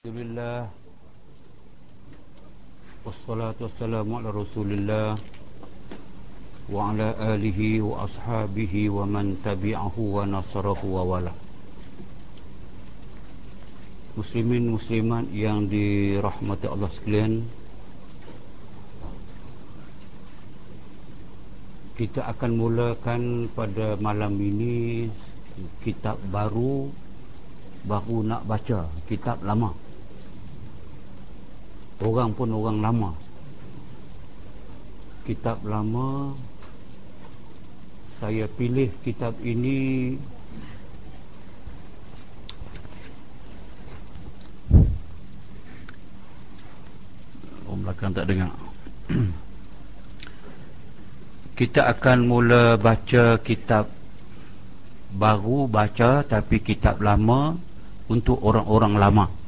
Alhamdulillah. 0.00 0.64
Wassalatu 3.04 3.68
wassalamu 3.68 4.16
ala 4.16 4.32
rasulillah 4.32 5.20
Wa 6.72 6.88
ala 6.88 7.36
alihi 7.36 7.84
wa 7.84 8.08
ashabihi 8.08 8.88
wa 8.88 9.04
man 9.04 9.36
tabi'ahu 9.44 10.00
wa 10.00 10.24
nasarahu 10.24 10.96
wa 10.96 11.04
wala. 11.04 11.36
Muslimin 14.16 14.72
muslimat 14.72 15.28
yang 15.36 15.68
dirahmati 15.68 16.64
Allah 16.64 16.88
sekalian 16.96 17.44
Kita 22.00 22.24
akan 22.24 22.50
mulakan 22.56 23.52
pada 23.52 24.00
malam 24.00 24.32
ini 24.40 25.12
Kitab 25.84 26.16
baru 26.32 26.88
Baru 27.84 28.24
nak 28.24 28.48
baca 28.48 28.88
Kitab 29.04 29.44
lama 29.44 29.89
Orang 32.00 32.32
pun 32.32 32.48
orang 32.48 32.80
lama. 32.80 33.12
Kitab 35.28 35.60
lama 35.68 36.32
Saya 38.16 38.48
pilih 38.48 38.88
kitab 39.04 39.36
ini 39.44 40.16
Orang 47.68 47.80
belakang 47.84 48.16
tak 48.16 48.26
dengar. 48.32 48.48
Kita 51.60 51.84
akan 51.84 52.18
mula 52.24 52.80
baca 52.80 53.36
kitab 53.44 53.92
Baru 55.12 55.68
baca 55.68 56.24
tapi 56.24 56.64
kitab 56.64 57.04
lama 57.04 57.60
Untuk 58.08 58.40
orang-orang 58.40 58.96
lama 58.96 59.39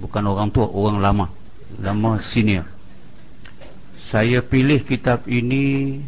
bukan 0.00 0.24
orang 0.26 0.48
tua 0.48 0.66
orang 0.66 0.98
lama. 0.98 1.26
Lama 1.78 2.18
senior. 2.24 2.66
Saya 4.10 4.42
pilih 4.42 4.82
kitab 4.82 5.22
ini 5.30 6.00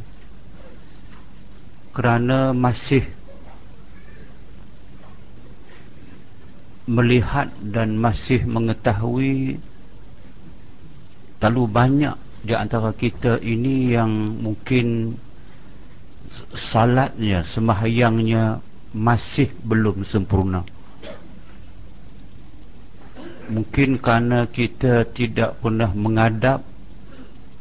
kerana 1.95 2.51
masih 2.51 3.07
melihat 6.89 7.47
dan 7.63 7.95
masih 7.95 8.43
mengetahui 8.43 9.63
terlalu 11.39 11.65
banyak 11.71 12.17
di 12.43 12.59
antara 12.59 12.91
kita 12.91 13.39
ini 13.39 13.95
yang 13.95 14.11
mungkin 14.43 15.15
salatnya, 16.59 17.47
semahyangnya 17.47 18.59
masih 18.91 19.47
belum 19.63 20.03
sempurna 20.03 20.67
mungkin 23.51 23.99
kerana 23.99 24.47
kita 24.47 25.09
tidak 25.11 25.59
pernah 25.59 25.91
mengadap 25.97 26.63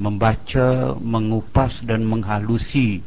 membaca, 0.01 0.97
mengupas 0.97 1.81
dan 1.85 2.05
menghalusi 2.05 3.05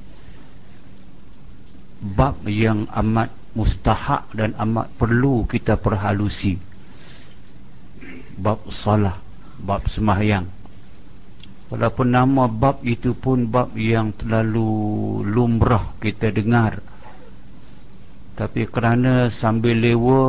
bab 2.02 2.38
yang 2.46 2.86
amat 2.90 3.30
mustahak 3.54 4.26
dan 4.34 4.54
amat 4.58 4.90
perlu 4.98 5.46
kita 5.46 5.78
perhalusi. 5.78 6.58
Bab 8.34 8.66
salah 8.70 9.18
bab 9.62 9.86
semahyang 9.86 10.50
walaupun 11.74 12.06
nama 12.12 12.46
bab 12.46 12.84
itu 12.84 13.16
pun 13.16 13.48
bab 13.48 13.72
yang 13.74 14.12
terlalu 14.14 15.24
lumrah 15.26 15.96
kita 15.98 16.30
dengar 16.30 16.78
tapi 18.34 18.66
kerana 18.66 19.30
sambil 19.30 19.78
lewa 19.78 20.22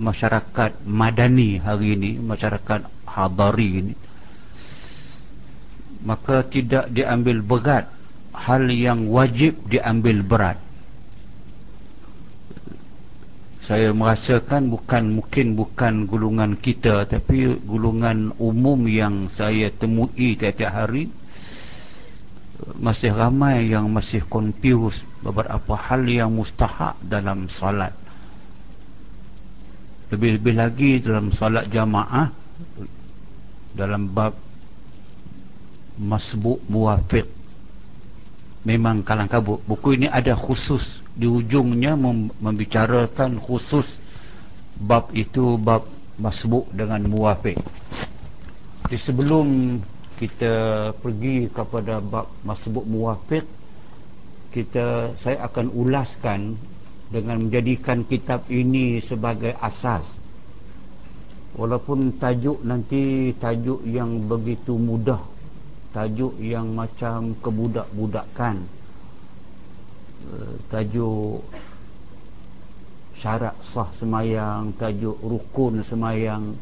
masyarakat 0.00 0.80
madani 0.88 1.60
hari 1.60 1.92
ini 1.96 2.10
masyarakat 2.18 2.88
hadari 3.04 3.68
ini 3.84 3.94
maka 6.04 6.44
tidak 6.44 6.92
diambil 6.92 7.40
berat. 7.40 7.88
Hal 8.34 8.68
yang 8.68 9.08
wajib 9.08 9.56
diambil 9.66 10.20
berat. 10.20 10.58
Saya 13.64 13.96
merasakan 13.96 14.68
bukan 14.68 15.16
mungkin 15.16 15.56
bukan 15.56 16.04
gulungan 16.04 16.52
kita 16.60 17.08
tapi 17.08 17.48
gulungan 17.64 18.36
umum 18.36 18.76
yang 18.84 19.32
saya 19.32 19.72
temui 19.72 20.36
tiap-tiap 20.36 20.68
hari 20.68 21.08
masih 22.76 23.16
ramai 23.16 23.72
yang 23.72 23.88
masih 23.88 24.20
confused 24.28 25.00
beberapa 25.24 25.72
hal 25.74 26.04
yang 26.04 26.30
mustahak 26.36 27.00
dalam 27.00 27.48
salat 27.48 27.96
lebih-lebih 30.12 30.54
lagi 30.54 30.90
dalam 31.00 31.32
salat 31.34 31.66
jamaah 31.72 32.30
dalam 33.74 34.06
bab 34.06 34.38
masbuk 35.98 36.62
muwafiq. 36.70 37.26
Memang 38.64 39.02
kalang 39.04 39.28
kabut. 39.28 39.60
Buku 39.66 39.98
ini 39.98 40.06
ada 40.08 40.32
khusus. 40.38 41.02
Di 41.14 41.26
ujungnya 41.30 41.94
membicarakan 42.38 43.38
khusus 43.38 43.86
bab 44.78 45.10
itu 45.14 45.58
bab 45.58 45.86
masbuk 46.18 46.70
dengan 46.70 47.02
muwafiq. 47.06 47.58
Di 48.86 48.96
sebelum 48.98 49.78
kita 50.18 50.94
pergi 51.02 51.50
kepada 51.50 51.98
bab 51.98 52.30
masbuk 52.46 52.86
muwafiq 52.86 53.42
kita 54.54 55.10
saya 55.18 55.50
akan 55.50 55.66
ulaskan 55.74 56.54
dengan 57.10 57.42
menjadikan 57.42 58.06
kitab 58.06 58.46
ini 58.46 59.02
sebagai 59.02 59.50
asas 59.58 60.06
walaupun 61.58 62.14
tajuk 62.22 62.62
nanti 62.62 63.34
tajuk 63.42 63.82
yang 63.82 64.30
begitu 64.30 64.78
mudah 64.78 65.18
tajuk 65.90 66.38
yang 66.38 66.70
macam 66.70 67.34
kebudak-budakan 67.42 68.62
eh, 70.30 70.54
tajuk 70.70 71.42
syarat 73.18 73.58
sah 73.74 73.90
semayang 73.98 74.70
tajuk 74.78 75.18
rukun 75.18 75.82
semayang 75.82 76.54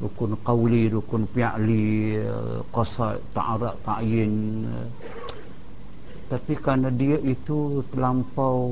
rukun 0.00 0.32
qawli, 0.40 0.88
rukun 0.88 1.28
fi'li, 1.28 2.16
qasad, 2.72 3.20
ta'arak, 3.36 3.76
ta'yin. 3.84 4.64
Tapi 6.30 6.52
kerana 6.54 6.94
dia 6.94 7.18
itu 7.18 7.82
terlampau 7.90 8.62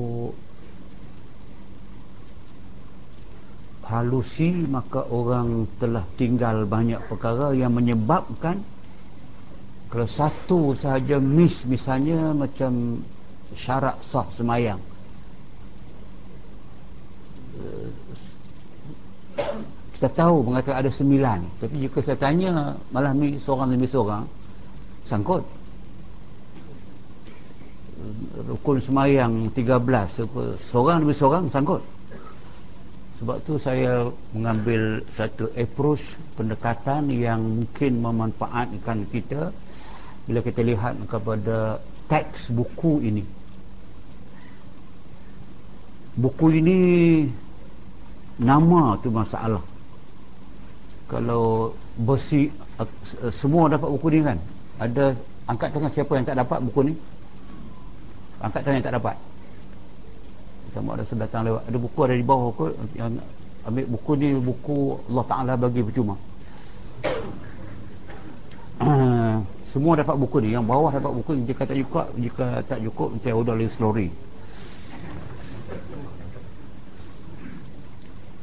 halusi, 3.83 4.63
maka 4.69 5.03
orang 5.11 5.67
telah 5.75 6.07
tinggal 6.15 6.63
banyak 6.63 7.03
perkara 7.11 7.51
yang 7.51 7.75
menyebabkan 7.75 8.63
kalau 9.89 10.07
satu 10.07 10.77
sahaja 10.77 11.17
miss 11.19 11.65
misalnya 11.65 12.31
macam 12.31 13.03
syarat 13.57 13.97
sah 14.07 14.29
semayang. 14.37 14.77
Kita 19.99 20.07
tahu 20.15 20.47
mengatakan 20.47 20.79
ada 20.79 20.91
sembilan 20.95 21.59
tapi 21.59 21.75
jika 21.83 21.99
saya 21.99 22.15
tanya 22.15 22.71
malam 22.95 23.19
ni 23.19 23.35
seorang 23.43 23.67
demi 23.67 23.83
seorang 23.83 24.23
sangkut 25.11 25.43
rukun 28.47 28.79
semayang 28.79 29.51
tiga 29.51 29.77
belas 29.79 30.09
seorang 30.71 31.03
demi 31.03 31.15
seorang 31.15 31.51
sangkut. 31.51 31.83
Sebab 33.19 33.43
tu 33.43 33.59
saya 33.59 34.07
mengambil 34.31 35.03
satu 35.19 35.51
approach 35.59 35.99
pendekatan 36.39 37.11
yang 37.11 37.43
mungkin 37.43 37.99
memanfaatkan 37.99 39.03
kita 39.11 39.51
bila 40.23 40.39
kita 40.39 40.63
lihat 40.63 40.95
kepada 41.03 41.83
teks 42.07 42.47
buku 42.47 43.03
ini. 43.03 43.23
Buku 46.15 46.47
ini 46.47 46.79
nama 48.39 48.95
tu 49.03 49.11
masalah. 49.11 49.59
Kalau 51.11 51.75
besi 51.99 52.47
uh, 52.79 52.87
semua 53.43 53.67
dapat 53.67 53.91
buku 53.91 54.07
ni 54.15 54.19
kan? 54.23 54.39
Ada 54.79 55.11
angkat 55.43 55.75
tangan 55.75 55.91
siapa 55.91 56.11
yang 56.15 56.23
tak 56.23 56.39
dapat 56.39 56.63
buku 56.71 56.79
ni 56.87 56.93
angkat 58.39 58.61
tangan 58.63 58.77
yang 58.79 58.87
tak 58.87 58.95
dapat. 58.99 59.15
Sama 60.73 60.93
ada 60.95 61.03
sudah 61.09 61.25
datang 61.25 61.43
lewat. 61.49 61.61
Ada 61.65 61.77
buku 61.77 61.99
ada 62.05 62.15
di 62.15 62.25
bawah 62.25 62.49
kot. 62.53 62.73
Yang 62.95 63.19
ambil 63.65 63.85
buku 63.89 64.11
ni 64.15 64.27
buku 64.37 64.77
Allah 65.11 65.25
Ta'ala 65.25 65.53
bagi 65.57 65.81
percuma. 65.83 66.15
Semua 69.73 69.93
dapat 69.97 70.15
buku 70.17 70.37
ni. 70.45 70.53
Yang 70.53 70.65
bawah 70.69 70.89
dapat 70.93 71.11
buku 71.13 71.29
ni 71.35 71.41
jika 71.49 71.65
tak 71.65 71.77
cukup 71.77 72.05
jika 72.15 72.45
tak 72.65 72.79
cukup 72.85 73.17
saya 73.21 73.35
udah 73.35 73.53
lagi 73.53 73.69
slurry 73.75 74.09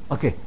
Okey. 0.07 0.39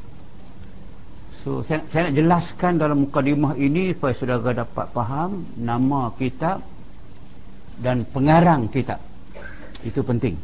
So 1.43 1.63
saya, 1.67 1.83
saya 1.91 2.07
nak 2.07 2.15
jelaskan 2.15 2.79
dalam 2.79 3.07
mukadimah 3.07 3.59
ini 3.59 3.91
supaya 3.91 4.15
saudara 4.15 4.63
dapat 4.63 4.87
faham 4.95 5.43
nama 5.59 6.15
kitab 6.15 6.63
dan 7.79 8.07
pengarang 8.07 8.71
kitab. 8.71 9.08
Itu 9.83 10.03
penting. 10.03 10.35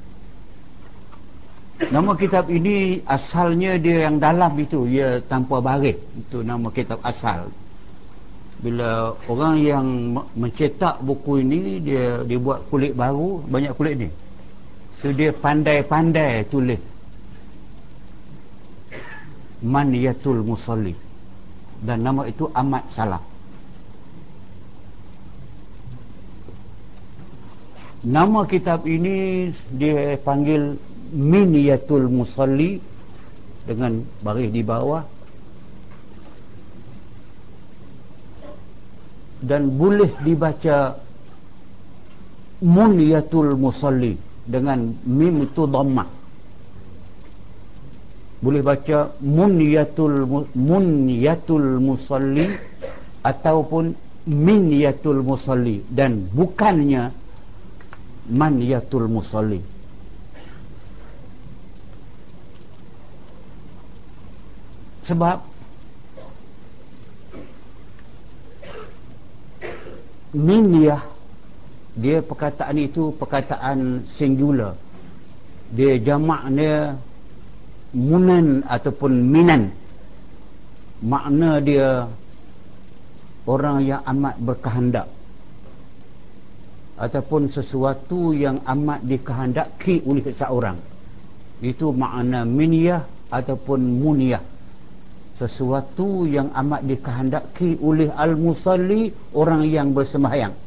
nama 1.91 2.15
kitab 2.15 2.47
ini 2.47 3.03
asalnya 3.03 3.75
dia 3.75 4.07
yang 4.07 4.15
dalam 4.15 4.55
itu. 4.55 4.87
Ia 4.87 5.19
tanpa 5.27 5.59
baris. 5.59 5.99
Itu 6.15 6.39
nama 6.39 6.71
kitab 6.71 7.03
asal. 7.03 7.51
Bila 8.63 9.11
orang 9.27 9.55
yang 9.59 9.85
mencetak 10.39 11.03
buku 11.03 11.43
ini 11.43 11.83
dia 11.83 12.23
dia 12.23 12.39
buat 12.39 12.63
kulit 12.71 12.95
baru. 12.95 13.43
Banyak 13.43 13.75
kulit 13.75 14.07
ni. 14.07 14.09
So 15.03 15.11
dia 15.11 15.35
pandai-pandai 15.35 16.47
tulis. 16.47 16.79
Man 19.59 19.91
yatul 19.91 20.47
musalli. 20.47 20.95
Dan 21.83 22.07
nama 22.07 22.23
itu 22.23 22.47
amat 22.55 22.87
salah 22.95 23.34
nama 28.05 28.45
kitab 28.45 28.85
ini 28.85 29.49
dia 29.73 30.15
panggil 30.21 30.77
min 31.11 31.49
yatul 31.57 32.05
musalli 32.07 32.77
dengan 33.65 34.05
baris 34.21 34.53
di 34.53 34.61
bawah. 34.61 35.03
Dan 39.45 39.77
boleh 39.77 40.09
dibaca 40.25 40.97
muniyatul 42.65 43.53
musalli 43.53 44.17
dengan 44.45 44.89
mim 45.05 45.45
itu 45.45 45.69
dhammah. 45.69 46.09
Boleh 48.41 48.61
baca 48.61 49.13
muniyatul 49.21 50.25
muniyatul 50.53 51.77
musalli 51.77 52.53
ataupun 53.21 53.93
minyatul 54.29 55.21
musalli. 55.21 55.81
Dan 55.89 56.25
bukannya 56.33 57.24
maniyatul 58.29 59.05
musalli. 59.05 59.61
Sebab 65.05 65.37
minyah 70.33 71.05
dia 71.95 72.19
perkataan 72.25 72.75
itu 72.81 73.13
perkataan 73.15 74.03
singular. 74.17 74.73
Dia 75.71 76.01
jamak 76.01 76.49
dia 76.57 76.97
munan 77.93 78.65
ataupun 78.65 79.13
minan. 79.29 79.71
Makna 81.05 81.61
dia 81.61 82.09
orang 83.45 83.85
yang 83.85 84.01
amat 84.09 84.35
berkehendak 84.41 85.14
ataupun 86.95 87.51
sesuatu 87.51 88.31
yang 88.31 88.63
amat 88.63 89.03
dikehendaki 89.03 90.03
oleh 90.07 90.23
seseorang. 90.23 90.79
Itu 91.59 91.91
makna 91.91 92.47
miniyah 92.47 93.03
ataupun 93.31 93.79
muniyah. 93.99 94.43
Sesuatu 95.35 96.23
yang 96.23 96.55
amat 96.55 96.87
dikehendaki 96.87 97.83
oleh 97.83 98.07
al-musalli 98.15 99.11
orang 99.35 99.67
yang 99.67 99.91
bersembahyang 99.91 100.65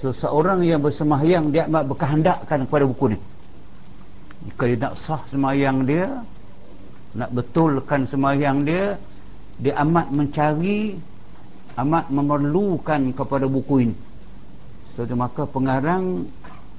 seseorang 0.00 0.60
yang 0.62 0.80
bersembahyang 0.84 1.50
dia 1.50 1.64
amat 1.66 1.84
berkehendakkan 1.88 2.68
kepada 2.68 2.84
buku 2.84 3.16
ni. 3.16 3.18
Jika 4.46 4.64
dia 4.68 4.78
nak 4.78 4.94
sah 5.02 5.22
sembahyang 5.32 5.78
dia 5.88 6.06
nak 7.16 7.30
betulkan 7.32 8.04
sembahyang 8.06 8.58
dia 8.62 8.94
dia 9.56 9.74
amat 9.82 10.12
mencari 10.12 10.94
amat 11.80 12.12
memerlukan 12.12 13.00
kepada 13.16 13.48
buku 13.48 13.88
ini 13.88 13.96
so, 14.96 15.04
maka 15.12 15.44
pengarang 15.44 16.24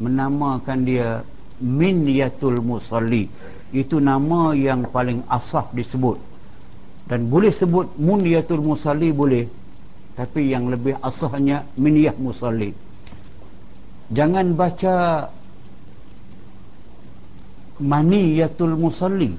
menamakan 0.01 0.79
dia 0.81 1.21
min 1.61 2.05
yatul 2.09 2.57
musalli. 2.65 3.29
Itu 3.69 4.01
nama 4.01 4.57
yang 4.57 4.89
paling 4.89 5.21
asah 5.29 5.69
disebut. 5.69 6.17
Dan 7.07 7.31
boleh 7.31 7.55
sebut 7.55 7.95
muniyatul 7.95 8.59
musalli 8.59 9.15
boleh 9.15 9.47
tapi 10.17 10.49
yang 10.49 10.67
lebih 10.67 10.97
asahnya 10.99 11.63
miniyah 11.77 12.17
musalli. 12.17 12.73
Jangan 14.11 14.57
baca 14.57 15.29
maniyatul 17.77 18.73
musalli. 18.75 19.37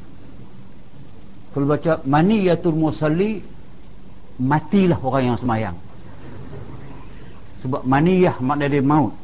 Kalau 1.50 1.66
baca 1.66 1.98
maniyatul 2.06 2.78
musalli 2.78 3.42
matilah 4.38 5.02
orang 5.02 5.34
yang 5.34 5.38
semayang 5.42 5.76
sebab 7.62 7.82
maniyah 7.82 8.38
makna 8.38 8.66
dia 8.70 8.82
maut. 8.82 9.14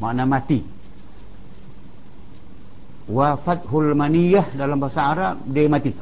Makna 0.00 0.24
mati. 0.24 0.60
Wa 3.08 3.36
fathul 3.40 3.96
maniyah 3.96 4.52
dalam 4.52 4.80
bahasa 4.80 5.00
Arab 5.12 5.34
dia 5.48 5.68
mati. 5.68 5.92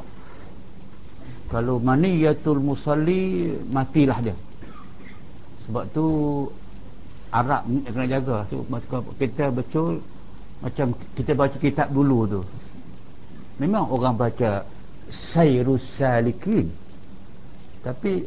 Kalau 1.46 1.78
maniyatul 1.78 2.58
musalli 2.58 3.54
matilah 3.70 4.18
dia. 4.18 4.34
Sebab 5.66 5.84
tu 5.94 6.06
Arab 7.30 7.66
ni 7.70 7.82
kena 7.86 8.06
jaga. 8.06 8.46
So, 8.50 8.66
kita 9.18 9.54
betul 9.54 10.02
macam 10.62 10.94
kita 11.14 11.32
baca 11.38 11.56
kitab 11.58 11.88
dulu 11.94 12.18
tu. 12.26 12.42
Memang 13.62 13.86
orang 13.90 14.14
baca 14.18 14.66
Sayrus 15.10 15.86
Salikin. 15.94 16.66
Tapi 17.86 18.26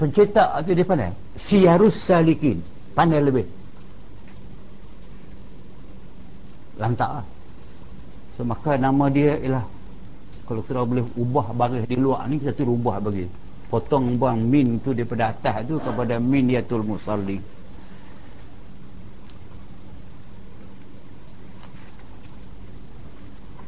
pencetak 0.00 0.64
tu 0.64 0.72
dia 0.72 0.88
pandai? 0.88 1.12
Siyarus 1.36 2.00
Salikin. 2.00 2.64
Pandai 2.96 3.20
lebih. 3.20 3.44
Lantak 6.80 7.20
lah 7.20 7.26
so, 8.40 8.48
maka 8.48 8.80
nama 8.80 9.12
dia 9.12 9.36
ialah 9.36 9.68
kalau 10.48 10.64
kita 10.64 10.80
boleh 10.80 11.04
ubah 11.12 11.52
baris 11.52 11.84
di 11.84 12.00
luar 12.00 12.24
ni 12.24 12.40
kita 12.40 12.56
tu 12.56 12.72
ubah 12.72 12.96
bagi. 13.04 13.28
Potong 13.68 14.16
buang 14.18 14.40
min 14.48 14.80
tu 14.82 14.96
daripada 14.96 15.30
atas 15.30 15.68
tu 15.68 15.76
kepada 15.78 16.16
min 16.18 16.48
yatul 16.50 16.82
musalli. 16.82 17.38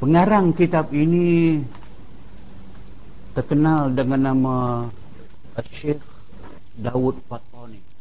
Pengarang 0.02 0.50
kitab 0.56 0.90
ini 0.90 1.62
terkenal 3.36 3.94
dengan 3.94 4.34
nama 4.34 4.54
Syekh 5.70 6.11
Daud 6.72 7.20
Fatani 7.28 7.92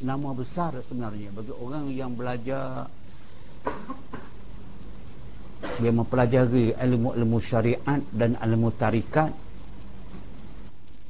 nama 0.00 0.32
besar 0.32 0.72
sebenarnya 0.80 1.28
bagi 1.34 1.52
orang 1.52 1.92
yang 1.92 2.16
belajar 2.16 2.88
dia 5.76 5.92
mempelajari 5.92 6.72
ilmu-ilmu 6.72 7.38
syariat 7.44 8.00
dan 8.08 8.32
ilmu 8.40 8.72
tarikat 8.72 9.28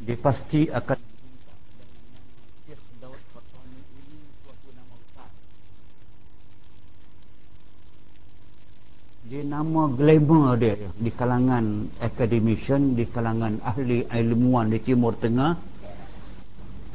dia 0.03 0.19
pasti 0.19 0.67
akan 0.67 1.10
nama 9.61 9.93
glamour 9.93 10.57
dia 10.57 10.73
di 10.97 11.13
kalangan 11.13 11.85
academician 12.01 12.97
di 12.97 13.05
kalangan 13.05 13.61
ahli 13.61 14.09
ilmuwan 14.09 14.73
di 14.73 14.81
timur 14.81 15.13
tengah. 15.21 15.53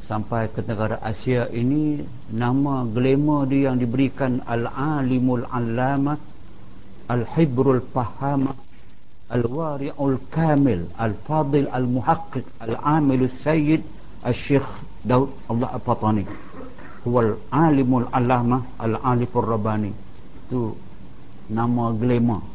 Sampai 0.10 0.50
ke 0.50 0.66
negara 0.66 0.98
Asia 1.02 1.46
ini 1.54 2.02
nama 2.34 2.82
glamour 2.90 3.46
dia 3.46 3.70
yang 3.70 3.78
diberikan 3.78 4.42
Al-Alimul 4.50 5.46
Allama 5.50 6.18
Al-Hibrul 7.06 7.86
Fahama 7.94 8.54
Al-Wari'ul 9.30 10.18
Kamil 10.34 10.90
Al-Fadil 10.98 11.70
Al-Muhaqqiq 11.70 12.66
Al-Amilul 12.66 13.34
Sayyid 13.46 13.82
Al-Syekh 14.26 14.66
Daud 15.06 15.30
Allah 15.54 15.70
Al-Fatani. 15.78 16.26
Huwa 17.06 17.30
Al-Alimul 17.30 18.10
Allama 18.10 18.58
Al-Alifur 18.82 19.46
Rabbani. 19.54 19.94
Itu 20.50 20.74
nama 21.50 21.94
glamour 21.94 22.55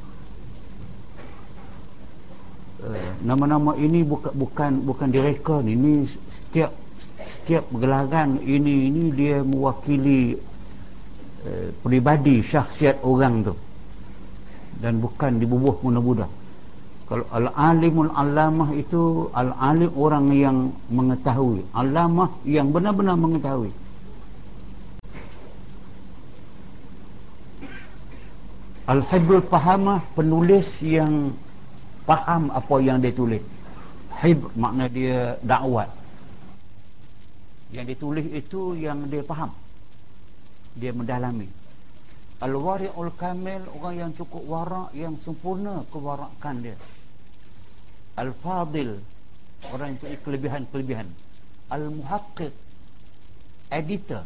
nama-nama 3.25 3.77
ini 3.77 4.01
bukan 4.05 4.33
bukan 4.33 4.73
bukan 4.85 5.09
direka 5.13 5.61
ini 5.65 6.09
setiap 6.09 6.73
setiap 7.21 7.65
gelaran 7.77 8.41
ini 8.41 8.89
ini 8.89 9.05
dia 9.13 9.45
mewakili 9.45 10.41
uh, 11.45 11.69
peribadi 11.85 12.41
syahsiat 12.45 13.01
orang 13.05 13.45
tu. 13.45 13.55
Dan 14.81 14.97
bukan 14.97 15.37
dibubuh 15.37 15.77
mudah-mudah 15.85 16.41
kalau 17.11 17.27
al-alimul 17.35 18.07
alamah 18.15 18.71
itu 18.71 19.27
al-alim 19.35 19.91
orang 19.99 20.31
yang 20.31 20.71
mengetahui. 20.95 21.67
Alamah 21.75 22.31
yang 22.47 22.71
benar-benar 22.71 23.19
mengetahui. 23.19 23.75
Al-Hibrul 28.87 29.43
Fahamah 29.51 30.07
penulis 30.15 30.71
yang 30.79 31.35
faham 32.11 32.51
apa 32.51 32.75
yang 32.83 32.99
dia 32.99 33.15
tulis. 33.15 33.43
Hibr 34.19 34.51
makna 34.59 34.91
dia 34.91 35.39
dakwat 35.47 36.01
yang 37.71 37.87
ditulis 37.87 38.27
itu 38.35 38.75
yang 38.75 39.07
dia 39.07 39.23
faham. 39.23 39.55
Dia 40.75 40.91
mendalami. 40.91 41.47
Al-Wari'ul 42.43 43.15
Kamil 43.15 43.63
orang 43.79 43.95
yang 43.95 44.11
cukup 44.17 44.43
warak 44.49 44.91
yang 44.97 45.15
sempurna 45.23 45.87
kewarakan 45.93 46.57
dia. 46.67 46.77
Al-Fadil 48.19 48.99
orang 49.71 49.95
yang 49.95 49.99
punya 50.03 50.19
kelebihan-kelebihan. 50.25 51.09
Al-Muhaqqiq 51.71 52.55
editor. 53.71 54.25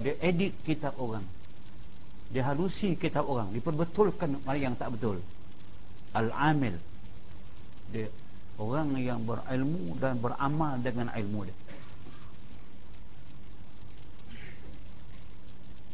Dia 0.00 0.16
edit 0.24 0.56
kitab 0.64 0.96
orang. 0.96 1.24
Dia 2.32 2.48
halusi 2.48 2.96
kitab 2.96 3.28
orang. 3.28 3.52
Diperbetulkan 3.52 4.40
mana 4.48 4.56
yang 4.56 4.72
tak 4.78 4.96
betul. 4.96 5.20
Al-Amil 6.16 6.91
dia. 7.92 8.08
Orang 8.56 8.96
yang 8.96 9.22
berilmu 9.28 9.96
dan 10.00 10.16
beramal 10.16 10.80
dengan 10.80 11.12
ilmu 11.12 11.40
dia. 11.44 11.56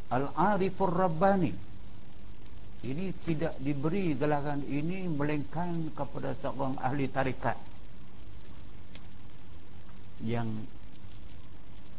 Al-Arifur 0.09 0.89
Rabbani. 0.89 1.53
Ini 2.79 3.11
tidak 3.27 3.59
diberi 3.59 4.15
gelaran 4.15 4.63
ini 4.63 5.11
melainkan 5.11 5.91
kepada 5.93 6.33
seorang 6.39 6.79
ahli 6.79 7.11
tarikat 7.11 7.59
yang 10.23 10.47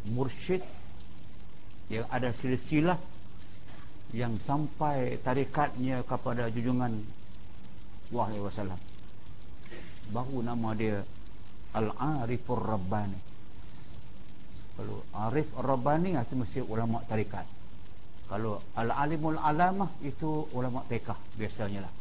mursyid 0.07 0.63
yang 1.91 2.07
ada 2.07 2.31
silsilah 2.31 2.95
yang 4.15 4.39
sampai 4.41 5.19
tarikatnya 5.21 6.01
kepada 6.07 6.49
junjungan 6.49 7.03
wahai 8.09 8.39
wasallam 8.41 8.79
baru 10.09 10.41
nama 10.41 10.73
dia 10.73 11.01
Al-Arifur 11.73 12.61
Rabbani. 12.61 13.19
Kalau 14.79 15.03
Arif 15.11 15.49
Rabbani 15.53 16.15
itu 16.15 16.33
mesti 16.39 16.59
ulama 16.63 17.03
tarikat 17.05 17.59
kalau 18.29 18.61
al-alimul 18.77 19.41
alamah 19.41 19.89
itu 20.05 20.45
ulama 20.53 20.85
fiqh 20.85 21.17
biasanya 21.33 21.81
lah. 21.81 21.93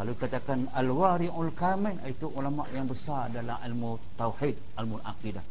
Kalau 0.00 0.16
katakan 0.16 0.72
al-wari'ul 0.72 1.52
kamil 1.52 1.92
itu 2.08 2.24
ulama 2.32 2.64
yang 2.72 2.88
besar 2.88 3.28
dalam 3.28 3.60
ilmu 3.68 4.00
tauhid 4.16 4.56
ilmu 4.80 4.96
akidah. 5.04 5.44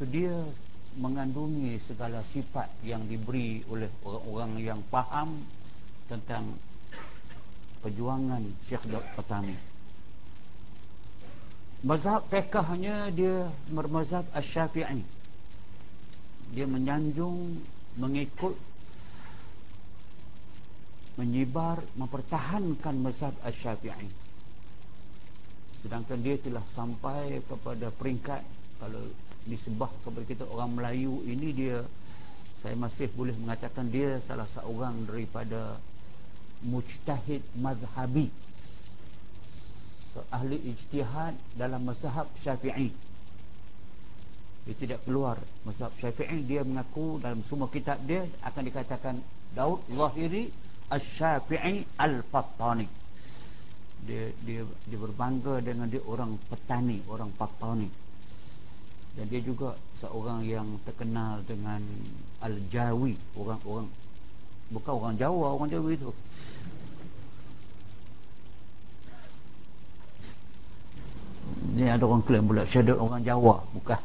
So 0.00 0.08
dia 0.08 0.32
mengandungi 0.96 1.76
segala 1.84 2.24
sifat 2.32 2.72
yang 2.80 3.04
diberi 3.04 3.60
oleh 3.68 3.92
orang-orang 4.08 4.52
yang 4.64 4.80
faham 4.88 5.36
tentang 6.08 6.56
perjuangan 7.84 8.40
Syekh 8.72 8.88
Daud 8.88 9.04
Petani 9.20 9.67
mazhab 11.84 12.26
fiqhnya 12.30 13.10
dia 13.14 13.46
bermazhab 13.70 14.26
asy-syafi'i 14.34 15.04
dia 16.52 16.64
menyanjung 16.64 17.60
mengikut 18.00 18.56
menyebar 21.18 21.82
mempertahankan 21.98 22.94
mazhab 23.02 23.34
Asy-Syafi'i. 23.42 24.06
Sedangkan 25.82 26.18
dia 26.22 26.38
telah 26.38 26.62
sampai 26.78 27.42
kepada 27.42 27.90
peringkat 27.90 28.42
kalau 28.78 29.02
disebah 29.50 29.90
kepada 30.06 30.24
kita 30.26 30.44
orang 30.46 30.78
Melayu 30.78 31.18
ini 31.26 31.50
dia 31.50 31.82
saya 32.62 32.74
masih 32.74 33.10
boleh 33.14 33.34
mengatakan 33.38 33.86
dia 33.90 34.18
salah 34.26 34.46
seorang 34.54 35.06
daripada 35.06 35.78
mujtahid 36.62 37.42
mazhabi. 37.58 38.30
Ahli 40.30 40.58
ijtihad 40.72 41.34
dalam 41.54 41.84
mazhab 41.86 42.26
Syafi'i. 42.42 42.90
Dia 44.68 44.74
tidak 44.76 45.00
keluar 45.08 45.40
mazhab 45.64 45.92
Syafi'i 45.96 46.44
dia 46.44 46.62
mengaku 46.62 47.22
dalam 47.22 47.40
semua 47.46 47.70
kitab 47.72 47.98
dia 48.04 48.26
akan 48.44 48.62
dikatakan 48.68 49.14
Daud 49.56 49.80
Zahiri 49.88 50.52
Al-Syafi'i 50.92 51.84
Al-Fattani. 51.96 52.88
Dia, 54.08 54.30
dia 54.46 54.62
dia 54.64 54.98
berbangga 54.98 55.60
dengan 55.60 55.90
dia 55.90 56.00
orang 56.06 56.38
petani 56.48 57.02
orang 57.10 57.28
Fattani. 57.34 57.88
Dan 59.18 59.26
dia 59.26 59.42
juga 59.42 59.74
seorang 59.98 60.46
yang 60.46 60.78
terkenal 60.86 61.42
dengan 61.42 61.82
Al-Jawi 62.38 63.18
orang-orang 63.34 63.90
bukan 64.68 64.92
orang 64.94 65.14
Jawa 65.16 65.56
orang 65.56 65.70
Jawi 65.72 65.96
itu 65.96 66.12
ni 71.74 71.86
ada 71.86 72.04
orang 72.04 72.22
klaim 72.24 72.44
pula 72.44 72.66
syahadat 72.66 72.96
orang 72.98 73.22
Jawa 73.22 73.62
bukan. 73.74 74.00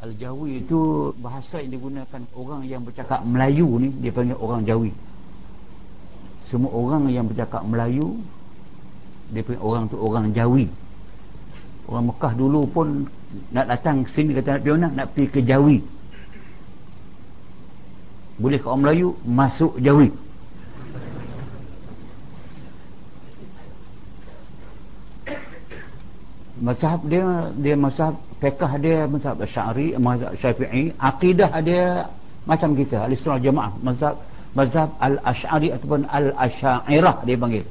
Al-Jawi 0.00 0.64
itu 0.64 1.12
bahasa 1.20 1.60
yang 1.60 1.76
digunakan 1.76 2.22
orang 2.32 2.64
yang 2.64 2.80
bercakap 2.80 3.20
Melayu 3.20 3.68
ni 3.76 3.92
dia 4.00 4.08
panggil 4.08 4.38
orang 4.40 4.64
Jawi. 4.64 4.92
Semua 6.48 6.72
orang 6.72 7.12
yang 7.12 7.28
bercakap 7.28 7.60
Melayu 7.68 8.16
dia 9.30 9.44
punya 9.44 9.60
orang 9.60 9.84
tu 9.92 10.00
orang 10.00 10.32
Jawi. 10.32 10.66
Orang 11.84 12.08
Mekah 12.08 12.32
dulu 12.32 12.64
pun 12.64 13.04
nak 13.52 13.66
datang 13.68 14.08
sini 14.10 14.32
kata 14.32 14.56
nak 14.56 14.64
pergi 14.64 14.96
nak 14.96 15.06
pergi 15.12 15.26
ke 15.28 15.40
Jawi. 15.44 15.78
Boleh 18.40 18.56
ke 18.56 18.66
orang 18.72 18.82
Melayu? 18.88 19.08
Masuk 19.28 19.76
Jawi 19.84 20.29
mazhab 26.60 27.00
dia 27.08 27.24
dia 27.56 27.74
mazhab 27.74 28.14
fiqh 28.40 28.72
dia 28.84 29.08
mazhab 29.08 29.36
syari 29.48 29.96
mazhab 29.96 30.32
syafi'i. 30.36 30.92
Akidah 31.00 31.50
dia 31.64 32.06
macam 32.44 32.76
kita 32.76 33.08
al-sunnah 33.08 33.40
jamaah 33.40 33.72
mazhab 33.80 34.14
mazhab 34.52 34.88
al-ash'ari 35.00 35.68
ataupun 35.74 36.04
al-ash'airah 36.08 37.16
dia 37.24 37.36
panggil. 37.40 37.64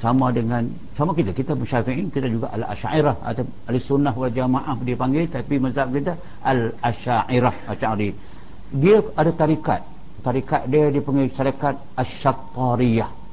Sama 0.00 0.32
dengan 0.32 0.62
sama 0.98 1.12
kita 1.14 1.30
kita 1.30 1.52
syafi'i 1.54 2.10
kita 2.10 2.26
juga 2.26 2.50
al-ash'airah 2.56 3.16
atau 3.22 3.46
al-sunnah 3.70 4.14
wal 4.18 4.34
jamaah 4.34 4.76
dia 4.82 4.96
panggil 4.98 5.24
tapi 5.30 5.54
mazhab 5.62 5.88
kita 5.94 6.18
al-ash'airah 6.42 7.54
ash'ari. 7.70 8.10
Dia 8.74 8.98
ada 9.14 9.30
tarikat. 9.30 9.80
Tarikat 10.26 10.62
dia 10.72 10.88
dia 10.90 11.02
panggil 11.04 11.28
tarikat 11.30 11.74
asyattariyah 12.00 13.23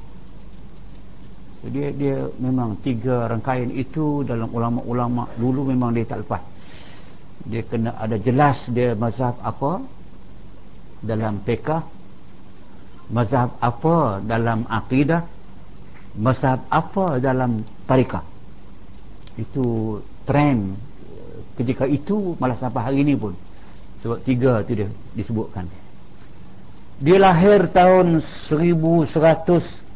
dia 1.62 1.94
dia 1.94 2.16
memang 2.42 2.74
tiga 2.82 3.30
rangkaian 3.30 3.70
itu 3.70 4.26
dalam 4.26 4.50
ulama-ulama 4.50 5.30
dulu 5.38 5.70
memang 5.70 5.94
dia 5.94 6.02
tak 6.02 6.26
lepas. 6.26 6.42
Dia 7.46 7.62
kena 7.62 7.94
ada 7.98 8.18
jelas 8.18 8.58
dia 8.66 8.98
mazhab 8.98 9.38
apa 9.42 9.82
dalam 11.02 11.38
fiqh 11.46 11.82
mazhab 13.10 13.54
apa 13.62 14.22
dalam 14.26 14.66
akidah 14.66 15.22
mazhab 16.18 16.62
apa 16.66 17.22
dalam 17.22 17.62
tarikah 17.86 18.26
itu 19.38 19.98
trend. 20.26 20.74
Ketika 21.52 21.84
itu 21.84 22.34
malah 22.40 22.56
sampai 22.56 22.80
hari 22.80 22.98
ini 23.04 23.14
pun 23.14 23.36
sebab 24.02 24.18
tiga 24.26 24.64
tu 24.66 24.72
dia 24.74 24.88
disebutkan 25.14 25.68
dia 27.02 27.18
lahir 27.18 27.66
tahun 27.74 28.22
1133 28.22 29.90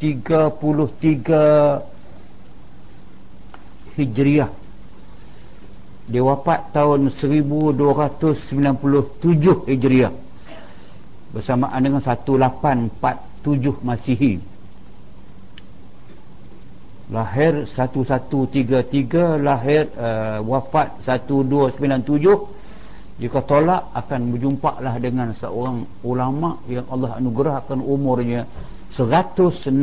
Hijriah. 3.95 4.51
Dia 6.11 6.23
wafat 6.23 6.71
tahun 6.75 7.11
1297 7.15 9.71
Hijriah. 9.71 10.11
Bersamaan 11.31 11.79
dengan 11.79 12.03
1847 12.03 12.91
Masihi. 13.87 14.43
Lahir 17.07 17.71
1133 17.71 19.39
lahir 19.39 19.87
uh, 19.95 20.43
wafat 20.43 20.91
1297 21.07 22.56
jika 23.17 23.41
tolak 23.41 23.89
akan 23.97 24.29
berjumpa 24.29 24.77
lah 24.77 24.93
dengan 25.01 25.33
seorang 25.33 25.89
ulama 26.05 26.61
yang 26.69 26.85
Allah 26.93 27.17
anugerahkan 27.17 27.81
umurnya 27.81 28.45
164 28.93 29.73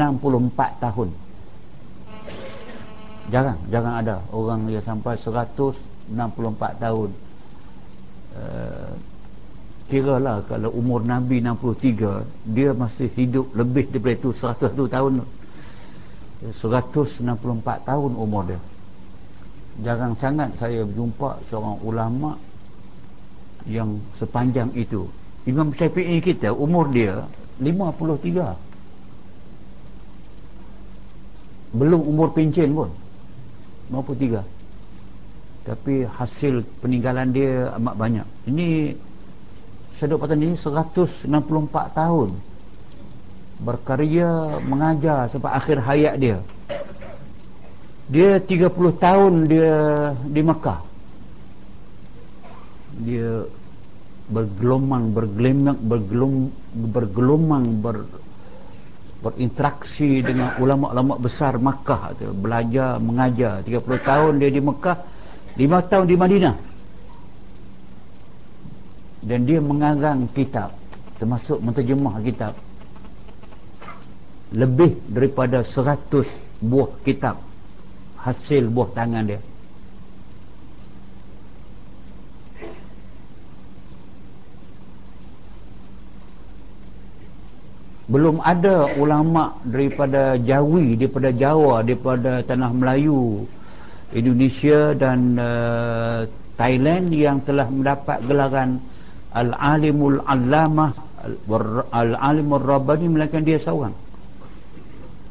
tahun. 0.78 1.10
Jarang 3.34 3.58
jarang 3.74 3.94
ada 3.98 4.22
orang 4.30 4.70
yang 4.70 4.86
sampai 4.86 5.18
164 5.18 6.14
tahun. 6.78 7.10
Uh, 8.34 8.90
kira 9.90 10.22
lah 10.22 10.38
kalau 10.46 10.70
umur 10.70 11.02
Nabi 11.02 11.42
63 11.42 12.54
dia 12.54 12.70
masih 12.70 13.10
hidup 13.18 13.50
lebih 13.58 13.90
daripada 13.90 14.14
itu 14.14 14.30
101 14.30 14.78
tahun. 14.94 15.12
164 16.62 17.18
tahun 17.82 18.12
umur 18.14 18.46
dia. 18.46 18.62
Jarang 19.82 20.14
sangat 20.22 20.54
saya 20.54 20.86
berjumpa 20.86 21.42
seorang 21.50 21.82
ulama 21.82 22.38
yang 23.68 24.00
sepanjang 24.21 24.73
itu. 24.76 25.09
Imam 25.44 25.73
Syafi'i 25.76 26.21
kita 26.25 26.52
umur 26.56 26.88
dia 26.88 27.28
53 27.61 28.56
belum 31.75 32.00
umur 32.00 32.33
pencen 32.33 32.73
pun. 32.73 32.90
53 33.92 34.54
tapi 35.64 36.04
hasil 36.04 36.61
peninggalan 36.85 37.33
dia 37.33 37.73
amat 37.80 37.94
banyak. 37.97 38.26
Ini 38.52 38.92
Syedok 39.97 40.28
Patan 40.28 40.44
ini 40.44 40.61
164 40.61 41.25
tahun 41.97 42.37
berkarya 43.64 44.61
mengajar 44.61 45.33
sampai 45.33 45.56
akhir 45.56 45.80
hayat 45.80 46.14
dia. 46.21 46.38
Dia 48.12 48.37
30 48.37 48.68
tahun 49.00 49.49
dia 49.49 49.73
di 50.28 50.44
Mekah 50.44 50.93
dia 53.02 53.42
bergelomang 54.30 55.12
bergelomang 55.12 55.76
bergelom, 55.84 56.34
bergelomang 56.72 57.64
ber, 57.82 58.08
berinteraksi 59.20 60.24
dengan 60.24 60.56
ulama-ulama 60.60 61.16
besar 61.20 61.56
Mekah 61.60 62.16
tu 62.16 62.30
belajar 62.32 63.00
mengajar. 63.00 63.64
30 63.64 63.82
tahun 64.00 64.32
dia 64.40 64.50
di 64.52 64.60
Mekah 64.60 64.96
5 65.56 65.90
tahun 65.90 66.06
di 66.06 66.16
Madinah. 66.16 66.56
Dan 69.24 69.48
dia 69.48 69.60
mengarang 69.60 70.28
kitab 70.28 70.76
termasuk 71.16 71.56
menterjemah 71.64 72.20
kitab. 72.20 72.52
Lebih 74.52 75.00
daripada 75.08 75.64
100 75.64 76.28
buah 76.60 76.92
kitab 77.02 77.40
hasil 78.20 78.68
buah 78.72 78.88
tangan 78.92 79.24
dia 79.26 79.40
belum 88.04 88.44
ada 88.44 88.92
ulama 89.00 89.56
daripada 89.64 90.37
Jawi 90.37 90.92
daripada 91.00 91.32
Jawa 91.32 91.80
daripada 91.80 92.44
tanah 92.44 92.70
Melayu 92.76 93.49
Indonesia 94.12 94.92
dan 94.92 95.40
uh, 95.40 96.28
Thailand 96.61 97.08
yang 97.11 97.40
telah 97.42 97.64
mendapat 97.66 98.20
gelaran 98.28 98.76
Al-Alimul 99.32 100.20
Allamah 100.23 100.92
Al-Alimul 101.90 102.61
Rabbani 102.61 103.08
melainkan 103.08 103.40
dia 103.40 103.56
seorang. 103.56 103.96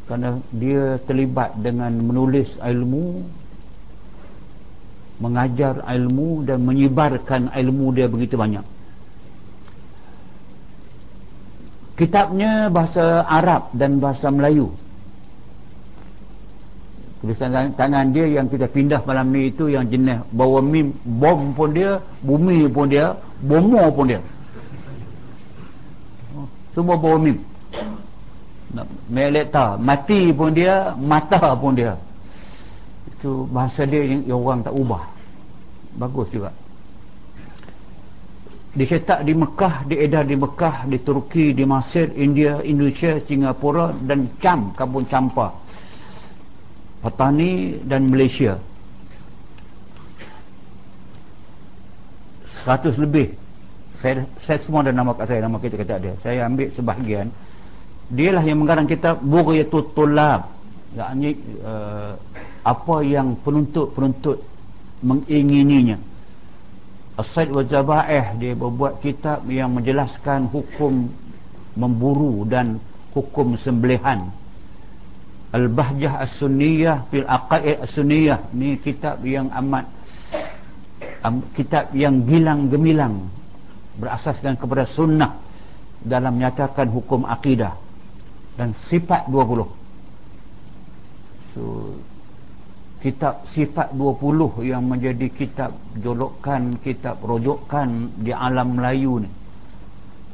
Kerana 0.10 0.42
dia 0.50 0.98
terlibat 1.06 1.54
dengan 1.62 1.94
menulis 1.96 2.58
ilmu 2.60 3.24
mengajar 5.22 5.86
ilmu 5.88 6.44
dan 6.44 6.66
menyebarkan 6.66 7.54
ilmu 7.54 7.94
dia 7.96 8.10
begitu 8.10 8.36
banyak 8.36 8.66
kitabnya 11.94 12.68
bahasa 12.74 13.26
Arab 13.30 13.70
dan 13.78 14.02
bahasa 14.02 14.30
Melayu. 14.34 14.70
Tulisan 17.24 17.56
tangan 17.80 18.12
dia 18.12 18.28
yang 18.28 18.52
kita 18.52 18.68
pindah 18.68 19.00
malam 19.08 19.32
ni 19.32 19.48
itu 19.48 19.72
yang 19.72 19.88
jenis 19.88 20.20
bawa 20.36 20.60
mim 20.60 20.92
bom 21.08 21.56
pun 21.56 21.72
dia 21.72 21.96
bumi 22.20 22.68
pun 22.68 22.92
dia 22.92 23.16
bomo 23.40 23.80
pun 23.96 24.12
dia. 24.12 24.22
Semua 26.76 27.00
bawa 27.00 27.18
mim. 27.22 27.40
Meleta 29.08 29.80
mati 29.80 30.36
pun 30.36 30.52
dia 30.52 30.92
mata 31.00 31.56
pun 31.56 31.80
dia. 31.80 31.96
Itu 33.08 33.48
bahasa 33.56 33.88
dia 33.88 34.04
yang, 34.04 34.28
yang 34.28 34.40
orang 34.44 34.60
tak 34.66 34.76
ubah. 34.76 35.04
Bagus 35.96 36.28
juga 36.34 36.52
dicetak 38.74 39.22
di 39.22 39.38
Mekah, 39.38 39.86
diedar 39.86 40.26
di 40.26 40.34
Mekah, 40.34 40.90
di 40.90 40.98
Turki, 40.98 41.54
di 41.54 41.62
Mesir, 41.62 42.10
India, 42.18 42.58
Indonesia, 42.66 43.22
Singapura 43.22 43.94
dan 43.94 44.34
Cam, 44.42 44.74
Kabun 44.74 45.06
Campa. 45.06 45.54
Petani 47.06 47.78
dan 47.86 48.10
Malaysia. 48.10 48.58
100 52.66 52.96
lebih. 52.98 53.36
Saya, 54.00 54.24
saya 54.40 54.58
semua 54.64 54.88
ada 54.88 54.96
nama 54.96 55.12
kat 55.12 55.28
saya, 55.28 55.44
nama 55.44 55.60
kita 55.60 55.76
kata 55.78 56.00
dia. 56.00 56.14
Saya 56.24 56.48
ambil 56.48 56.72
sebahagian. 56.72 57.28
Dialah 58.08 58.44
yang 58.44 58.60
mengarang 58.64 58.88
kitab 58.88 59.20
Bughayatul 59.20 59.92
Tulab. 59.92 60.48
Yakni 60.96 61.36
uh, 61.62 62.16
apa 62.64 62.96
yang 63.04 63.36
penuntut-penuntut 63.44 64.40
mengingininya. 65.04 66.13
Asaid 67.14 67.54
wa 67.54 67.62
Zaba'ih 67.62 68.42
dia 68.42 68.58
berbuat 68.58 68.98
kitab 69.06 69.46
yang 69.46 69.78
menjelaskan 69.78 70.50
hukum 70.50 71.10
memburu 71.78 72.46
dan 72.50 72.82
hukum 73.14 73.54
sembelihan. 73.62 74.34
Al-Bahjah 75.54 76.26
As-Sunniyah 76.26 77.06
fil 77.14 77.30
Aqaid 77.30 77.86
As-Sunniyah. 77.86 78.50
Ni 78.58 78.82
kitab 78.82 79.22
yang 79.22 79.54
amat 79.54 79.86
um, 81.24 81.46
kitab 81.56 81.94
yang 81.96 82.26
gilang 82.28 82.68
gemilang 82.68 83.30
berasaskan 83.98 84.58
kepada 84.60 84.90
sunnah 84.90 85.38
dalam 86.04 86.36
menyatakan 86.36 86.92
hukum 86.92 87.24
akidah 87.24 87.78
dan 88.60 88.76
sifat 88.90 89.30
20 89.32 89.66
so 91.56 91.62
kitab 93.04 93.44
sifat 93.52 93.92
20 93.92 94.64
yang 94.64 94.88
menjadi 94.88 95.28
kitab 95.28 95.76
jolokan 96.00 96.80
kitab 96.80 97.20
rojokan 97.20 98.08
di 98.24 98.32
alam 98.32 98.80
Melayu 98.80 99.20
ni. 99.20 99.30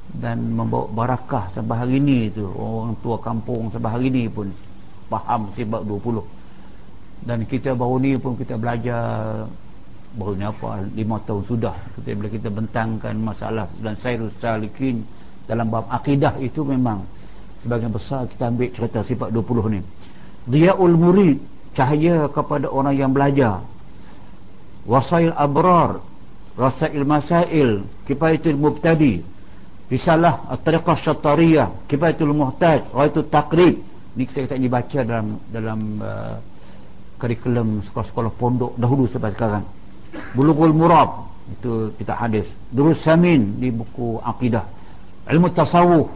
Dan 0.10 0.54
membawa 0.54 0.90
barakah 0.90 1.50
sampai 1.54 1.76
hari 1.86 1.98
ni 2.02 2.30
tu 2.30 2.46
orang 2.46 2.98
tua 3.02 3.18
kampung 3.22 3.70
sampai 3.74 3.90
hari 3.94 4.08
ni 4.10 4.26
pun 4.26 4.50
faham 5.10 5.50
sifat 5.54 5.82
20 5.86 6.40
dan 7.26 7.44
kita 7.44 7.76
baru 7.76 8.00
ni 8.00 8.16
pun 8.16 8.38
kita 8.40 8.56
belajar 8.56 9.04
baru 10.16 10.34
ni 10.40 10.46
apa 10.48 10.82
5 10.82 11.28
tahun 11.28 11.44
sudah 11.46 11.76
kita 12.00 12.10
bila 12.16 12.30
kita 12.32 12.50
bentangkan 12.50 13.14
masalah 13.20 13.68
dan 13.84 13.94
sairus 14.00 14.32
salikin 14.40 15.04
dalam 15.50 15.68
bab 15.68 15.90
akidah 15.92 16.38
itu 16.40 16.64
memang 16.64 17.04
sebagian 17.66 17.92
besar 17.92 18.24
kita 18.30 18.44
ambil 18.48 18.70
cerita 18.72 19.00
sifat 19.04 19.30
20 19.36 19.76
ni. 19.76 19.82
Diaul 20.50 20.96
Murid 20.96 21.38
cahaya 21.74 22.30
kepada 22.30 22.70
orang 22.70 22.96
yang 22.96 23.12
belajar. 23.14 23.62
Wasail 24.90 25.36
abrar 25.36 26.02
rasail 26.58 27.04
masail 27.06 27.86
kifayatul 28.04 28.58
mubtadi 28.58 29.22
risalah 29.88 30.50
at-tariqah 30.52 30.98
syatariyah 30.98 31.68
kifayatul 31.88 32.34
muhtaj 32.34 32.84
raitu 32.94 33.22
takrib 33.26 33.80
ni 34.18 34.26
kita 34.26 34.46
kata 34.46 34.56
ni 34.58 34.68
baca 34.68 35.00
dalam 35.06 35.28
dalam 35.50 35.80
uh, 36.02 36.36
kurikulum 37.20 37.84
sekolah-sekolah 37.90 38.32
pondok 38.40 38.72
dahulu 38.80 39.06
sampai 39.12 39.36
sekarang. 39.36 39.66
Bulughul 40.34 40.74
murab 40.74 41.30
itu 41.52 41.94
kita 42.00 42.16
hadis. 42.16 42.48
Durus 42.72 43.04
samin 43.04 43.60
di 43.60 43.70
buku 43.70 44.18
akidah. 44.24 44.66
Ilmu 45.30 45.54
tasawuf 45.54 46.10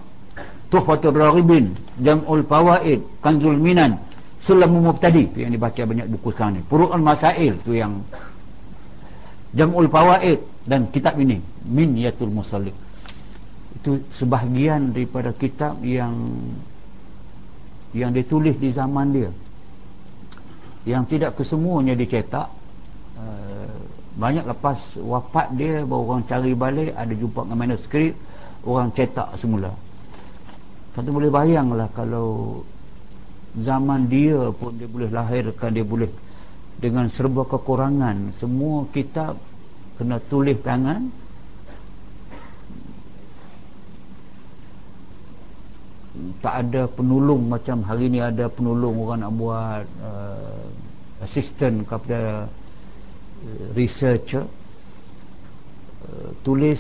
tuhfatul 0.73 1.13
raghibin 1.13 1.77
jam'ul 2.01 2.41
fawaid 2.47 3.05
kanzul 3.21 3.53
minan 3.53 4.01
Sulamu 4.43 4.83
Mubtadi 4.83 5.31
yang 5.39 5.55
dibaca 5.55 5.81
banyak 5.87 6.07
buku 6.11 6.35
sekarang 6.35 6.59
ni. 6.59 6.61
Furu'ul 6.67 6.99
Masail 6.99 7.55
tu 7.63 7.71
yang 7.71 8.03
Jam'ul 9.55 9.87
Fawaid 9.87 10.43
dan 10.67 10.91
kitab 10.91 11.15
ini. 11.15 11.39
Min 11.63 11.95
Yatul 11.95 12.33
itu 13.83 13.99
sebahagian 14.15 14.95
daripada 14.95 15.35
kitab 15.35 15.79
yang 15.83 16.15
yang 17.91 18.11
ditulis 18.11 18.55
di 18.59 18.71
zaman 18.71 19.11
dia. 19.15 19.31
Yang 20.83 21.03
tidak 21.15 21.39
kesemuanya 21.39 21.95
dicetak. 21.95 22.47
Uh, 23.15 23.79
banyak 24.13 24.45
lepas 24.45 24.77
wafat 24.99 25.55
dia 25.57 25.81
baru 25.87 26.03
orang 26.05 26.23
cari 26.29 26.53
balik 26.53 26.93
ada 26.93 27.13
jumpa 27.13 27.49
dengan 27.49 27.57
manuskrip 27.65 28.13
orang 28.67 28.91
cetak 28.93 29.39
semula. 29.39 29.71
Tentu 30.93 31.09
boleh 31.09 31.33
bayanglah 31.33 31.89
kalau 31.93 32.61
zaman 33.53 34.09
dia 34.09 34.49
pun 34.49 34.73
dia 34.73 34.89
boleh 34.89 35.13
lahirkan 35.13 35.69
dia 35.69 35.85
boleh 35.85 36.09
dengan 36.81 37.05
serba 37.13 37.45
kekurangan. 37.45 38.33
Semua 38.41 38.89
kitab 38.89 39.37
kena 40.01 40.17
tulis 40.17 40.57
tangan. 40.65 41.13
Tak 46.41 46.69
ada 46.69 46.85
penolong 46.91 47.49
macam 47.49 47.81
hari 47.87 48.11
ni 48.11 48.19
ada 48.21 48.45
penolong 48.51 48.99
orang 49.01 49.19
nak 49.25 49.33
buat 49.33 49.85
uh, 50.03 50.65
assistant 51.25 51.87
kepada 51.87 52.45
uh, 52.45 53.65
researcher. 53.73 54.45
Uh, 56.03 56.29
tulis 56.43 56.77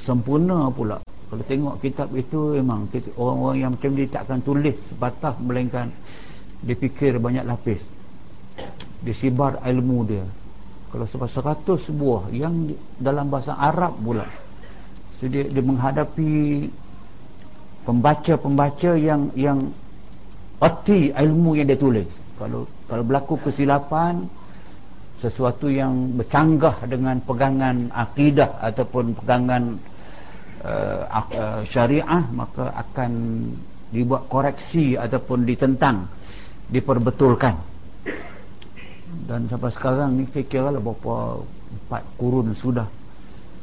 sempurna 0.00 0.72
pula 0.72 0.98
kalau 1.30 1.46
tengok 1.46 1.78
kitab 1.78 2.10
itu 2.18 2.58
memang 2.58 2.90
orang-orang 3.14 3.58
yang 3.62 3.70
macam 3.70 3.90
dia 3.94 4.10
takkan 4.10 4.42
tulis 4.42 4.74
sebatah 4.90 5.38
melainkan 5.38 5.94
dia 6.60 6.74
fikir 6.74 7.22
banyak 7.22 7.46
lapis. 7.46 7.78
Dia 9.00 9.14
sibar 9.14 9.62
ilmu 9.62 9.98
dia. 10.10 10.26
Kalau 10.90 11.06
sebab 11.06 11.30
seratus 11.30 11.86
buah 11.86 12.34
yang 12.34 12.74
dalam 12.98 13.30
bahasa 13.30 13.54
Arab 13.54 13.94
pula 14.02 14.26
so 15.22 15.30
dia, 15.30 15.46
dia 15.46 15.62
menghadapi 15.62 16.66
pembaca-pembaca 17.86 18.98
yang 18.98 19.30
yang 19.38 19.70
erti 20.58 21.14
ilmu 21.14 21.54
yang 21.54 21.70
dia 21.70 21.78
tulis. 21.78 22.08
Kalau 22.40 22.66
kalau 22.90 23.06
berlaku 23.06 23.38
kesilapan 23.38 24.26
sesuatu 25.20 25.68
yang 25.68 26.16
bercanggah 26.16 26.80
dengan 26.88 27.20
pegangan 27.20 27.92
akidah 27.92 28.56
ataupun 28.64 29.12
pegangan 29.20 29.76
uh, 30.64 31.00
uh, 31.10 31.60
syariah 31.68 32.24
maka 32.32 32.72
akan 32.76 33.12
dibuat 33.90 34.30
koreksi 34.30 34.94
ataupun 34.94 35.44
ditentang 35.44 36.06
diperbetulkan. 36.70 37.58
Dan 39.26 39.50
sampai 39.50 39.74
sekarang 39.74 40.14
ni 40.14 40.24
saya 40.30 40.46
kira 40.46 40.70
lah 40.70 40.78
berapa 40.78 41.42
empat 41.42 42.02
kurun 42.14 42.54
sudah. 42.54 42.86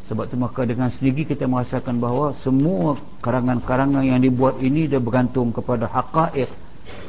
Sebab 0.08 0.32
tu 0.32 0.40
maka 0.40 0.64
dengan 0.64 0.88
sendiri 0.88 1.28
kita 1.28 1.48
merasakan 1.48 2.00
bahawa 2.00 2.32
semua 2.40 2.96
karangan-karangan 3.20 4.04
yang 4.08 4.24
dibuat 4.24 4.56
ini 4.64 4.88
dia 4.88 5.04
bergantung 5.04 5.52
kepada 5.52 5.88
haqa'iq 5.92 6.48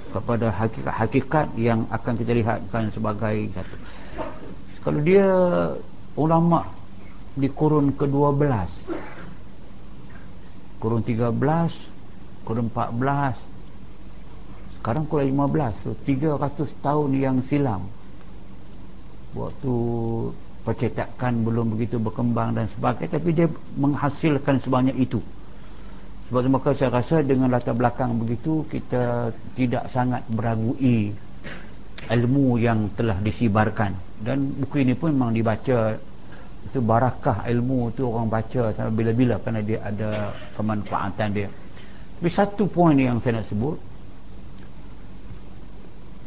kepada 0.08 0.48
hakikat-hakikat 0.50 1.52
yang 1.60 1.84
akan 1.92 2.14
kita 2.16 2.32
lihatkan 2.32 2.90
sebagai 2.90 3.52
satu. 3.54 3.76
Kalau 4.82 5.00
dia 5.04 5.28
ulama 6.16 6.64
di 7.38 7.46
kurun 7.52 7.94
ke-12 7.94 8.40
kurun 10.78 11.02
13 11.02 11.34
kurun 12.46 12.70
14 12.70 13.48
sekarang 14.78 15.04
kurun 15.10 15.26
15 15.26 15.84
so 15.84 15.90
300 16.06 16.84
tahun 16.86 17.10
yang 17.18 17.36
silam. 17.44 17.82
Waktu 19.36 19.74
percetakan 20.64 21.44
belum 21.44 21.76
begitu 21.76 22.00
berkembang 22.00 22.56
dan 22.56 22.70
sebagainya 22.72 23.20
tapi 23.20 23.28
dia 23.36 23.48
menghasilkan 23.76 24.62
sebanyak 24.62 24.96
itu. 24.96 25.20
Sebab 26.28 26.40
itu 26.44 26.50
maka 26.52 26.70
saya 26.76 26.92
rasa 26.92 27.20
dengan 27.24 27.52
latar 27.52 27.76
belakang 27.76 28.16
begitu 28.16 28.64
kita 28.68 29.32
tidak 29.56 29.88
sangat 29.92 30.24
beragui 30.28 31.12
ilmu 32.08 32.56
yang 32.56 32.88
telah 32.96 33.20
disibarkan. 33.20 33.92
Dan 34.24 34.56
buku 34.56 34.88
ini 34.88 34.96
pun 34.96 35.12
memang 35.12 35.36
dibaca 35.36 36.00
itu 36.78 36.86
barakah 36.86 37.42
ilmu 37.50 37.90
itu 37.90 38.06
orang 38.06 38.30
baca. 38.30 38.70
Sampai 38.70 38.94
bila-bila 38.94 39.42
kerana 39.42 39.66
dia 39.66 39.82
ada 39.82 40.30
kemanfaatan 40.54 41.28
dia. 41.34 41.50
Tapi 41.50 42.30
satu 42.30 42.70
poin 42.70 42.94
yang 42.94 43.18
saya 43.18 43.42
nak 43.42 43.50
sebut 43.50 43.74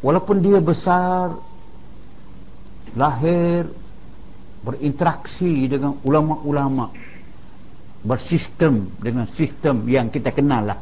walaupun 0.03 0.43
dia 0.43 0.59
besar 0.59 1.31
lahir 2.99 3.71
berinteraksi 4.67 5.71
dengan 5.71 5.95
ulama-ulama 6.03 6.91
bersistem 8.03 8.91
dengan 8.99 9.31
sistem 9.31 9.87
yang 9.87 10.11
kita 10.11 10.35
kenal 10.35 10.67
lah. 10.67 10.79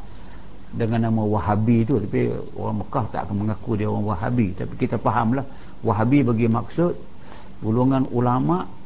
Dengan 0.73 1.13
nama 1.13 1.21
Wahabi 1.21 1.85
tu. 1.85 2.01
Tapi 2.01 2.33
orang 2.57 2.81
Mekah 2.81 3.05
tak 3.13 3.21
akan 3.29 3.45
mengaku 3.45 3.77
dia 3.77 3.85
orang 3.85 4.17
Wahabi. 4.17 4.57
Tapi 4.57 4.73
kita 4.81 4.97
faham 4.97 5.37
lah 5.37 5.45
Wahabi 5.85 6.25
bagi 6.25 6.49
maksud 6.49 6.93
golongan 7.61 8.09
ulama 8.09 8.78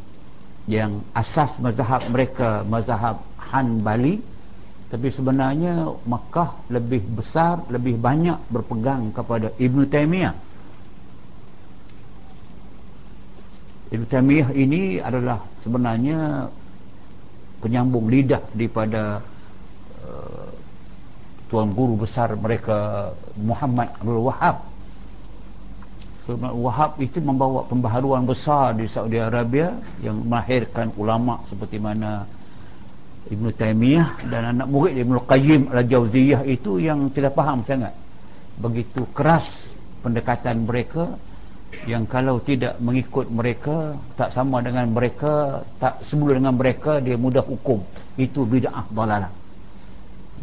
yang 0.70 1.04
asas 1.12 1.52
mazhab 1.60 2.08
mereka 2.08 2.64
mazhab 2.68 3.20
Hanbali. 3.40 4.24
Tapi 4.94 5.10
sebenarnya 5.10 5.90
Mekah 6.06 6.70
lebih 6.70 7.02
besar 7.18 7.66
lebih 7.74 7.98
banyak 7.98 8.38
berpegang 8.54 9.10
kepada 9.10 9.50
Ibn 9.58 9.90
Taymiyah. 9.90 10.36
Ibn 13.90 14.06
Taymiyah 14.06 14.50
ini 14.54 15.02
adalah 15.02 15.42
sebenarnya 15.66 16.46
penyambung 17.58 18.06
lidah 18.06 18.42
daripada 18.54 19.26
tuan 21.54 21.70
guru 21.70 22.02
besar 22.02 22.34
mereka 22.34 23.10
Muhammad 23.38 23.94
Abdul 24.02 24.26
Wahab 24.26 24.73
so, 26.26 26.36
Wahab 26.36 27.00
itu 27.04 27.20
membawa 27.20 27.68
pembaharuan 27.68 28.24
besar 28.24 28.76
di 28.76 28.88
Saudi 28.88 29.20
Arabia 29.20 29.76
yang 30.00 30.24
melahirkan 30.24 30.92
ulama 30.96 31.44
seperti 31.52 31.78
mana 31.80 32.24
Ibn 33.28 33.46
Taymiyah 33.56 34.28
dan 34.28 34.56
anak 34.58 34.68
murid 34.68 35.00
Ibn 35.00 35.16
Qayyim 35.24 35.72
Al-Jawziyah 35.72 36.44
itu 36.48 36.80
yang 36.84 37.08
tidak 37.12 37.36
faham 37.36 37.64
sangat 37.64 37.96
begitu 38.60 39.08
keras 39.16 39.48
pendekatan 40.04 40.68
mereka 40.68 41.16
yang 41.90 42.06
kalau 42.06 42.38
tidak 42.38 42.78
mengikut 42.78 43.28
mereka 43.34 43.98
tak 44.14 44.30
sama 44.32 44.62
dengan 44.62 44.88
mereka 44.94 45.66
tak 45.82 46.06
semula 46.06 46.38
dengan 46.38 46.54
mereka 46.54 47.02
dia 47.02 47.18
mudah 47.18 47.42
hukum. 47.42 47.82
Itu 48.14 48.46
bid'ah 48.46 48.86
dalalah. 48.94 49.34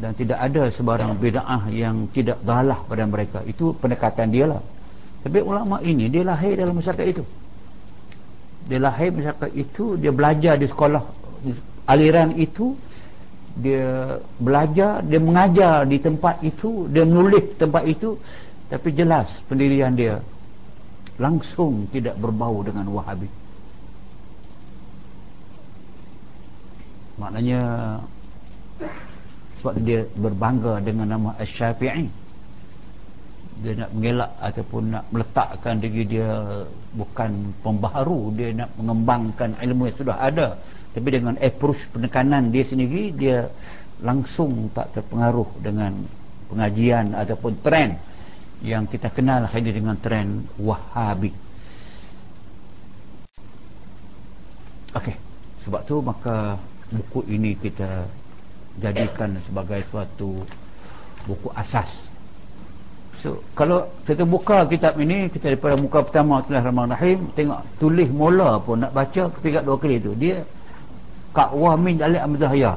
Dan 0.00 0.16
tidak 0.16 0.42
ada 0.42 0.72
sebarang 0.74 1.14
bid'ah 1.22 1.70
yang 1.70 2.10
tidak 2.10 2.42
dalah 2.42 2.82
pada 2.82 3.06
mereka. 3.06 3.46
Itu 3.46 3.78
pendekatan 3.78 4.34
dia 4.34 4.50
lah 4.50 4.62
tapi 5.20 5.38
ulama 5.44 5.84
ini 5.84 6.08
dia 6.08 6.24
lahir 6.24 6.56
dalam 6.56 6.80
masyarakat 6.80 7.06
itu. 7.12 7.24
Dia 8.68 8.80
lahir 8.80 9.12
masyarakat 9.12 9.50
itu 9.52 10.00
dia 10.00 10.12
belajar 10.12 10.56
di 10.56 10.66
sekolah. 10.68 11.04
Aliran 11.84 12.32
itu 12.40 12.72
dia 13.50 14.16
belajar 14.38 15.02
dia 15.04 15.18
mengajar 15.18 15.82
di 15.84 15.98
tempat 15.98 16.40
itu 16.40 16.88
dia 16.88 17.04
menulis 17.04 17.60
tempat 17.60 17.84
itu. 17.84 18.16
Tapi 18.70 18.88
jelas 18.94 19.28
pendirian 19.50 19.92
dia 19.92 20.22
langsung 21.20 21.84
tidak 21.92 22.16
berbau 22.16 22.64
dengan 22.64 22.88
wahabi. 22.88 23.28
Maknanya 27.20 27.60
sebab 29.60 29.76
dia 29.84 30.08
berbangga 30.16 30.80
dengan 30.80 31.12
nama 31.12 31.36
Asy-Syafi'i 31.36 32.19
dia 33.60 33.72
nak 33.76 33.90
mengelak 33.92 34.32
ataupun 34.40 34.82
nak 34.96 35.04
meletakkan 35.12 35.76
diri 35.76 36.08
dia 36.08 36.28
bukan 36.96 37.52
pembaharu 37.60 38.32
dia 38.32 38.56
nak 38.56 38.72
mengembangkan 38.80 39.56
ilmu 39.60 39.92
yang 39.92 39.98
sudah 40.00 40.16
ada. 40.16 40.56
Tapi 40.90 41.08
dengan 41.12 41.36
approach 41.38 41.78
penekanan 41.92 42.50
dia 42.50 42.64
sendiri 42.66 43.12
dia 43.14 43.46
langsung 44.00 44.72
tak 44.72 44.96
terpengaruh 44.96 45.60
dengan 45.60 45.92
pengajian 46.48 47.12
ataupun 47.14 47.52
trend 47.60 47.94
yang 48.64 48.88
kita 48.88 49.12
kenal 49.12 49.44
hanya 49.44 49.70
dengan 49.70 49.96
trend 50.00 50.48
wahabi. 50.56 51.30
Ok 54.96 55.30
sebab 55.60 55.80
tu 55.84 56.00
maka 56.00 56.56
buku 56.88 57.28
ini 57.28 57.52
kita 57.54 58.08
jadikan 58.80 59.36
sebagai 59.44 59.84
suatu 59.92 60.40
buku 61.28 61.52
asas 61.52 62.09
so 63.20 63.40
kalau 63.52 63.84
kita 64.08 64.24
buka 64.24 64.64
kitab 64.66 64.96
ini 64.96 65.28
kita 65.28 65.52
daripada 65.52 65.76
muka 65.76 66.00
pertama 66.02 66.40
tulis 66.44 66.64
Rahman 66.64 66.90
Rahim 66.92 67.18
tengok 67.36 67.60
tulis 67.76 68.08
mula 68.08 68.58
pun 68.60 68.80
nak 68.80 68.92
baca 68.96 69.28
ketiga 69.38 69.60
dua 69.60 69.76
kali 69.76 70.00
tu. 70.00 70.12
Dia 70.16 70.42
Kak 71.30 71.54
Wahmin 71.54 72.02
Alik 72.02 72.20
Amzahya 72.24 72.74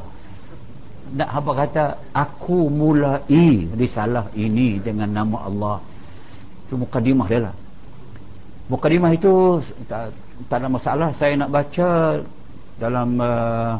nak 1.13 1.29
apa 1.29 1.51
kata 1.65 1.83
aku 2.15 2.71
mulai 2.73 3.69
risalah 3.77 4.27
ini 4.33 4.81
dengan 4.81 5.09
nama 5.11 5.37
Allah. 5.45 5.77
Itu 6.65 6.79
mukadimah 6.79 7.27
dia 7.29 7.39
lah. 7.49 7.55
Mukadimah 8.71 9.11
itu 9.13 9.61
tak, 9.85 10.09
tak 10.49 10.57
ada 10.63 10.67
masalah. 10.71 11.09
Saya 11.19 11.37
nak 11.37 11.53
baca 11.53 12.17
dalam 12.81 13.19
uh, 13.21 13.77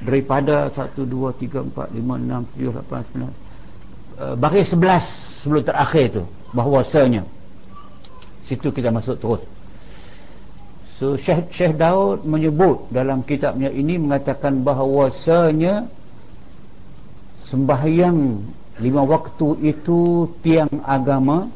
daripada 0.00 0.72
1, 0.72 0.94
2, 1.04 1.36
3, 1.36 1.68
4, 1.74 2.00
5, 2.00 2.00
6, 2.00 2.56
7, 2.56 2.72
8, 2.86 3.12
9 3.28 3.48
baris 4.38 4.66
11 4.74 5.27
sebelum 5.42 5.62
terakhir 5.62 6.20
tu 6.20 6.22
bahawasanya 6.52 7.22
situ 8.48 8.72
kita 8.72 8.88
masuk 8.88 9.20
terus. 9.20 9.42
So 10.98 11.14
Syekh, 11.14 11.52
Syekh 11.54 11.78
Daud 11.78 12.26
menyebut 12.26 12.90
dalam 12.90 13.22
kitabnya 13.22 13.70
ini 13.70 14.00
mengatakan 14.00 14.66
bahawasanya 14.66 15.86
sembahyang 17.46 18.18
lima 18.82 19.02
waktu 19.06 19.48
itu 19.62 20.26
tiang 20.42 20.70
agama 20.82 21.46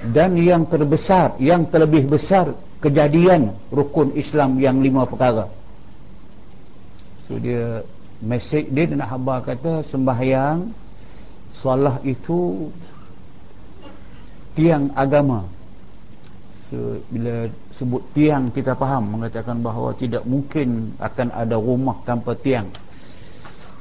dan 0.00 0.32
yang 0.40 0.64
terbesar 0.64 1.36
yang 1.36 1.68
terlebih 1.68 2.08
besar 2.08 2.56
kejadian 2.80 3.52
rukun 3.68 4.16
Islam 4.16 4.56
yang 4.56 4.80
lima 4.80 5.04
perkara. 5.04 5.44
So 7.28 7.36
dia 7.36 7.84
mesej 8.24 8.72
dia 8.72 8.88
nak 8.96 9.20
habar 9.20 9.44
kata 9.44 9.84
sembahyang 9.92 10.72
solah 11.60 12.00
itu 12.02 12.68
tiang 14.56 14.90
agama. 14.96 15.44
So, 16.68 17.00
bila 17.12 17.48
sebut 17.80 18.02
tiang 18.12 18.52
kita 18.52 18.76
faham 18.76 19.18
mengatakan 19.18 19.60
bahawa 19.64 19.96
tidak 19.96 20.22
mungkin 20.28 20.94
akan 21.00 21.28
ada 21.32 21.56
rumah 21.56 21.96
tanpa 22.04 22.36
tiang. 22.36 22.68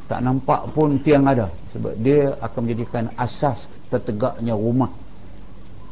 Tak 0.10 0.20
nampak 0.26 0.74
pun 0.74 0.98
tiang 1.06 1.28
ada 1.30 1.54
sebab 1.70 1.94
dia 2.02 2.34
akan 2.42 2.60
menjadikan 2.66 3.06
asas 3.14 3.62
tertegaknya 3.94 4.58
rumah. 4.58 4.90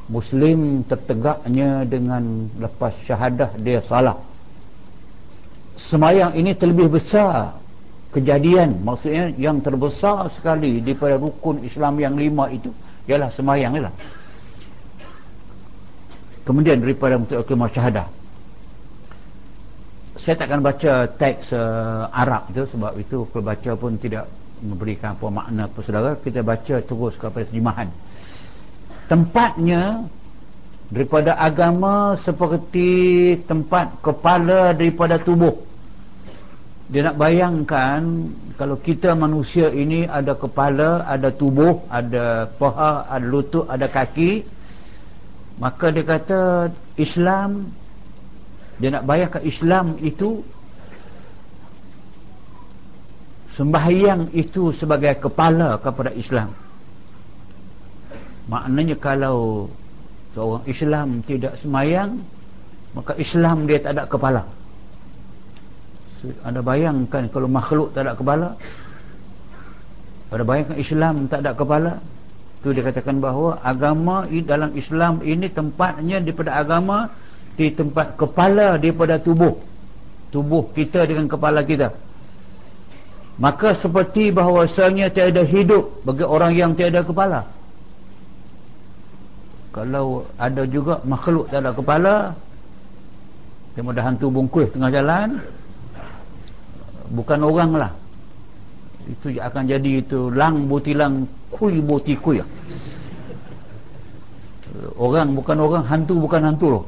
Muslim 0.08 0.88
tertegaknya 0.88 1.84
dengan 1.84 2.48
lepas 2.58 2.96
syahadah 3.06 3.60
dia 3.60 3.84
salah. 3.86 4.16
Semayang 5.78 6.34
ini 6.34 6.58
terlebih 6.58 6.90
besar 6.90 7.60
kejadian 8.12 8.82
maksudnya 8.82 9.36
yang 9.36 9.60
terbesar 9.60 10.32
sekali 10.34 10.80
daripada 10.80 11.20
rukun 11.20 11.62
Islam 11.64 12.00
yang 12.00 12.16
lima 12.16 12.48
itu 12.52 12.72
ialah 13.08 13.30
semayang 13.36 13.76
ialah 13.76 13.94
kemudian 16.48 16.80
daripada 16.80 17.20
mutlak 17.20 17.44
kelimah 17.44 17.68
syahadah. 17.76 18.08
Saya 20.16 20.40
takkan 20.40 20.64
baca 20.64 21.12
teks 21.20 21.52
uh, 21.52 22.08
Arab 22.16 22.48
itu 22.56 22.64
sebab 22.72 22.96
itu 22.96 23.28
kalau 23.28 23.44
baca 23.44 23.72
pun 23.76 24.00
tidak 24.00 24.32
memberikan 24.64 25.20
apa 25.20 25.28
makna 25.28 25.68
apa 25.68 25.80
saudara. 25.84 26.16
Kita 26.16 26.40
baca 26.48 26.76
terus 26.80 27.14
kepada 27.20 27.44
terjemahan. 27.44 27.92
Tempatnya 29.12 30.08
daripada 30.88 31.36
agama 31.36 32.16
seperti 32.24 32.90
tempat 33.44 34.00
kepala 34.00 34.72
daripada 34.72 35.20
tubuh 35.20 35.67
dia 36.88 37.04
nak 37.04 37.20
bayangkan 37.20 38.32
kalau 38.56 38.80
kita 38.80 39.12
manusia 39.12 39.68
ini 39.68 40.08
ada 40.08 40.40
kepala 40.40 41.04
ada 41.04 41.36
tubuh 41.36 41.84
ada 41.92 42.48
paha 42.56 43.12
ada 43.12 43.28
lutut 43.28 43.68
ada 43.68 43.92
kaki 43.92 44.48
maka 45.60 45.92
dia 45.92 46.08
kata 46.08 46.72
Islam 46.96 47.76
dia 48.80 48.94
nak 48.94 49.04
bayangkan 49.04 49.44
Islam 49.44 50.00
itu 50.00 50.48
sembahyang 53.58 54.38
itu 54.38 54.70
sebagai 54.78 55.18
kepala 55.18 55.82
kepada 55.82 56.14
Islam. 56.14 56.54
Maknanya 58.48 58.96
kalau 59.02 59.68
seorang 60.38 60.64
Islam 60.70 61.08
tidak 61.26 61.58
sembahyang 61.60 62.22
maka 62.94 63.18
Islam 63.18 63.66
dia 63.66 63.82
tak 63.82 63.98
ada 63.98 64.06
kepala 64.06 64.46
anda 66.42 66.66
bayangkan 66.66 67.30
kalau 67.30 67.46
makhluk 67.46 67.94
tak 67.94 68.10
ada 68.10 68.18
kepala. 68.18 68.58
Anda 70.34 70.44
bayangkan 70.44 70.78
Islam 70.82 71.30
tak 71.30 71.46
ada 71.46 71.54
kepala. 71.54 72.02
Itu 72.58 72.74
dia 72.74 72.82
katakan 72.82 73.22
bahawa 73.22 73.62
agama 73.62 74.26
dalam 74.44 74.74
Islam 74.74 75.22
ini 75.22 75.46
tempatnya 75.48 76.18
daripada 76.18 76.58
agama 76.58 77.14
di 77.54 77.70
tempat 77.70 78.18
kepala 78.18 78.82
daripada 78.82 79.22
tubuh. 79.22 79.62
Tubuh 80.34 80.74
kita 80.74 81.06
dengan 81.06 81.30
kepala 81.30 81.62
kita. 81.62 81.94
Maka 83.38 83.78
seperti 83.78 84.34
bahawasanya 84.34 85.14
tiada 85.14 85.46
hidup 85.46 86.02
bagi 86.02 86.26
orang 86.26 86.58
yang 86.58 86.74
tiada 86.74 87.06
kepala. 87.06 87.46
Kalau 89.70 90.26
ada 90.42 90.66
juga 90.66 91.06
makhluk 91.06 91.54
tak 91.54 91.62
ada 91.62 91.70
kepala 91.70 92.16
tengok 93.78 93.94
dah 93.94 94.04
hantu 94.10 94.34
bungkus 94.34 94.74
tengah 94.74 94.90
jalan 94.90 95.38
bukan 97.12 97.40
orang 97.44 97.72
lah. 97.78 97.92
Itu 99.08 99.32
akan 99.40 99.64
jadi 99.72 100.04
itu 100.04 100.28
lang 100.36 100.68
butilang 100.68 101.24
kui 101.48 101.80
buti 101.80 102.14
kui. 102.20 102.44
Orang 105.00 105.34
bukan 105.34 105.58
orang 105.64 105.84
hantu 105.88 106.20
bukan 106.20 106.42
hantu 106.44 106.68
loh. 106.80 106.86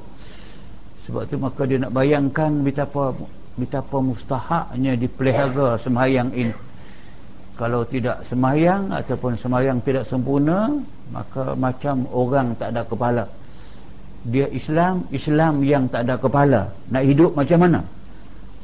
Sebab 1.07 1.25
tu 1.31 1.35
maka 1.39 1.63
dia 1.65 1.79
nak 1.81 1.95
bayangkan 1.95 2.51
betapa 2.61 3.15
betapa 3.55 3.97
mustahaknya 4.03 4.99
dipelihara 4.99 5.79
sembahyang 5.79 6.29
ini. 6.35 6.53
Kalau 7.55 7.83
tidak 7.87 8.23
sembahyang 8.27 8.91
ataupun 8.93 9.35
sembahyang 9.39 9.79
tidak 9.83 10.07
sempurna 10.07 10.69
maka 11.09 11.55
macam 11.55 12.03
orang 12.11 12.53
tak 12.59 12.75
ada 12.75 12.83
kepala. 12.83 13.25
Dia 14.27 14.51
Islam 14.51 15.07
Islam 15.15 15.63
yang 15.63 15.87
tak 15.87 16.03
ada 16.03 16.19
kepala. 16.19 16.75
Nak 16.91 17.03
hidup 17.07 17.31
macam 17.39 17.59
mana 17.63 17.79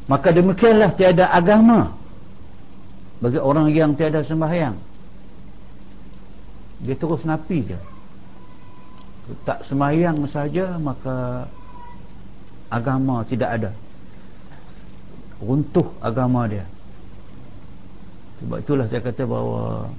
maka 0.06 0.30
demikianlah 0.30 0.94
tiada 0.94 1.30
agama. 1.34 1.90
Bagi 3.24 3.40
orang 3.42 3.72
yang 3.74 3.98
tiada 3.98 4.22
sembahyang. 4.22 4.76
Dia 6.86 6.96
terus 7.00 7.26
napi 7.26 7.58
je. 7.66 7.80
Tak 9.42 9.66
sembahyang 9.66 10.30
saja 10.30 10.78
maka 10.78 11.50
agama 12.70 13.26
tidak 13.26 13.50
ada. 13.62 13.72
Runtuh 15.42 15.90
agama 16.04 16.46
dia. 16.46 16.68
Sebab 18.44 18.58
itulah 18.62 18.86
saya 18.92 19.02
kata 19.02 19.24
bahawa 19.26 19.90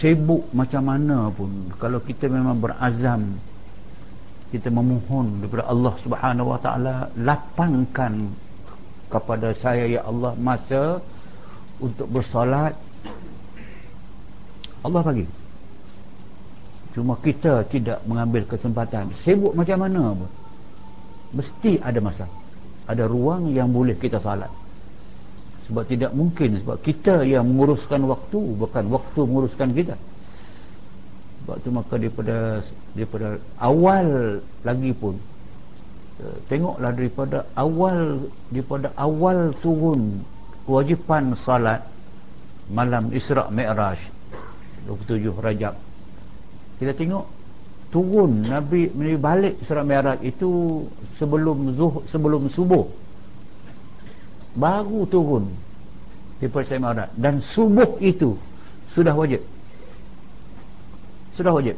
sibuk 0.00 0.48
macam 0.56 0.82
mana 0.88 1.28
pun 1.28 1.68
kalau 1.76 2.00
kita 2.00 2.24
memang 2.24 2.56
berazam 2.56 3.36
kita 4.50 4.68
memohon 4.68 5.40
daripada 5.40 5.70
Allah 5.70 5.94
Subhanahu 6.02 6.50
Wa 6.50 6.58
Taala 6.58 6.96
lapangkan 7.14 8.34
kepada 9.06 9.54
saya 9.58 9.86
ya 9.86 10.02
Allah 10.06 10.34
masa 10.38 10.98
untuk 11.78 12.10
bersolat. 12.10 12.74
Allah 14.82 15.00
bagi. 15.06 15.26
Cuma 16.90 17.14
kita 17.22 17.62
tidak 17.70 18.02
mengambil 18.10 18.42
kesempatan. 18.50 19.14
Sibuk 19.22 19.54
macam 19.54 19.78
mana 19.78 20.18
pun. 20.18 20.30
Mesti 21.38 21.78
ada 21.78 22.02
masa. 22.02 22.26
Ada 22.90 23.06
ruang 23.06 23.54
yang 23.54 23.70
boleh 23.70 23.94
kita 23.94 24.18
salat 24.18 24.50
Sebab 25.70 25.86
tidak 25.86 26.10
mungkin 26.10 26.58
Sebab 26.58 26.82
kita 26.82 27.22
yang 27.22 27.46
menguruskan 27.46 28.02
waktu 28.02 28.40
Bukan 28.58 28.90
waktu 28.90 29.20
menguruskan 29.22 29.70
kita 29.70 29.94
Sebab 31.50 31.66
itu 31.66 31.70
maka 31.74 31.94
daripada 31.98 32.36
Daripada 32.94 33.28
awal 33.58 34.38
lagi 34.62 34.94
pun 34.94 35.18
eh, 36.22 36.36
Tengoklah 36.46 36.94
daripada 36.94 37.42
awal 37.58 38.22
Daripada 38.54 38.94
awal 38.94 39.50
turun 39.58 40.22
Kewajipan 40.62 41.34
salat 41.42 41.82
Malam 42.70 43.10
Isra' 43.10 43.50
Mi'raj 43.50 43.98
27 44.86 45.34
Rajab. 45.34 45.74
Kita 46.78 46.92
tengok 46.96 47.26
turun 47.90 48.46
Nabi 48.46 48.88
Nabi 48.94 49.18
balik 49.18 49.58
surat 49.66 49.84
Mi'raj 49.84 50.22
itu 50.22 50.82
sebelum 51.18 51.74
zuh 51.76 52.00
sebelum 52.08 52.48
subuh. 52.48 52.86
Baru 54.56 55.04
turun 55.10 55.50
daripada 56.40 56.64
surat 56.70 56.80
Mi'raj. 56.80 57.10
Dan 57.18 57.34
subuh 57.42 57.98
itu 58.00 58.38
sudah 58.94 59.12
wajib 59.12 59.42
sudah 61.40 61.56
wajib. 61.56 61.76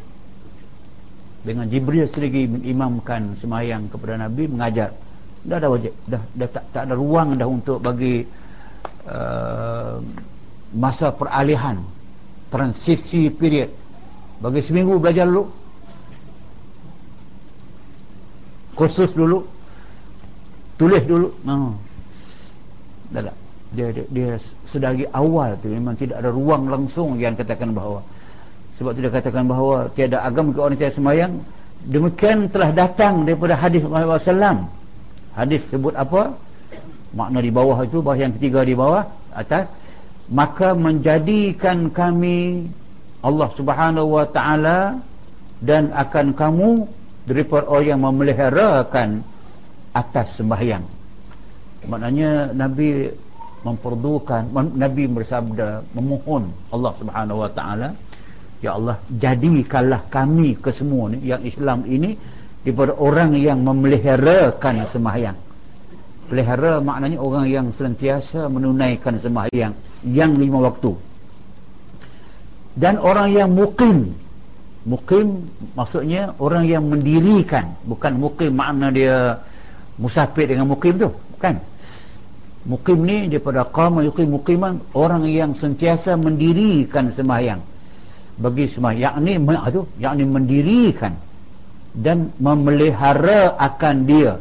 Dengan 1.46 1.66
Jibril 1.70 2.10
sendiri 2.10 2.50
mengimamkan 2.50 3.38
semayang 3.38 3.86
kepada 3.86 4.18
Nabi 4.18 4.50
mengajar. 4.50 4.90
Dah 5.46 5.58
ada 5.58 5.70
wajib. 5.70 5.94
Dah, 6.06 6.22
dah 6.34 6.48
tak, 6.50 6.64
tak 6.74 6.82
ada 6.90 6.94
ruang 6.98 7.38
dah 7.38 7.46
untuk 7.46 7.78
bagi 7.78 8.26
uh, 9.06 10.02
masa 10.74 11.14
peralihan 11.14 11.78
transisi 12.50 13.30
period. 13.30 13.70
Bagi 14.42 14.62
seminggu 14.66 14.98
belajar 14.98 15.26
dulu. 15.30 15.50
Kursus 18.74 19.10
dulu. 19.14 19.46
Tulis 20.78 21.02
dulu. 21.06 21.28
No. 21.46 21.78
dah 23.14 23.30
tak 23.30 23.36
dia, 23.72 23.88
dia, 23.88 24.04
dia 24.12 24.30
sedari 24.68 25.08
awal 25.10 25.58
tu. 25.58 25.72
Memang 25.72 25.96
tidak 25.98 26.22
ada 26.22 26.30
ruang 26.30 26.68
langsung 26.68 27.16
yang 27.18 27.34
katakan 27.34 27.72
bahawa 27.72 28.04
sebab 28.80 28.96
dia 28.96 29.12
katakan 29.12 29.44
bahawa 29.44 29.92
tiada 29.92 30.24
agama 30.24 30.54
ke 30.54 30.60
orang 30.60 30.78
tiada 30.78 30.94
semayang 30.96 31.32
demikian 31.86 32.48
telah 32.48 32.70
datang 32.70 33.26
daripada 33.26 33.58
hadis 33.58 33.82
Muhammad 33.84 34.22
SAW 34.22 34.68
hadis 35.34 35.60
sebut 35.68 35.94
apa? 35.96 36.36
Makna 37.12 37.44
di 37.44 37.52
bawah 37.52 37.84
itu 37.84 38.00
bawah 38.00 38.16
yang 38.16 38.32
ketiga 38.36 38.64
di 38.64 38.72
bawah 38.72 39.04
atas 39.36 39.68
maka 40.32 40.72
menjadikan 40.72 41.92
kami 41.92 42.68
Allah 43.20 43.48
subhanahu 43.54 44.18
wa 44.18 44.26
ta'ala 44.26 44.96
dan 45.62 45.92
akan 45.94 46.34
kamu 46.34 46.70
daripada 47.28 47.70
orang 47.70 47.86
yang 47.86 48.00
memeliharakan 48.02 49.22
atas 49.94 50.26
sembahyang. 50.34 50.82
Maknanya 51.86 52.50
Nabi 52.56 53.12
memperdukan 53.62 54.50
Nabi 54.74 55.06
bersabda 55.06 55.86
memohon 55.94 56.50
Allah 56.74 56.92
subhanahu 56.98 57.46
wa 57.46 57.50
ta'ala 57.50 57.94
Ya 58.62 58.78
Allah 58.78 58.96
jadikanlah 59.10 60.06
kami 60.06 60.54
kesemua 60.54 61.10
ni 61.10 61.26
yang 61.26 61.42
Islam 61.42 61.82
ini 61.84 62.14
daripada 62.62 62.94
orang 62.94 63.34
yang 63.34 63.66
memeliharakan 63.66 64.86
sembahyang. 64.94 65.38
Pelihara 66.30 66.78
maknanya 66.78 67.18
orang 67.18 67.50
yang 67.50 67.66
sentiasa 67.74 68.46
menunaikan 68.46 69.18
sembahyang 69.18 69.74
yang 70.06 70.32
lima 70.38 70.70
waktu. 70.70 70.94
Dan 72.78 72.96
orang 73.02 73.34
yang 73.34 73.50
mukim. 73.52 74.14
Mukim 74.82 75.46
maksudnya 75.74 76.32
orang 76.38 76.64
yang 76.70 76.86
mendirikan. 76.86 77.74
Bukan 77.82 78.16
mukim 78.16 78.54
makna 78.54 78.94
dia 78.94 79.42
musafir 80.00 80.48
dengan 80.48 80.70
mukim 80.70 80.96
tu 80.96 81.10
kan 81.36 81.58
mukim 82.64 83.02
ni 83.02 83.26
daripada 83.28 83.66
qama 83.66 84.06
yuqim 84.06 84.30
mukiman 84.30 84.78
orang 84.94 85.26
yang 85.26 85.52
sentiasa 85.58 86.14
mendirikan 86.16 87.10
sembahyang 87.12 87.60
bagi 88.42 88.66
sembahyang 88.66 89.22
yakni 89.22 89.38
tu? 89.70 89.86
Yakni 90.02 90.22
mendirikan 90.26 91.14
dan 91.92 92.32
memelihara 92.40 93.54
akan 93.60 93.96
dia. 94.08 94.34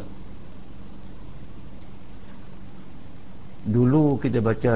Dulu 3.61 4.17
kita 4.17 4.41
baca 4.41 4.73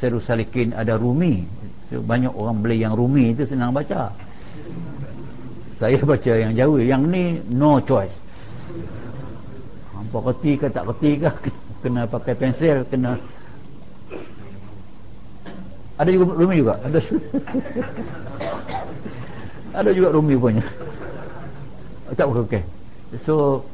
Seru 0.00 0.22
Salikin 0.22 0.72
ada 0.72 0.96
Rumi. 0.96 1.44
Banyak 1.92 2.32
orang 2.32 2.64
beli 2.64 2.80
yang 2.80 2.96
rumi 2.96 3.36
itu 3.36 3.44
senang 3.44 3.76
baca. 3.76 4.08
Saya 5.76 6.00
baca 6.00 6.32
yang 6.32 6.56
jauh. 6.56 6.80
Yang 6.80 7.02
ni 7.12 7.24
no 7.52 7.76
choice. 7.84 8.16
Apa 9.92 10.32
reti 10.32 10.56
ke 10.56 10.72
tak 10.72 10.88
reti 10.88 11.20
ke? 11.20 11.28
Kena 11.84 12.08
pakai 12.08 12.32
pensel 12.38 12.86
kena. 12.88 13.18
Ada 15.98 16.08
juga 16.14 16.32
rumi 16.38 16.62
juga? 16.62 16.78
Ada 16.80 16.98
ada 19.72 19.90
juga 19.90 20.08
rumi 20.12 20.36
punya 20.36 20.64
tak 22.12 22.28
boleh 22.28 22.44
okay. 22.44 22.62
so 23.24 23.64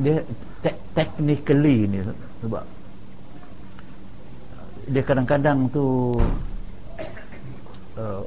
dia 0.00 0.20
te 0.64 0.70
technically 0.96 1.88
ni 1.88 2.00
sebab 2.44 2.64
dia 4.86 5.02
kadang-kadang 5.02 5.66
tu 5.72 6.14
uh, 7.98 8.22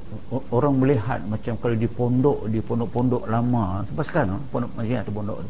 orang 0.51 0.73
melihat 0.75 1.21
macam 1.29 1.55
kalau 1.62 1.75
di 1.77 1.88
pondok 1.88 2.39
di 2.51 2.60
pondok-pondok 2.60 3.23
lama 3.29 3.86
sebab 3.89 4.03
sekarang 4.05 4.41
pondok 4.49 4.71
masih 4.75 4.99
ada 4.99 5.12
pondok 5.13 5.38
tu 5.45 5.49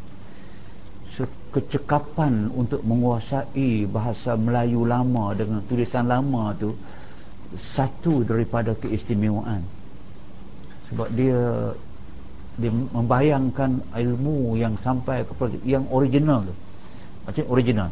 so, 1.18 1.22
kecekapan 1.50 2.52
untuk 2.54 2.86
menguasai 2.86 3.90
bahasa 3.90 4.38
Melayu 4.38 4.86
lama 4.86 5.34
dengan 5.34 5.60
tulisan 5.66 6.06
lama 6.06 6.54
tu 6.56 6.76
satu 7.58 8.22
daripada 8.22 8.78
keistimewaan. 8.78 9.66
Sebab 10.90 11.08
dia 11.14 11.74
dia 12.60 12.72
membayangkan 12.76 13.80
ilmu 13.96 14.60
yang 14.60 14.76
sampai 14.84 15.24
kepada 15.24 15.56
yang 15.64 15.88
original 15.90 16.44
tu. 16.44 16.56
Macam 17.24 17.44
original. 17.48 17.90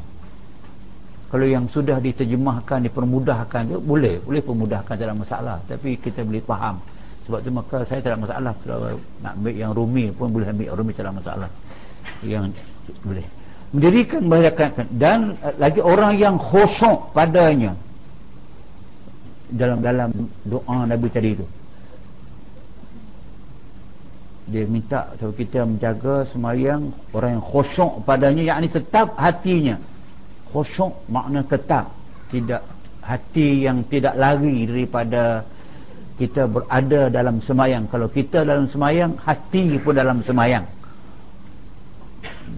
Kalau 1.28 1.48
yang 1.48 1.68
sudah 1.72 2.04
diterjemahkan 2.04 2.84
dipermudahkan 2.88 3.62
tu 3.72 3.80
boleh. 3.80 4.20
Boleh 4.24 4.42
permudahkan 4.44 4.96
ada 5.00 5.16
masalah. 5.16 5.58
Tapi 5.66 5.96
kita 5.96 6.24
boleh 6.28 6.44
faham. 6.44 6.84
Sebab 7.28 7.40
tu 7.44 7.52
maka 7.52 7.78
saya 7.88 8.00
tak 8.04 8.16
ada 8.16 8.20
masalah. 8.20 8.54
Kalau 8.64 9.00
nak 9.24 9.34
ambil 9.40 9.56
yang 9.56 9.72
rumi 9.72 10.12
pun 10.12 10.28
boleh 10.32 10.48
ambil. 10.52 10.76
Rumi 10.76 10.92
tak 10.92 11.08
ada 11.08 11.14
masalah. 11.16 11.50
Yang 12.24 12.52
boleh. 13.08 13.26
Mendirikan 13.72 14.20
membahayakan 14.24 14.70
dan 14.96 15.36
lagi 15.60 15.84
orang 15.84 16.16
yang 16.16 16.40
khusyuk 16.40 17.12
padanya 17.12 17.76
dalam 19.48 19.80
dalam 19.80 20.10
doa 20.44 20.84
Nabi 20.84 21.08
tadi 21.08 21.32
tu. 21.40 21.46
Dia 24.48 24.64
minta 24.64 25.12
supaya 25.20 25.36
kita 25.36 25.60
menjaga 25.68 26.24
semayang 26.32 26.96
orang 27.12 27.40
yang 27.40 27.44
khusyuk 27.44 28.08
padanya 28.08 28.44
yakni 28.56 28.72
tetap 28.72 29.16
hatinya. 29.20 29.76
Khusyuk 30.52 31.04
makna 31.12 31.44
tetap. 31.44 31.92
Tidak 32.32 32.64
hati 33.04 33.68
yang 33.68 33.84
tidak 33.88 34.16
lari 34.16 34.68
daripada 34.68 35.44
kita 36.16 36.48
berada 36.48 37.12
dalam 37.12 37.44
semayang. 37.44 37.92
Kalau 37.92 38.08
kita 38.08 38.48
dalam 38.48 38.72
semayang 38.72 39.20
hati 39.20 39.76
pun 39.84 39.96
dalam 39.96 40.24
semayang. 40.24 40.64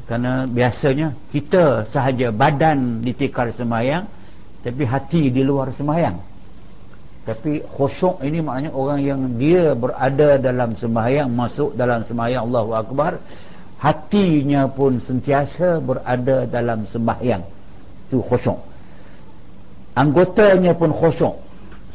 Kerana 0.05 0.45
biasanya 0.45 1.13
kita 1.33 1.89
sahaja 1.89 2.29
badan 2.29 3.01
ditikar 3.01 3.49
semayang 3.57 4.05
tapi 4.61 4.85
hati 4.85 5.33
di 5.33 5.41
luar 5.41 5.73
semayang 5.73 6.28
tapi 7.29 7.61
khusyuk 7.61 8.25
ini 8.25 8.41
maknanya 8.41 8.71
orang 8.73 8.99
yang 9.05 9.21
dia 9.37 9.77
berada 9.77 10.41
dalam 10.41 10.73
semayang 10.81 11.29
masuk 11.29 11.77
dalam 11.77 12.01
semayang 12.09 12.49
Allahu 12.49 12.73
Akbar 12.73 13.21
hatinya 13.77 14.65
pun 14.65 14.97
sentiasa 14.97 15.77
berada 15.77 16.49
dalam 16.49 16.89
sembahyang. 16.89 17.45
Itu 18.09 18.25
khusyuk. 18.25 18.57
Anggotanya 19.93 20.73
pun 20.73 20.89
khusyuk. 20.89 21.37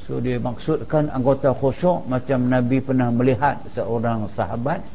So 0.06 0.22
dia 0.22 0.38
maksudkan 0.38 1.10
anggota 1.10 1.50
khusyuk 1.50 2.06
macam 2.06 2.46
Nabi 2.46 2.78
pernah 2.78 3.10
melihat 3.10 3.58
seorang 3.74 4.30
sahabat 4.38 4.86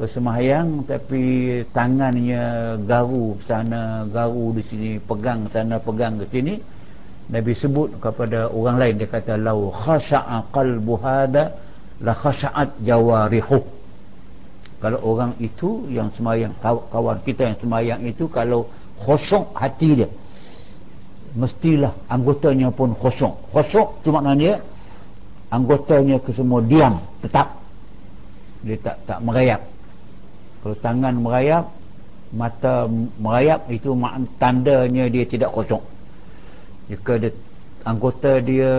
bersemayang 0.00 0.88
tapi 0.88 1.60
tangannya 1.76 2.76
garu 2.84 3.36
sana 3.44 4.08
garu 4.08 4.56
di 4.56 4.62
sini 4.68 4.90
pegang 5.00 5.48
sana 5.52 5.80
pegang 5.80 6.20
ke 6.20 6.28
sini 6.32 6.54
Nabi 7.26 7.58
sebut 7.58 7.98
kepada 7.98 8.46
orang 8.54 8.78
lain 8.78 8.94
dia 9.02 9.10
kata 9.10 9.34
lau 9.34 9.74
khasha'a 9.74 10.46
qalbu 10.54 10.94
hada 11.02 11.58
la 11.98 12.14
khasha'at 12.14 12.78
jawarihu. 12.86 13.58
Kalau 14.78 14.98
orang 15.02 15.34
itu 15.42 15.90
yang 15.90 16.14
semayang 16.14 16.54
kawan 16.62 17.18
kita 17.26 17.50
yang 17.50 17.58
semayang 17.58 18.00
itu 18.06 18.30
kalau 18.30 18.70
khusyuk 19.02 19.50
hati 19.58 20.04
dia 20.04 20.08
mestilah 21.34 21.90
anggotanya 22.06 22.70
pun 22.70 22.94
khusyuk. 22.94 23.34
Khusyuk 23.50 24.06
tu 24.06 24.14
maknanya 24.14 24.62
anggotanya 25.50 26.22
ke 26.22 26.30
semua 26.30 26.62
diam 26.62 27.02
tetap. 27.26 27.58
Dia 28.62 28.78
tak 28.78 29.02
tak 29.02 29.18
merayap. 29.26 29.66
Kalau 30.62 30.76
tangan 30.78 31.14
merayap 31.18 31.64
mata 32.30 32.86
merayap 33.18 33.66
itu 33.66 33.98
tandanya 34.38 35.10
dia 35.10 35.26
tidak 35.26 35.50
khusyuk 35.50 35.82
jika 36.86 37.18
dia, 37.18 37.30
anggota 37.82 38.38
dia 38.38 38.72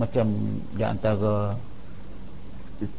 macam 0.00 0.26
di 0.74 0.82
antara 0.82 1.54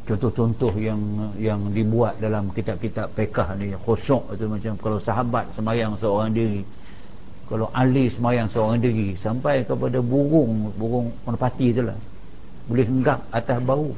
contoh-contoh 0.06 0.72
yang 0.78 1.00
yang 1.36 1.60
dibuat 1.74 2.16
dalam 2.22 2.48
kitab-kitab 2.54 3.12
pekah 3.12 3.58
ni 3.58 3.74
khusyuk 3.76 4.30
itu 4.32 4.46
macam 4.46 4.72
kalau 4.78 4.98
sahabat 5.02 5.44
semayang 5.58 5.98
seorang 5.98 6.30
diri 6.32 6.62
kalau 7.50 7.68
ahli 7.74 8.08
semayang 8.08 8.48
seorang 8.48 8.78
diri 8.80 9.18
sampai 9.18 9.66
kepada 9.66 10.00
burung 10.00 10.72
burung 10.78 11.12
merpati 11.26 11.74
tu 11.74 11.82
lah. 11.84 11.98
Boleh 12.70 12.86
enggak 12.86 13.20
atas 13.34 13.58
bau. 13.60 13.90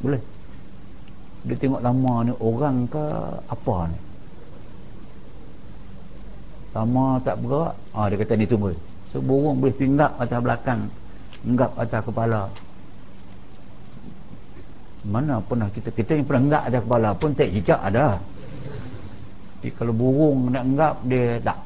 Boleh? 0.00 0.22
Dia 1.44 1.58
tengok 1.58 1.82
lama 1.82 2.14
ni 2.22 2.32
orang 2.38 2.86
ke 2.86 3.04
apa 3.50 3.76
ni 3.90 4.05
lama 6.76 7.16
tak 7.24 7.40
bergerak 7.40 7.74
ah, 7.96 8.06
dia 8.12 8.16
kata 8.20 8.32
ni 8.36 8.44
tunggu 8.44 8.76
so 9.08 9.16
burung 9.24 9.56
boleh 9.56 9.72
pinggap 9.72 10.12
atas 10.20 10.38
belakang 10.44 10.80
enggap 11.46 11.70
atas 11.78 12.02
kepala. 12.02 12.42
Mana 15.06 15.38
pernah 15.38 15.70
kita 15.70 15.94
kita 15.94 16.18
yang 16.18 16.26
pernah 16.26 16.42
enggak 16.50 16.62
ada 16.66 16.78
kepala 16.82 17.08
pun 17.14 17.30
tak 17.30 17.54
jejak 17.54 17.78
ada 17.78 18.18
tapi 19.66 19.82
kalau 19.82 19.90
burung 19.98 20.54
nak 20.54 20.62
enggap 20.62 20.94
dia 21.10 21.42
tak 21.42 21.58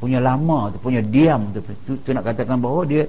punya 0.00 0.16
lama 0.16 0.72
tu 0.72 0.80
punya 0.80 1.04
diam 1.04 1.44
tu, 1.52 1.60
tu, 1.60 1.92
tu 2.00 2.08
nak 2.16 2.24
katakan 2.24 2.56
bahawa 2.56 2.88
dia 2.88 3.04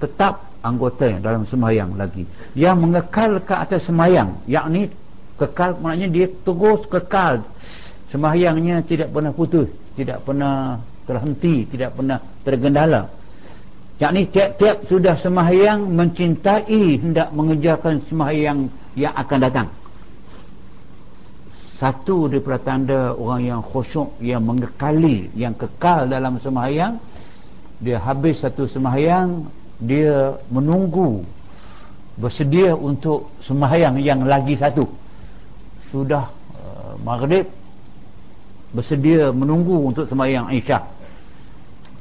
tetap 0.00 0.48
anggota 0.64 1.20
dalam 1.20 1.44
semayang 1.44 1.92
lagi. 2.00 2.24
Yang 2.56 2.76
mengekal 2.80 3.36
ke 3.44 3.52
atas 3.52 3.84
semayang. 3.84 4.32
Yakni 4.48 4.88
kekal 5.36 5.76
maknanya 5.84 6.08
dia 6.08 6.26
terus 6.32 6.80
kekal. 6.88 7.44
Semayangnya 8.08 8.80
tidak 8.88 9.12
pernah 9.12 9.36
putus 9.36 9.68
tidak 9.94 10.24
pernah 10.24 10.80
terhenti 11.06 11.66
tidak 11.66 11.98
pernah 11.98 12.18
tergendala. 12.46 13.02
Yakni 13.98 14.26
tiap-tiap 14.34 14.90
sudah 14.90 15.14
semayang 15.20 15.86
mencintai 15.94 16.98
hendak 16.98 17.30
mengejarkan 17.30 18.02
semayang 18.10 18.66
yang 18.98 19.14
akan 19.14 19.38
datang. 19.38 19.68
Satu 21.78 22.30
daripada 22.30 22.62
tanda 22.62 23.14
orang 23.14 23.42
yang 23.42 23.60
khusyuk 23.62 24.14
yang 24.22 24.42
mengekali 24.46 25.30
yang 25.34 25.54
kekal 25.54 26.06
dalam 26.06 26.38
sembahyang 26.38 26.98
dia 27.82 27.98
habis 27.98 28.38
satu 28.38 28.70
sembahyang 28.70 29.42
dia 29.82 30.38
menunggu 30.54 31.26
bersedia 32.14 32.78
untuk 32.78 33.34
sembahyang 33.42 33.98
yang 33.98 34.22
lagi 34.22 34.54
satu. 34.54 34.86
Sudah 35.90 36.30
uh, 36.54 36.94
maghrib 37.02 37.50
bersedia 38.72 39.30
menunggu 39.30 39.92
untuk 39.92 40.08
sembahyang 40.08 40.52
isyak 40.56 41.02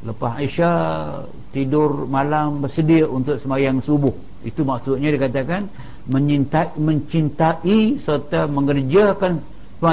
lepas 0.01 0.41
isyak 0.41 1.29
tidur 1.53 2.09
malam 2.09 2.63
bersedia 2.63 3.05
untuk 3.05 3.37
sembahyang 3.37 3.85
subuh. 3.85 4.13
Itu 4.41 4.65
maksudnya 4.65 5.13
dikatakan 5.13 5.69
menyintai, 6.09 6.73
mencintai 6.81 8.01
serta 8.01 8.49
mengerjakan 8.49 9.37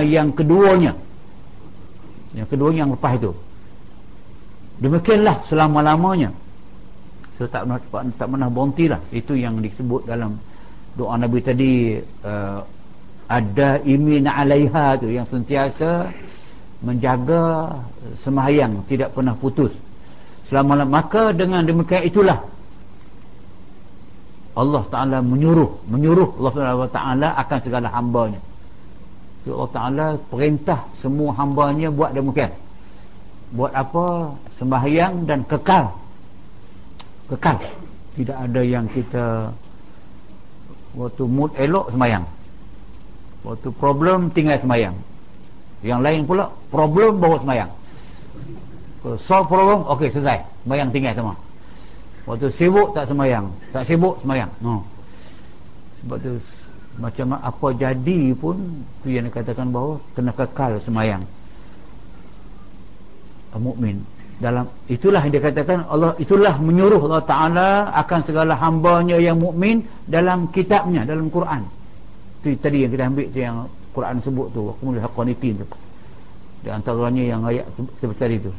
yang 0.08 0.32
keduanya. 0.32 0.96
Yang 2.32 2.48
kedua 2.56 2.68
yang 2.72 2.92
lepas 2.92 3.20
itu. 3.20 3.32
Demikianlah 4.78 5.44
selama-lamanya. 5.50 6.30
So, 7.36 7.46
tak 7.46 7.66
pernah 7.66 7.80
tak, 7.82 8.02
tak 8.18 8.26
pernah 8.30 8.48
berhenti 8.50 8.84
lah. 8.90 9.00
Itu 9.12 9.34
yang 9.34 9.58
disebut 9.60 10.06
dalam 10.06 10.38
doa 10.94 11.14
Nabi 11.18 11.38
tadi 11.42 11.72
uh, 12.24 12.60
ada 13.28 13.78
imin 13.84 14.26
alaiha 14.26 14.96
tu 14.98 15.12
yang 15.12 15.28
sentiasa 15.28 16.08
menjaga 16.84 17.74
semahyang 18.22 18.82
tidak 18.86 19.14
pernah 19.14 19.34
putus. 19.34 19.74
Selama 20.48 20.80
maka 20.88 21.36
dengan 21.36 21.66
demikian 21.66 22.08
itulah 22.08 22.40
Allah 24.56 24.82
Ta'ala 24.90 25.18
menyuruh 25.20 25.86
menyuruh 25.86 26.40
Allah 26.40 26.88
Ta'ala 26.90 27.28
akan 27.36 27.58
segala 27.62 27.88
hambanya. 27.92 28.40
So, 29.46 29.54
Allah 29.54 29.72
Ta'ala 29.74 30.06
perintah 30.32 30.88
semua 30.98 31.36
hambanya 31.36 31.92
buat 31.92 32.16
demikian. 32.16 32.50
Buat 33.54 33.72
apa? 33.72 34.34
Sembahyang 34.58 35.24
dan 35.24 35.46
kekal. 35.46 35.94
Kekal. 37.30 37.56
Tidak 38.18 38.34
ada 38.34 38.60
yang 38.66 38.90
kita 38.90 39.54
waktu 40.98 41.22
mood 41.28 41.52
elok 41.54 41.92
semayang 41.92 42.24
waktu 43.46 43.68
problem 43.76 44.32
tinggal 44.32 44.58
semayang 44.58 44.96
yang 45.82 46.02
lain 46.02 46.26
pula 46.26 46.50
problem 46.70 47.22
bawa 47.22 47.38
semayang 47.42 47.70
solve 49.16 49.48
problem 49.48 49.86
ok 49.86 50.10
selesai. 50.12 50.42
Semayang 50.66 50.88
tinggal 50.92 51.14
semua. 51.16 51.36
Waktu 52.28 52.52
sibuk 52.60 52.92
tak 52.92 53.08
semayang 53.08 53.48
tak 53.72 53.88
sibuk 53.88 54.20
semayang 54.20 54.52
no. 54.60 54.84
sebab 56.04 56.18
tu 56.20 56.36
macam 57.00 57.40
apa 57.40 57.68
jadi 57.72 58.36
pun 58.36 58.84
tu 59.00 59.08
yang 59.08 59.24
dikatakan 59.30 59.72
bahawa 59.72 59.96
kena 60.12 60.32
kekal 60.36 60.76
semayang 60.84 61.22
mukmin. 63.56 64.04
Dalam 64.38 64.70
itulah 64.86 65.18
yang 65.24 65.34
dikatakan 65.34 65.82
Allah 65.90 66.14
itulah 66.20 66.60
menyuruh 66.62 67.00
Allah 67.10 67.24
Taala 67.26 67.70
akan 67.90 68.20
segala 68.22 68.54
hamba-Nya 68.54 69.18
yang 69.18 69.40
mukmin 69.40 69.82
dalam 70.06 70.52
kitabnya 70.52 71.02
dalam 71.02 71.32
Quran. 71.32 71.64
Itu 72.44 72.54
tadi 72.60 72.86
yang 72.86 72.92
kita 72.94 73.04
ambil 73.08 73.26
tu 73.34 73.40
yang 73.40 73.66
Quran 73.94 74.20
sebut 74.22 74.52
tu 74.52 74.70
akumul 74.70 75.00
haqqanitin 75.00 75.62
tu. 75.62 75.66
Di 76.62 76.68
antaranya 76.74 77.22
yang 77.22 77.42
ayat 77.46 77.66
seperti 78.02 78.18
tadi 78.18 78.36
tu. 78.42 78.52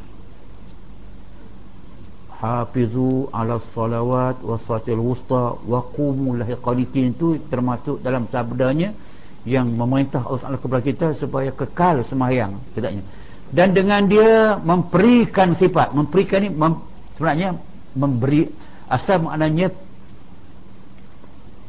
Hafizu 2.39 3.27
ala 3.35 3.59
salawat 3.75 4.39
wa 4.39 4.55
salatil 4.63 5.03
wusta 5.03 5.59
wa 5.59 5.83
qumul 5.91 6.39
qanitin 6.39 7.11
tu 7.19 7.35
termasuk 7.51 7.99
dalam 7.99 8.31
sabdanya 8.31 8.95
yang 9.43 9.67
memerintah 9.75 10.23
Allah 10.23 10.39
Taala 10.39 10.57
kepada 10.59 10.83
kita 10.83 11.07
supaya 11.19 11.51
kekal 11.51 12.03
sembahyang 12.07 12.55
tidaknya 12.75 13.03
dan 13.49 13.73
dengan 13.73 14.05
dia 14.05 14.55
memberikan 14.61 15.57
sifat 15.57 15.91
memberikan 15.97 16.39
ni 16.43 16.49
mem, 16.53 16.73
sebenarnya 17.17 17.57
memberi 17.97 18.45
asal 18.87 19.25
maknanya 19.25 19.67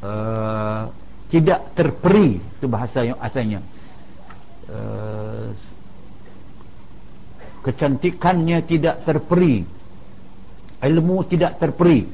uh, 0.04 0.84
tidak 1.30 1.72
terperi 1.78 2.42
itu 2.42 2.66
bahasa 2.66 3.06
yang 3.06 3.18
asalnya. 3.22 3.62
Uh, 4.66 5.54
kecantikannya 7.62 8.58
tidak 8.66 9.06
terperi. 9.06 9.62
Ilmu 10.80 11.16
tidak 11.30 11.62
terperi. 11.62 12.04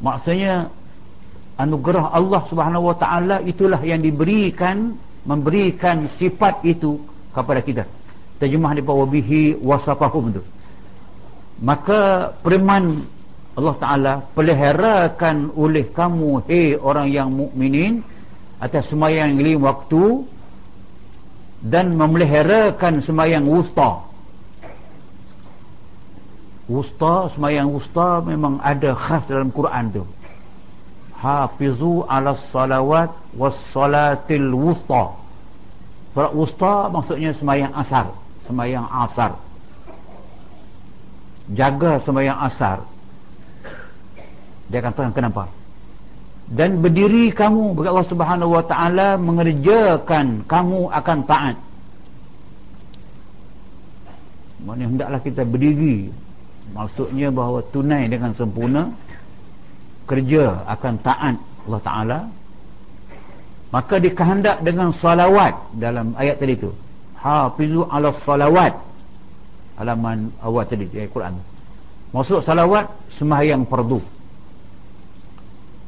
Maksudnya 0.00 0.72
anugerah 1.60 2.12
Allah 2.12 2.42
Subhanahu 2.48 2.92
wa 2.92 2.96
taala 2.96 3.44
itulah 3.44 3.80
yang 3.84 4.00
diberikan 4.00 4.96
memberikan 5.26 6.08
sifat 6.16 6.62
itu 6.64 7.02
kepada 7.34 7.60
kita. 7.60 7.84
Terjemah 8.40 8.72
di 8.76 8.82
bawah 8.84 9.08
bihi 9.08 9.58
wasafahum 9.58 10.38
tu. 10.38 10.42
Maka 11.60 12.32
firman 12.44 13.04
Allah 13.56 13.76
Ta'ala 13.80 14.12
peliharakan 14.36 15.56
oleh 15.56 15.88
kamu 15.88 16.44
hei 16.44 16.76
orang 16.76 17.08
yang 17.08 17.32
mukminin 17.32 18.04
atas 18.60 18.88
semayang 18.88 19.36
lima 19.36 19.72
waktu 19.72 20.24
dan 21.64 21.96
memeliharakan 21.96 23.04
semayang 23.04 23.44
wusta. 23.44 24.04
Wusta 26.66 27.30
semayang 27.36 27.70
wusta 27.70 28.20
memang 28.26 28.58
ada 28.60 28.92
khas 28.96 29.22
dalam 29.30 29.54
Quran 29.54 30.02
tu. 30.02 30.04
Hafizu 31.16 32.04
ala 32.10 32.36
salawat 32.52 33.10
was 33.38 33.56
salatil 33.72 34.52
wusta. 34.52 35.14
Salat 36.12 36.32
wusta 36.32 36.90
maksudnya 36.92 37.32
semayang 37.36 37.72
asar 37.76 38.08
semayang 38.46 38.86
asar. 38.86 39.34
Jaga 41.50 42.02
semayang 42.02 42.38
asar. 42.42 42.82
Dia 44.66 44.82
kata 44.82 45.14
kenapa 45.14 45.46
dan 46.46 46.78
berdiri 46.78 47.34
kamu 47.34 47.74
bagi 47.74 47.90
Allah 47.90 48.06
subhanahu 48.06 48.50
wa 48.54 48.62
ta'ala 48.62 49.18
mengerjakan 49.18 50.46
kamu 50.46 50.94
akan 50.94 51.18
taat. 51.26 51.56
Maknanya 54.62 54.86
hendaklah 54.86 55.20
kita 55.26 55.42
berdiri. 55.42 56.10
Maksudnya 56.70 57.34
bahawa 57.34 57.62
tunai 57.70 58.06
dengan 58.06 58.30
sempurna 58.34 58.94
kerja 60.06 60.62
akan 60.70 60.94
taat 61.02 61.36
Allah 61.66 61.82
ta'ala. 61.82 62.18
Maka 63.74 63.98
dikehendak 63.98 64.62
dengan 64.62 64.94
salawat 64.94 65.74
dalam 65.74 66.14
ayat 66.14 66.38
tadi 66.38 66.54
tu. 66.62 66.70
Hafizu 67.18 67.90
ala 67.90 68.14
salawat. 68.22 68.74
Halaman 69.82 70.30
awal 70.38 70.62
tadi 70.62 70.86
ayat 70.94 71.10
Quran. 71.10 71.34
Maksud 72.14 72.46
salawat 72.46 72.86
sembahyang 73.18 73.66
fardu 73.66 73.98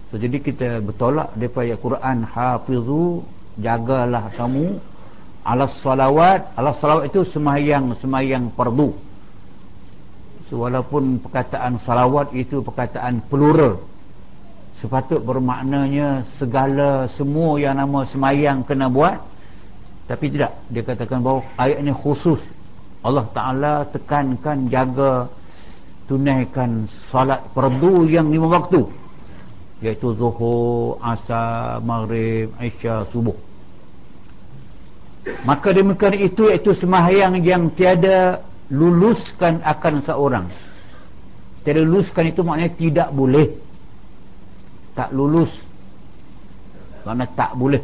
so, 0.09 0.15
jadi 0.17 0.37
kita 0.41 0.69
bertolak 0.85 1.33
daripada 1.37 1.65
ayat 1.69 1.79
Quran 1.81 2.17
hafizu 2.25 3.23
jagalah 3.59 4.31
kamu 4.35 4.79
ala 5.45 5.65
salawat. 5.81 6.53
Ala 6.57 6.77
salawat 6.77 7.09
itu 7.09 7.25
sembahyang 7.29 7.97
sembahyang 7.99 8.53
fardu 8.53 8.89
so, 10.49 10.65
walaupun 10.65 11.21
perkataan 11.21 11.81
salawat 11.85 12.33
itu 12.33 12.65
perkataan 12.65 13.21
plural 13.29 13.81
sepatut 14.79 15.19
bermaknanya 15.27 16.23
segala 16.39 17.11
semua 17.19 17.59
yang 17.59 17.75
nama 17.75 18.07
semayang 18.07 18.63
kena 18.63 18.87
buat 18.87 19.19
tapi 20.09 20.33
tidak. 20.33 20.57
Dia 20.73 20.81
katakan 20.81 21.21
bahawa 21.21 21.45
ayat 21.61 21.85
ini 21.85 21.93
khusus. 21.93 22.41
Allah 23.05 23.29
Ta'ala 23.31 23.85
tekankan 23.93 24.73
jaga 24.73 25.29
tunaikan 26.09 26.89
salat 27.13 27.45
perdu 27.53 28.09
yang 28.09 28.33
lima 28.33 28.49
waktu 28.49 28.89
iaitu 29.79 30.15
zuhur, 30.19 30.99
asar, 30.99 31.79
maghrib, 31.87 32.51
isya, 32.59 33.07
subuh. 33.15 33.35
Maka 35.47 35.71
demikian 35.71 36.19
itu 36.19 36.51
iaitu 36.51 36.75
semahyang 36.75 37.39
yang 37.45 37.71
tiada 37.71 38.43
luluskan 38.73 39.63
akan 39.63 39.95
seorang. 40.03 40.47
Tiada 41.63 41.85
luluskan 41.85 42.33
itu 42.33 42.41
maknanya 42.43 42.73
tidak 42.75 43.09
boleh. 43.15 43.49
Tak 44.99 45.15
lulus. 45.15 45.53
Kerana 47.05 47.25
tak 47.31 47.55
boleh. 47.55 47.83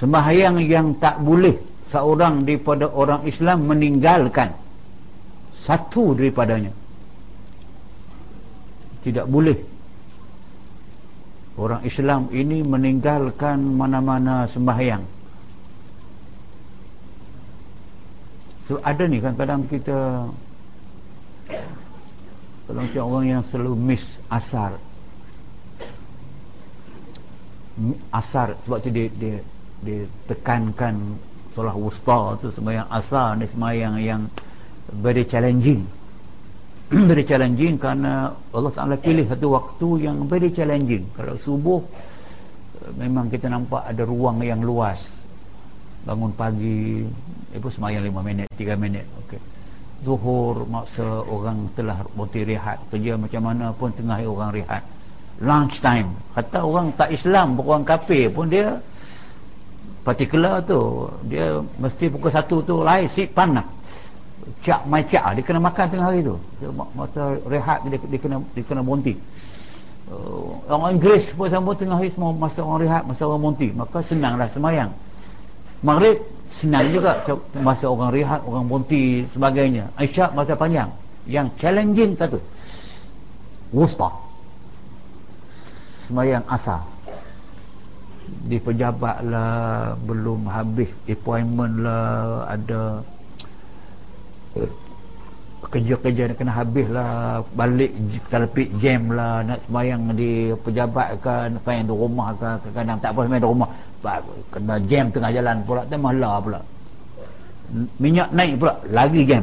Sembahyang 0.00 0.60
yang 0.64 0.96
tak 0.96 1.20
boleh 1.20 1.56
seorang 1.88 2.44
daripada 2.44 2.88
orang 2.88 3.24
Islam 3.28 3.68
meninggalkan 3.68 4.52
satu 5.64 6.12
daripadanya. 6.16 6.72
Tidak 9.04 9.26
boleh 9.28 9.75
orang 11.56 11.82
Islam 11.88 12.28
ini 12.32 12.60
meninggalkan 12.60 13.56
mana-mana 13.64 14.44
sembahyang. 14.52 15.04
So 18.68 18.82
ada 18.82 19.06
ni 19.08 19.22
kan 19.22 19.32
kadang 19.38 19.64
kita 19.70 20.28
kalau 22.66 22.82
orang 23.08 23.24
yang 23.30 23.42
selalu 23.48 23.72
miss 23.78 24.04
asar. 24.26 24.74
Asar 28.10 28.56
sebab 28.66 28.78
tu 28.82 28.90
dia, 28.90 29.06
dia 29.12 29.38
ditekankan 29.84 30.96
solah 31.52 31.76
wusta 31.76 32.36
tu 32.40 32.52
sembahyang 32.52 32.88
asar 32.90 33.36
ni 33.36 33.46
sembahyang 33.48 33.94
yang 34.00 34.22
very 35.00 35.24
challenging 35.24 35.84
very 37.10 37.26
challenging 37.26 37.74
kerana 37.82 38.30
Allah 38.54 38.70
Ta'ala 38.70 38.94
pilih 38.94 39.26
satu 39.26 39.58
waktu 39.58 40.06
yang 40.06 40.22
very 40.30 40.54
challenging. 40.54 41.02
Kalau 41.18 41.34
subuh 41.34 41.82
memang 42.94 43.26
kita 43.26 43.50
nampak 43.50 43.82
ada 43.82 44.06
ruang 44.06 44.38
yang 44.46 44.62
luas. 44.62 45.02
Bangun 46.06 46.30
pagi 46.38 47.02
itu 47.50 47.66
sembahyang 47.66 48.06
5 48.06 48.22
minit 48.22 48.46
3 48.54 48.78
minit 48.78 49.02
okay. 49.18 49.42
zuhur 50.06 50.62
maksa 50.70 51.26
orang 51.26 51.66
telah 51.74 52.06
berhenti 52.14 52.46
rehat 52.46 52.78
kerja 52.94 53.18
macam 53.18 53.42
mana 53.42 53.74
pun 53.74 53.90
tengah 53.90 54.22
orang 54.22 54.54
rehat. 54.54 54.86
Lunch 55.42 55.82
time. 55.82 56.14
Kata 56.38 56.62
orang 56.62 56.94
tak 56.94 57.10
Islam 57.10 57.58
orang 57.58 57.82
kafir 57.82 58.30
pun 58.30 58.46
dia 58.46 58.78
particular 60.06 60.62
tu 60.62 61.10
dia 61.26 61.58
mesti 61.82 62.06
pukul 62.06 62.30
satu 62.30 62.62
tu 62.62 62.86
lain 62.86 63.10
si 63.10 63.26
panah 63.26 63.75
cak 64.62 64.86
mai 64.86 65.02
cak 65.06 65.38
dia 65.38 65.42
kena 65.42 65.60
makan 65.62 65.84
tengah 65.90 66.06
hari 66.10 66.20
tu. 66.22 66.38
Masa 66.94 67.38
rehat 67.46 67.82
dia, 67.86 67.98
dia 67.98 68.18
kena 68.20 68.36
dia 68.54 68.62
kena 68.62 68.82
bonti 68.82 69.14
uh, 70.10 70.50
orang 70.70 70.98
Inggeris 70.98 71.26
pun 71.34 71.50
sama 71.50 71.74
tengah 71.74 71.98
hari 71.98 72.10
semua 72.14 72.30
masa 72.34 72.62
orang 72.62 72.80
rehat 72.86 73.02
masa 73.06 73.22
orang 73.26 73.42
bonti 73.42 73.68
maka 73.74 73.98
senanglah 74.06 74.48
semayang. 74.54 74.90
Maghrib 75.84 76.18
senang 76.62 76.88
juga. 76.90 77.20
Masa 77.60 77.90
orang 77.90 78.10
rehat 78.14 78.40
orang 78.46 78.66
bonti 78.66 79.26
sebagainya. 79.34 79.92
Aisyah 80.00 80.32
masa 80.32 80.56
panjang. 80.56 80.88
Yang 81.28 81.52
challenging 81.60 82.16
satu. 82.16 82.38
Wusta. 83.74 84.08
Semayang 86.08 86.42
asar. 86.48 86.80
Di 88.26 88.58
pejabat 88.58 89.22
lah 89.22 89.94
belum 90.02 90.50
habis 90.50 90.90
appointment 91.06 91.82
lah 91.82 92.46
ada 92.50 93.04
kerja-kerja 95.66 96.30
nak 96.30 96.36
kena 96.38 96.52
habis 96.54 96.86
lah. 96.88 97.42
Balik 97.58 97.92
telepik 98.30 98.68
jam 98.78 99.10
lah. 99.10 99.42
Nak 99.42 99.58
semayang 99.66 100.14
di 100.14 100.54
pejabat 100.62 101.18
ke 101.20 101.34
semayang 101.60 101.84
di 101.90 101.94
rumah 101.94 102.28
ke 102.38 102.48
kadang 102.72 102.98
tak 103.02 103.10
apa 103.12 103.20
semayang 103.26 103.44
di 103.44 103.50
rumah. 103.50 103.70
Kena 104.54 104.74
jam 104.86 105.04
tengah 105.10 105.30
jalan 105.34 105.56
pula 105.66 105.82
tengah 105.90 106.14
lah 106.16 106.34
pula. 106.38 106.60
Minyak 107.98 108.30
naik 108.30 108.54
pula 108.62 108.74
lagi 108.94 109.20
jam. 109.26 109.42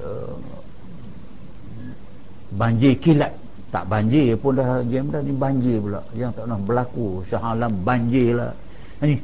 Uh, 0.00 0.36
banjir 2.56 2.96
kilat. 2.96 3.32
Tak 3.74 3.90
banjir 3.90 4.38
pun 4.38 4.54
dah 4.54 4.86
jam 4.86 5.10
dah 5.10 5.20
ni 5.20 5.34
banjir 5.34 5.82
pula. 5.82 6.00
Yang 6.14 6.30
tak 6.38 6.42
pernah 6.46 6.60
berlaku 6.62 7.06
syahalam 7.26 7.72
banjir 7.82 8.38
lah. 8.38 8.54
Ni 9.02 9.18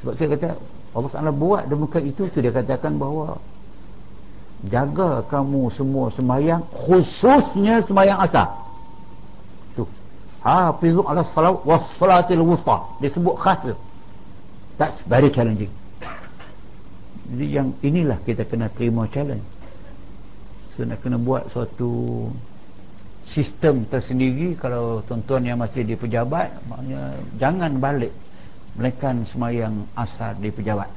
sebab 0.00 0.12
saya 0.16 0.28
kata 0.32 0.48
Allah 0.96 1.12
Ta'ala 1.12 1.28
buat 1.28 1.68
demikian 1.68 2.08
itu 2.08 2.32
tu 2.32 2.40
dia 2.40 2.48
katakan 2.48 2.96
bahawa 2.96 3.36
jaga 4.64 5.20
kamu 5.28 5.68
semua 5.76 6.08
semayang 6.16 6.64
khususnya 6.72 7.84
semayang 7.84 8.16
asar. 8.24 8.56
Tu. 9.76 9.84
Hafizu 10.40 11.04
ala 11.04 11.20
salat 11.36 11.60
wassalatil 11.68 12.40
wusta. 12.40 12.80
Disebut 13.04 13.36
khas 13.36 13.60
tu. 13.60 13.76
That's 14.80 15.04
very 15.04 15.28
challenging. 15.28 15.68
Jadi 17.28 17.46
yang 17.52 17.76
inilah 17.84 18.16
kita 18.24 18.48
kena 18.48 18.72
terima 18.72 19.04
challenge. 19.12 19.44
So 20.72 20.88
nak 20.88 21.04
kena 21.04 21.20
buat 21.20 21.52
suatu 21.52 22.24
sistem 23.28 23.84
tersendiri 23.84 24.54
kalau 24.56 25.02
tuan-tuan 25.04 25.42
yang 25.44 25.58
masih 25.58 25.82
di 25.82 25.98
pejabat 25.98 26.46
maknanya 26.70 27.18
jangan 27.42 27.74
balik 27.82 28.14
melainkan 28.76 29.24
semayang 29.32 29.74
asar 29.96 30.36
di 30.36 30.52
pejabat. 30.52 30.88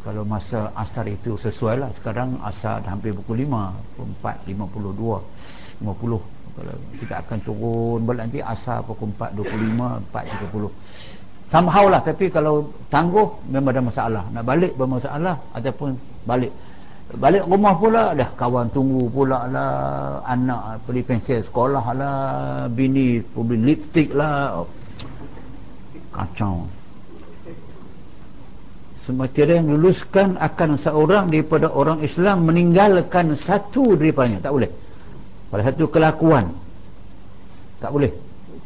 Kalau 0.00 0.24
masa 0.24 0.72
asar 0.74 1.06
itu 1.06 1.36
sesuai 1.38 1.76
lah. 1.80 1.90
Sekarang 1.96 2.40
asar 2.44 2.80
dah 2.82 2.90
hampir 2.92 3.12
pukul 3.12 3.44
5 3.44 4.20
4, 4.20 4.48
52 4.48 5.20
50 5.80 6.40
kalau 6.50 6.76
kita 6.98 7.14
akan 7.24 7.38
turun 7.46 8.00
balik 8.04 8.26
nanti 8.26 8.42
asar 8.42 8.82
pukul 8.84 9.14
4, 9.16 9.38
25 9.38 10.10
4, 10.12 10.50
30 10.50 10.68
somehow 11.50 11.84
lah. 11.90 12.00
Tapi 12.00 12.30
kalau 12.30 12.70
tangguh 12.88 13.26
memang 13.50 13.74
ada 13.74 13.82
masalah. 13.82 14.24
Nak 14.32 14.44
balik 14.46 14.72
bermasalah 14.78 15.36
ataupun 15.52 15.98
balik. 16.24 16.54
Balik 17.10 17.42
rumah 17.42 17.74
pula 17.74 18.14
dah 18.14 18.30
kawan 18.38 18.70
tunggu 18.70 19.10
pula 19.10 19.50
lah. 19.50 19.74
Anak 20.24 20.86
beli 20.86 21.02
pensel 21.02 21.42
sekolah 21.42 21.84
lah. 21.92 22.16
Bini 22.70 23.18
beli 23.34 23.74
lipstick 23.74 24.14
lah 24.14 24.62
kacau. 26.10 26.66
Semua 29.08 29.26
yang 29.34 29.66
luluskan 29.74 30.38
akan 30.38 30.78
seorang 30.78 31.32
daripada 31.32 31.66
orang 31.72 32.04
Islam 32.04 32.46
meninggalkan 32.46 33.34
satu 33.42 33.98
daripadanya. 33.98 34.44
Tak 34.44 34.52
boleh. 34.54 34.70
Pada 35.50 35.62
satu 35.66 35.90
kelakuan. 35.90 36.46
Tak 37.82 37.90
boleh. 37.90 38.12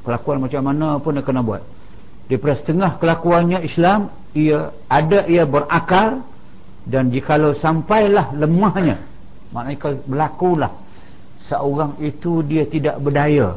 Kelakuan 0.04 0.44
macam 0.44 0.62
mana 0.68 1.00
pun 1.00 1.16
dia 1.16 1.24
kena 1.24 1.40
buat. 1.40 1.62
Daripada 2.28 2.60
setengah 2.60 2.90
kelakuannya 3.00 3.64
Islam 3.64 4.12
ia 4.36 4.68
ada 4.90 5.24
ia 5.24 5.48
berakal 5.48 6.20
dan 6.84 7.08
jikalau 7.08 7.56
sampailah 7.56 8.36
lemahnya 8.36 9.00
maknanya 9.54 9.96
berlakulah. 10.04 10.72
Seorang 11.46 12.00
itu 12.02 12.42
dia 12.44 12.66
tidak 12.66 12.98
berdaya 13.00 13.54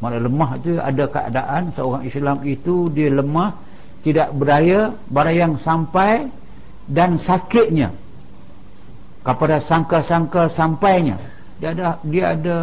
mana 0.00 0.16
lemah 0.16 0.56
itu 0.56 0.80
ada 0.80 1.04
keadaan 1.04 1.62
seorang 1.76 2.02
Islam 2.08 2.40
itu 2.48 2.88
dia 2.88 3.12
lemah 3.12 3.52
tidak 4.00 4.32
berdaya 4.32 4.96
barang 5.12 5.36
yang 5.36 5.54
sampai 5.60 6.24
dan 6.88 7.20
sakitnya. 7.20 7.92
Kepada 9.20 9.60
sangka-sangka 9.68 10.48
sampainya. 10.56 11.20
Dia 11.60 11.76
ada 11.76 12.00
dia 12.08 12.32
ada 12.32 12.58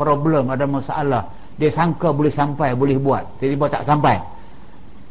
problem 0.00 0.48
ada 0.48 0.64
masalah. 0.64 1.28
Dia 1.60 1.68
sangka 1.68 2.08
boleh 2.16 2.32
sampai 2.32 2.72
boleh 2.72 2.96
buat. 2.96 3.28
Tiba-tiba 3.36 3.68
tak 3.68 3.84
sampai. 3.84 4.16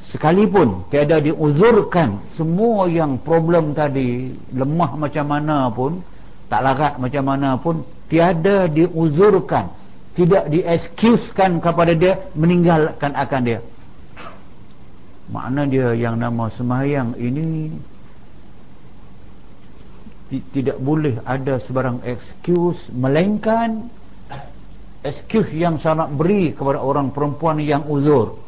Sekalipun 0.10 0.90
tiada 0.90 1.22
diuzurkan 1.22 2.18
semua 2.34 2.90
yang 2.90 3.22
problem 3.22 3.78
tadi 3.78 4.34
lemah 4.58 4.98
macam 4.98 5.26
mana 5.30 5.70
pun 5.70 6.02
tak 6.50 6.66
larat 6.66 6.98
macam 6.98 7.24
mana 7.30 7.54
pun 7.62 7.86
tiada 8.10 8.66
diuzurkan 8.66 9.70
tidak 10.18 10.50
diekskuskan 10.50 11.62
kepada 11.62 11.94
dia 11.94 12.18
meninggalkan 12.34 13.14
akan 13.14 13.42
dia. 13.46 13.60
Makna 15.30 15.70
dia 15.70 15.94
yang 15.94 16.18
nama 16.18 16.50
semayang 16.58 17.14
ini 17.22 17.70
tidak 20.54 20.78
boleh 20.82 21.22
ada 21.26 21.62
sebarang 21.62 22.02
excuse 22.06 22.78
melainkan 22.94 23.90
excuse 25.06 25.50
yang 25.54 25.78
sangat 25.78 26.10
beri 26.14 26.54
kepada 26.54 26.82
orang 26.82 27.14
perempuan 27.14 27.62
yang 27.62 27.86
uzur. 27.86 28.42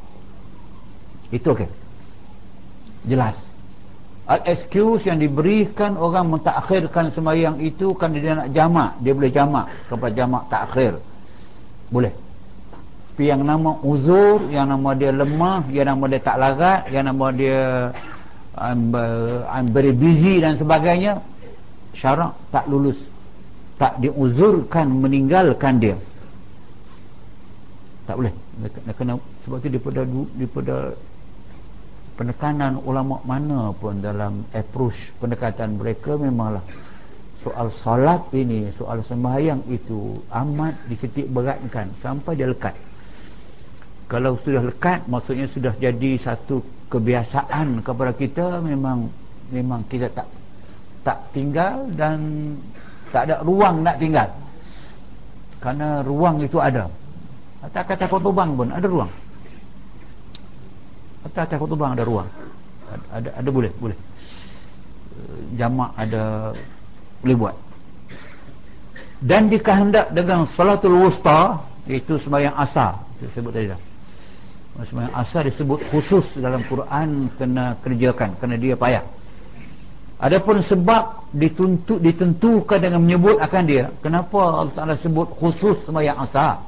Itu 1.29 1.53
okey. 1.53 1.69
Jelas. 3.05 3.37
Excuse 4.45 5.05
yang 5.09 5.19
diberikan 5.19 5.97
orang 5.99 6.29
mentakhirkan 6.31 7.11
semayang 7.11 7.59
itu 7.61 7.93
kan 7.97 8.13
dia 8.13 8.37
nak 8.37 8.49
jamak. 8.53 8.97
Dia 9.01 9.13
boleh 9.13 9.31
jamak. 9.33 9.65
Kepada 9.89 10.11
jamak 10.13 10.43
takhir 10.49 11.10
boleh. 11.91 12.13
Tapi 13.11 13.27
yang 13.27 13.43
nama 13.43 13.75
uzur 13.83 14.47
yang 14.49 14.71
nama 14.71 14.95
dia 14.95 15.11
lemah 15.11 15.67
yang 15.69 15.93
nama 15.93 16.03
dia 16.07 16.21
tak 16.23 16.37
larat 16.39 16.81
yang 16.89 17.05
nama 17.11 17.25
dia 17.35 17.59
I'm, 18.51 19.67
very 19.71 19.95
busy 19.95 20.43
dan 20.43 20.59
sebagainya 20.59 21.19
syarak 21.95 22.35
tak 22.51 22.67
lulus. 22.71 22.97
Tak 23.75 23.99
diuzurkan 23.99 24.87
meninggalkan 24.89 25.77
dia. 25.77 25.95
Tak 28.07 28.15
boleh. 28.19 28.33
Nak 28.61 28.95
kena 28.95 29.13
sebab 29.43 29.57
itu 29.59 29.67
daripada 29.75 30.01
daripada 30.35 30.75
penekanan 32.19 32.77
ulama 32.85 33.17
mana 33.25 33.73
pun 33.73 33.97
dalam 34.03 34.45
approach 34.53 34.97
pendekatan 35.17 35.79
mereka 35.79 36.15
memanglah 36.19 36.61
soal 37.41 37.73
salat 37.73 38.21
ini 38.37 38.69
soal 38.77 39.01
sembahyang 39.01 39.65
itu 39.73 40.21
amat 40.29 40.77
diketik 40.85 41.25
beratkan 41.33 41.89
sampai 41.99 42.37
dia 42.37 42.45
lekat. 42.45 42.77
Kalau 44.05 44.37
sudah 44.37 44.61
lekat 44.61 45.09
maksudnya 45.09 45.49
sudah 45.49 45.73
jadi 45.73 46.21
satu 46.21 46.61
kebiasaan 46.91 47.81
kepada 47.81 48.13
kita 48.13 48.61
memang 48.61 49.09
memang 49.49 49.81
kita 49.89 50.11
tak 50.13 50.27
tak 51.01 51.17
tinggal 51.33 51.89
dan 51.97 52.19
tak 53.09 53.25
ada 53.25 53.41
ruang 53.41 53.81
nak 53.81 53.97
tinggal. 53.97 54.29
Kerana 55.61 56.05
ruang 56.05 56.45
itu 56.45 56.61
ada. 56.61 56.89
Atas 57.61 57.83
kata 57.85 58.05
khutubang 58.09 58.53
pun 58.53 58.69
ada 58.69 58.85
ruang. 58.85 59.11
Atas 61.25 61.49
kata 61.49 61.55
khutubang 61.57 61.97
ada 61.97 62.05
ruang. 62.05 62.29
Ada, 62.91 63.05
ada, 63.17 63.29
ada 63.41 63.49
boleh 63.49 63.71
boleh. 63.81 63.97
Jamak 65.57 65.89
ada 65.97 66.53
boleh 67.21 67.37
buat. 67.37 67.55
Dan 69.21 69.53
dikehendak 69.53 70.09
dengan 70.17 70.49
salatul 70.57 70.97
wusta 70.97 71.61
iaitu 71.85 72.17
sembahyang 72.17 72.57
asar 72.57 73.05
itu 73.21 73.29
sebut 73.37 73.53
tadi 73.53 73.69
dah. 73.69 73.81
Sembahyang 74.81 75.13
asar 75.13 75.45
disebut 75.45 75.79
khusus 75.93 76.25
dalam 76.41 76.65
Quran 76.65 77.29
kena 77.37 77.77
kerjakan 77.85 78.33
kerana 78.41 78.57
dia 78.57 78.73
payah. 78.73 79.05
Adapun 80.21 80.65
sebab 80.65 81.33
dituntut 81.33 82.01
ditentukan 82.01 82.77
dengan 82.77 83.01
menyebut 83.01 83.37
akan 83.41 83.63
dia 83.65 83.89
kenapa 84.01 84.37
Allah 84.37 84.73
Ta'ala 84.73 84.93
sebut 84.97 85.29
khusus 85.37 85.77
sembahyang 85.85 86.17
asar? 86.25 86.61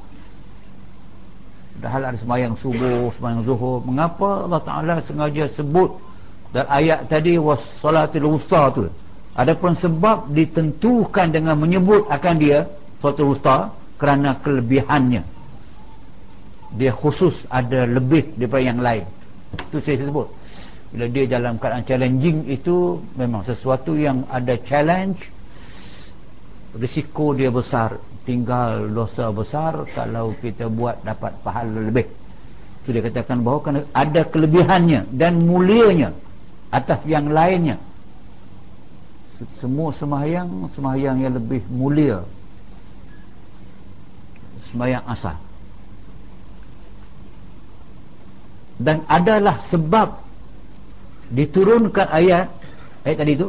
Padahal 1.78 2.14
ada 2.14 2.18
sembahyang 2.18 2.54
subuh 2.58 3.10
sembahyang 3.18 3.42
zuhur. 3.42 3.82
Mengapa 3.82 4.46
Allah 4.46 4.62
Ta'ala 4.62 4.94
sengaja 5.06 5.50
sebut 5.58 5.90
dan 6.54 6.70
ayat 6.70 7.10
tadi 7.10 7.34
was 7.34 7.62
salatul 7.82 8.38
wusta 8.38 8.70
tu 8.70 8.86
Adapun 9.34 9.74
sebab 9.74 10.30
ditentukan 10.30 11.34
dengan 11.34 11.58
menyebut 11.58 12.06
akan 12.06 12.34
dia 12.38 12.70
suatu 13.02 13.34
usta 13.34 13.74
kerana 13.98 14.38
kelebihannya. 14.38 15.26
Dia 16.78 16.94
khusus 16.94 17.34
ada 17.50 17.82
lebih 17.86 18.38
daripada 18.38 18.62
yang 18.62 18.78
lain. 18.78 19.04
Itu 19.70 19.82
saya 19.82 20.06
sebut. 20.06 20.30
Bila 20.94 21.10
dia 21.10 21.26
dalam 21.26 21.58
keadaan 21.58 21.82
challenging 21.82 22.46
itu 22.46 23.02
memang 23.18 23.42
sesuatu 23.42 23.98
yang 23.98 24.22
ada 24.30 24.54
challenge 24.62 25.18
risiko 26.78 27.34
dia 27.34 27.50
besar 27.50 27.98
tinggal 28.22 28.86
dosa 28.90 29.34
besar 29.34 29.86
kalau 29.94 30.34
kita 30.38 30.70
buat 30.70 31.02
dapat 31.02 31.34
pahala 31.42 31.90
lebih. 31.90 32.06
Itu 32.86 32.94
dia 32.94 33.02
katakan 33.02 33.42
bahawa 33.42 33.82
ada 33.90 34.22
kelebihannya 34.30 35.10
dan 35.10 35.42
mulianya 35.42 36.14
atas 36.70 37.02
yang 37.02 37.34
lainnya 37.34 37.82
semua 39.58 39.90
sembahyang 39.96 40.70
sembahyang 40.74 41.16
yang 41.26 41.34
lebih 41.34 41.62
mulia. 41.70 42.22
Sembahyang 44.70 45.04
asal. 45.10 45.36
Dan 48.74 49.06
adalah 49.06 49.62
sebab 49.70 50.08
diturunkan 51.30 52.10
ayat 52.10 52.46
ayat 53.06 53.16
tadi 53.16 53.32
itu 53.38 53.48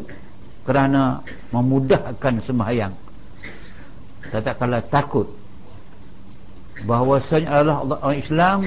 kerana 0.65 1.21
memudahkan 1.53 2.41
sembahyang 2.45 2.93
tak 4.33 4.57
kala 4.59 4.83
takut 4.83 5.29
bahawasanya 6.83 7.47
adalah 7.47 7.77
orang 8.03 8.19
Islam 8.19 8.59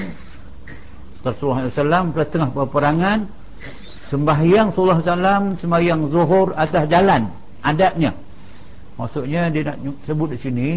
Rasulullah 1.21 1.69
SAW 1.69 2.15
pada 2.15 2.27
tengah 2.31 2.49
peperangan 2.49 3.19
sembahyang 4.09 4.73
Rasulullah 4.73 5.01
SAW 5.05 5.57
sembahyang 5.61 6.01
zuhur 6.09 6.57
atas 6.57 6.89
jalan 6.89 7.29
adatnya 7.61 8.11
maksudnya 8.97 9.53
dia 9.53 9.69
nak 9.69 9.77
sebut 10.03 10.33
di 10.33 10.39
sini 10.41 10.69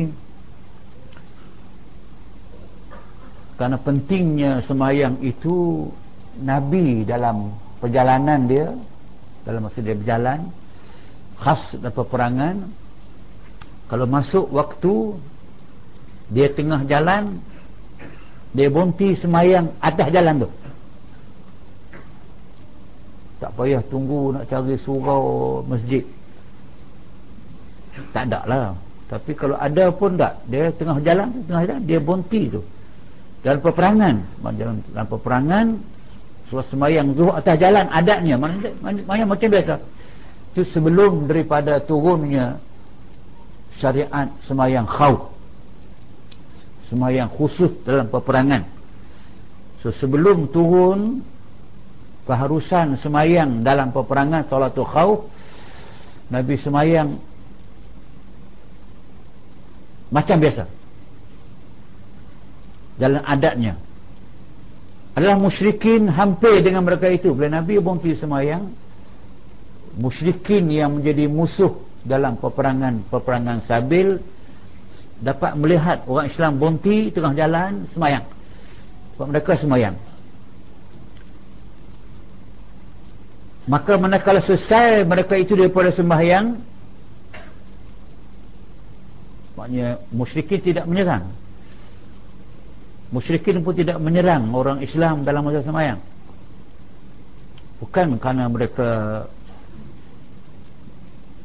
kerana 3.56 3.76
pentingnya 3.80 4.64
sembahyang 4.64 5.22
itu 5.24 5.88
Nabi 6.42 7.04
dalam 7.04 7.52
perjalanan 7.78 8.48
dia 8.48 8.72
dalam 9.42 9.66
masa 9.66 9.78
dia 9.82 9.98
berjalan 9.98 10.40
khas 11.42 11.62
dalam 11.82 11.90
peperangan. 11.90 12.56
Kalau 13.90 14.06
masuk 14.08 14.46
waktu 14.54 14.94
dia 16.32 16.48
tengah 16.48 16.86
jalan 16.88 17.42
dia 18.56 18.72
berhenti 18.72 19.18
semayang 19.18 19.68
atas 19.82 20.08
jalan 20.08 20.46
tu 20.46 20.50
tak 23.42 23.50
payah 23.58 23.82
tunggu 23.90 24.38
nak 24.38 24.46
cari 24.46 24.78
surau 24.78 25.58
masjid. 25.66 26.06
Tak 28.14 28.30
ada 28.30 28.40
lah. 28.46 28.66
Tapi 29.10 29.34
kalau 29.34 29.58
ada 29.58 29.90
pun 29.90 30.14
tak. 30.14 30.38
Dia 30.46 30.70
tengah 30.70 31.02
jalan 31.02 31.26
tengah 31.50 31.62
jalan 31.66 31.82
dia 31.82 31.98
berhenti 31.98 32.54
tu. 32.54 32.62
Dalam 33.42 33.58
peperangan. 33.58 34.14
Dalam, 34.54 34.76
dalam 34.94 35.06
peperangan 35.10 35.66
surat 36.46 36.66
semayang 36.70 37.10
zuhur 37.18 37.34
atas 37.34 37.58
jalan 37.58 37.90
adatnya. 37.90 38.38
Mana, 38.38 39.26
macam 39.26 39.48
biasa. 39.50 39.74
Itu 40.54 40.62
sebelum 40.70 41.26
daripada 41.26 41.82
turunnya 41.82 42.62
syariat 43.82 44.30
semayang 44.46 44.86
khawf. 44.86 45.34
Semayang 46.86 47.26
khusus 47.26 47.74
dalam 47.82 48.06
peperangan. 48.06 48.62
So 49.82 49.90
sebelum 49.90 50.46
turun 50.54 51.26
keharusan 52.24 52.98
semayang 53.02 53.66
dalam 53.66 53.90
peperangan 53.90 54.46
salatul 54.46 54.86
khawf 54.86 55.26
Nabi 56.32 56.56
semayang 56.56 57.20
macam 60.08 60.36
biasa. 60.40 60.64
Dalam 62.96 63.20
adatnya. 63.20 63.76
Adalah 65.12 65.36
musyrikin 65.36 66.08
hampir 66.08 66.64
dengan 66.64 66.88
mereka 66.88 67.12
itu. 67.12 67.36
Bila 67.36 67.60
Nabi 67.60 67.76
berhenti 67.76 68.16
semayang 68.16 68.64
musyrikin 70.00 70.72
yang 70.72 70.96
menjadi 70.96 71.28
musuh 71.28 71.76
dalam 72.00 72.40
peperangan-peperangan 72.40 73.68
sabil 73.68 74.16
dapat 75.20 75.52
melihat 75.60 76.00
orang 76.08 76.32
Islam 76.32 76.56
bonti 76.56 77.12
tengah 77.12 77.36
jalan 77.36 77.84
semayang. 77.92 78.24
Sebab 79.16 79.26
mereka 79.36 79.52
semayang 79.60 79.96
maka 83.72 83.96
manakala 83.96 84.44
selesai 84.44 85.00
mereka 85.08 85.32
itu 85.32 85.56
daripada 85.56 85.88
sembahyang 85.96 86.60
maknanya 89.56 89.96
musyrikin 90.12 90.60
tidak 90.60 90.84
menyerang. 90.84 91.24
Musyrikin 93.16 93.64
pun 93.64 93.72
tidak 93.72 93.96
menyerang 93.96 94.52
orang 94.52 94.84
Islam 94.84 95.24
dalam 95.24 95.48
masa 95.48 95.64
sembahyang. 95.64 96.00
Bukan 97.80 98.20
kerana 98.20 98.44
mereka 98.52 98.88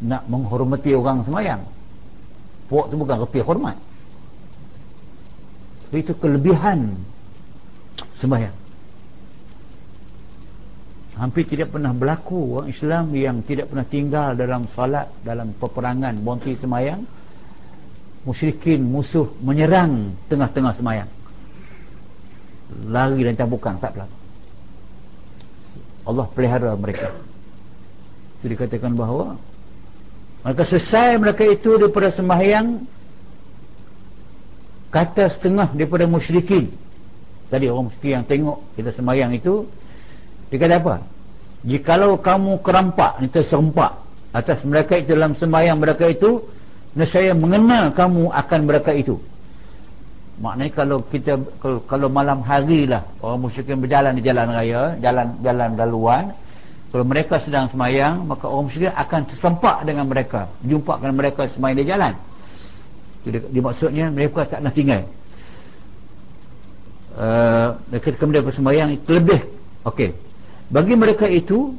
nak 0.03 0.28
menghormati 0.28 0.91
orang 0.99 1.23
sembahyang. 1.23 1.63
Puak 2.67 2.91
tu 2.91 2.95
bukan 2.99 3.23
reti 3.23 3.39
hormat. 3.39 3.80
Tapi 5.88 6.03
itu 6.03 6.11
kelebihan 6.19 6.91
sembahyang 8.19 8.66
hampir 11.18 11.49
tidak 11.49 11.74
pernah 11.74 11.91
berlaku 11.91 12.61
orang 12.61 12.70
Islam 12.70 13.11
yang 13.13 13.41
tidak 13.41 13.74
pernah 13.74 13.88
tinggal 13.88 14.38
dalam 14.38 14.70
salat 14.78 15.09
dalam 15.26 15.53
peperangan 15.57 16.13
bonti 16.22 16.53
sembahyang 16.53 17.01
musyrikin 18.24 18.86
musuh 18.86 19.26
menyerang 19.41 20.13
tengah-tengah 20.30 20.74
sembahyang 20.78 21.09
lari 22.91 23.24
dan 23.24 23.34
cabukang 23.39 23.80
tak 23.80 23.95
berlaku. 23.95 24.18
Allah 26.07 26.26
pelihara 26.32 26.72
mereka. 26.80 27.11
Itu 28.39 28.47
dikatakan 28.47 28.95
bahawa 28.95 29.36
Maka 30.45 30.63
selesai 30.63 31.20
mereka 31.20 31.43
itu 31.43 31.76
daripada 31.76 32.07
sembahyang 32.13 32.80
kata 34.88 35.36
setengah 35.36 35.76
daripada 35.76 36.07
musyrikin. 36.07 36.72
Tadi 37.51 37.68
orang 37.68 37.91
musyrik 37.91 38.11
yang 38.15 38.24
tengok 38.24 38.57
kita 38.80 38.95
sembahyang 38.95 39.36
itu 39.36 39.68
dia 40.48 40.58
kata 40.58 40.76
apa? 40.80 40.95
Jikalau 41.68 42.22
kamu 42.22 42.64
kerampak 42.64 43.20
terserempak 43.34 43.98
atas 44.32 44.62
mereka 44.64 44.95
itu 44.95 45.12
dalam 45.18 45.34
sembahyang 45.36 45.78
mereka 45.82 46.06
itu 46.08 46.39
nescaya 46.93 47.34
mengenal 47.36 47.91
kamu 47.91 48.32
akan 48.32 48.60
mereka 48.64 48.91
itu. 48.93 49.18
Maknanya 50.38 50.72
kalau 50.78 51.02
kita 51.02 51.34
kalau, 51.58 51.80
kalau 51.89 52.08
malam 52.14 52.45
hari 52.45 52.86
lah 52.86 53.02
orang 53.26 53.50
musyrikin 53.50 53.82
berjalan 53.82 54.14
di 54.14 54.22
jalan 54.22 54.54
raya, 54.54 54.93
jalan 55.02 55.34
jalan 55.41 55.70
laluan 55.74 56.30
kalau 56.91 57.04
mereka 57.04 57.43
sedang 57.43 57.68
semayang 57.68 58.24
maka 58.24 58.48
orang 58.48 58.72
musyrik 58.72 58.93
akan 58.95 59.22
tersempak 59.28 59.84
dengan 59.84 60.08
mereka 60.08 60.48
jumpa 60.64 61.04
dengan 61.04 61.16
mereka 61.20 61.41
semayang 61.52 61.78
di 61.84 61.86
jalan 61.86 62.14
jadi 63.28 63.38
dimaksudnya 63.52 64.06
mereka 64.08 64.48
tak 64.48 64.64
nak 64.64 64.72
tinggal 64.72 65.04
uh, 67.20 67.76
ketika 67.91 68.24
mereka 68.24 68.50
semayang 68.56 68.95
terlebih 69.04 69.43
ok 69.84 70.16
bagi 70.68 70.93
mereka 70.99 71.32
itu 71.32 71.76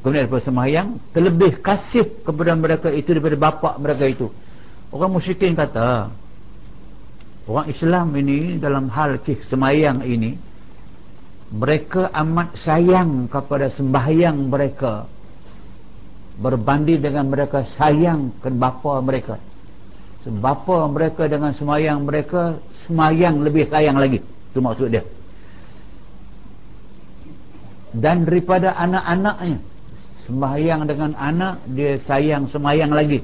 kemudian 0.00 0.24
daripada 0.24 0.44
semayang 0.48 0.88
terlebih 1.12 1.60
kasih 1.60 2.08
kepada 2.24 2.56
mereka 2.56 2.88
itu 2.88 3.12
daripada 3.12 3.36
bapa 3.36 3.70
mereka 3.76 4.04
itu. 4.08 4.26
Orang 4.90 5.12
musyrikin 5.12 5.52
kata 5.52 6.08
orang 7.44 7.66
Islam 7.68 8.16
ini 8.16 8.56
dalam 8.56 8.88
hal 8.88 9.20
kih 9.20 9.36
semayang 9.44 10.00
ini 10.02 10.40
mereka 11.52 12.08
amat 12.16 12.56
sayang 12.64 13.28
kepada 13.28 13.68
sembahyang 13.76 14.48
mereka 14.48 15.04
berbanding 16.40 17.04
dengan 17.04 17.28
mereka 17.28 17.68
sayang 17.76 18.32
ke 18.40 18.48
bapa 18.48 19.04
mereka. 19.04 19.36
Bapa 20.20 20.88
mereka 20.88 21.28
dengan 21.28 21.52
sembahyang 21.52 22.04
mereka 22.08 22.56
sembahyang 22.88 23.44
lebih 23.44 23.68
sayang 23.68 24.00
lagi. 24.00 24.20
Itu 24.20 24.64
maksud 24.64 24.88
dia 24.88 25.04
dan 27.94 28.26
daripada 28.26 28.74
anak-anaknya. 28.78 29.58
Sembahyang 30.28 30.86
dengan 30.86 31.12
anak 31.18 31.66
dia 31.74 31.98
sayang 32.06 32.46
sembahyang 32.46 32.92
lagi. 32.94 33.18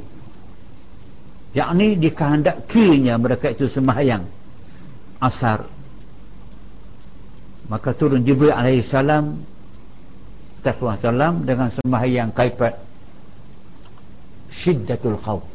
Yakni 1.55 1.97
dikehendakinya 2.03 3.15
mereka 3.17 3.55
itu 3.55 3.71
sembahyang. 3.71 4.25
Asar. 5.23 5.65
Maka 7.67 7.91
turun 7.95 8.23
Jibril 8.27 8.55
alaihi 8.55 8.87
salam 8.87 9.39
salam 10.99 11.47
dengan 11.47 11.71
sembahyang 11.71 12.35
kaipat 12.35 12.75
syiddatul 14.51 15.19
khawf. 15.23 15.47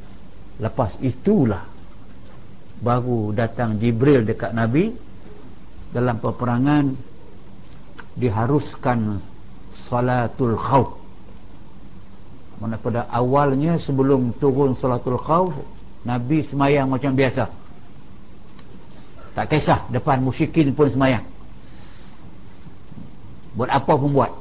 Lepas 0.64 0.95
itulah 1.03 1.68
baru 2.80 3.36
datang 3.36 3.76
Jibril 3.76 4.24
dekat 4.24 4.55
Nabi 4.55 4.88
dalam 5.91 6.16
peperangan 6.24 7.11
diharuskan 8.16 9.20
salatul 9.88 10.55
khawf. 10.55 10.99
Mana 12.62 12.78
pada 12.78 13.09
awalnya 13.09 13.82
sebelum 13.82 14.36
turun 14.38 14.78
salatul 14.78 15.18
khawf 15.18 15.51
Nabi 16.01 16.45
semayang 16.49 16.89
macam 16.89 17.14
biasa. 17.14 17.49
Tak 19.32 19.45
kisah 19.47 19.86
depan 19.93 20.20
musyikin 20.20 20.74
pun 20.76 20.91
semayang. 20.91 21.24
Buat 23.55 23.70
apa 23.72 23.93
pun 23.95 24.12
buat. 24.12 24.32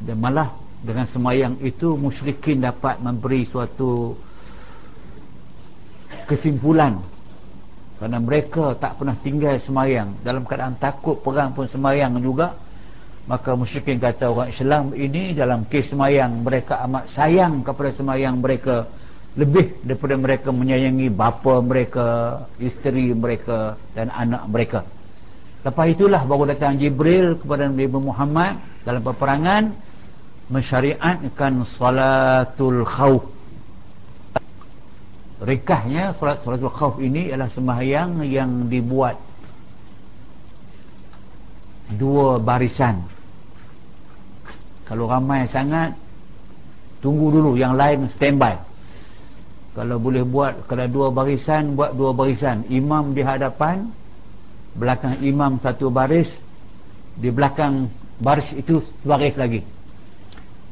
Dan 0.00 0.20
malah 0.20 0.52
dengan 0.84 1.08
semayang 1.10 1.58
itu 1.64 1.96
musyrikin 1.96 2.62
dapat 2.62 3.00
memberi 3.00 3.48
suatu 3.48 4.14
kesimpulan 6.30 7.00
kerana 7.96 8.20
mereka 8.20 8.76
tak 8.76 9.00
pernah 9.00 9.16
tinggal 9.24 9.56
semayang. 9.64 10.12
Dalam 10.20 10.44
keadaan 10.44 10.76
takut 10.76 11.16
perang 11.24 11.56
pun 11.56 11.64
semayang 11.68 12.20
juga 12.20 12.52
maka 13.26 13.58
musyrikin 13.58 13.98
kata 13.98 14.30
orang 14.30 14.54
Islam 14.54 14.94
ini 14.94 15.34
dalam 15.34 15.66
kes 15.66 15.90
semayang 15.90 16.46
mereka 16.46 16.78
amat 16.86 17.10
sayang 17.10 17.66
kepada 17.66 17.90
semayang 17.98 18.38
mereka. 18.38 18.86
Lebih 19.36 19.84
daripada 19.84 20.16
mereka 20.16 20.48
menyayangi 20.48 21.12
bapa 21.12 21.60
mereka 21.60 22.40
isteri 22.56 23.12
mereka 23.12 23.76
dan 23.92 24.08
anak 24.08 24.48
mereka. 24.48 24.80
Lepas 25.60 25.92
itulah 25.92 26.24
baru 26.24 26.48
datang 26.48 26.80
Jibril 26.80 27.36
kepada 27.36 27.68
Nabi 27.68 27.84
Muhammad 27.90 28.56
dalam 28.86 29.02
peperangan 29.04 29.76
mensyariatkan 30.48 31.52
salatul 31.76 32.86
khawf 32.86 33.35
rikahnya 35.42 36.16
salat 36.16 36.40
salatul 36.40 36.72
khawf 36.72 36.94
ini 36.96 37.28
ialah 37.28 37.52
sembahyang 37.52 38.24
yang 38.24 38.72
dibuat 38.72 39.20
dua 41.92 42.40
barisan. 42.40 43.04
Kalau 44.86 45.10
ramai 45.10 45.50
sangat 45.50 45.94
tunggu 47.02 47.34
dulu 47.34 47.58
yang 47.58 47.74
lain 47.74 48.08
standby. 48.14 48.56
Kalau 49.76 50.00
boleh 50.00 50.24
buat 50.24 50.64
kalau 50.64 50.88
dua 50.88 51.08
barisan 51.12 51.76
buat 51.76 51.92
dua 51.92 52.16
barisan. 52.16 52.64
Imam 52.72 53.12
di 53.12 53.20
hadapan 53.20 53.92
belakang 54.72 55.20
imam 55.20 55.60
satu 55.60 55.92
baris 55.92 56.28
di 57.16 57.28
belakang 57.28 57.92
baris 58.20 58.48
itu 58.56 58.80
baris 59.04 59.36
lagi. 59.36 59.60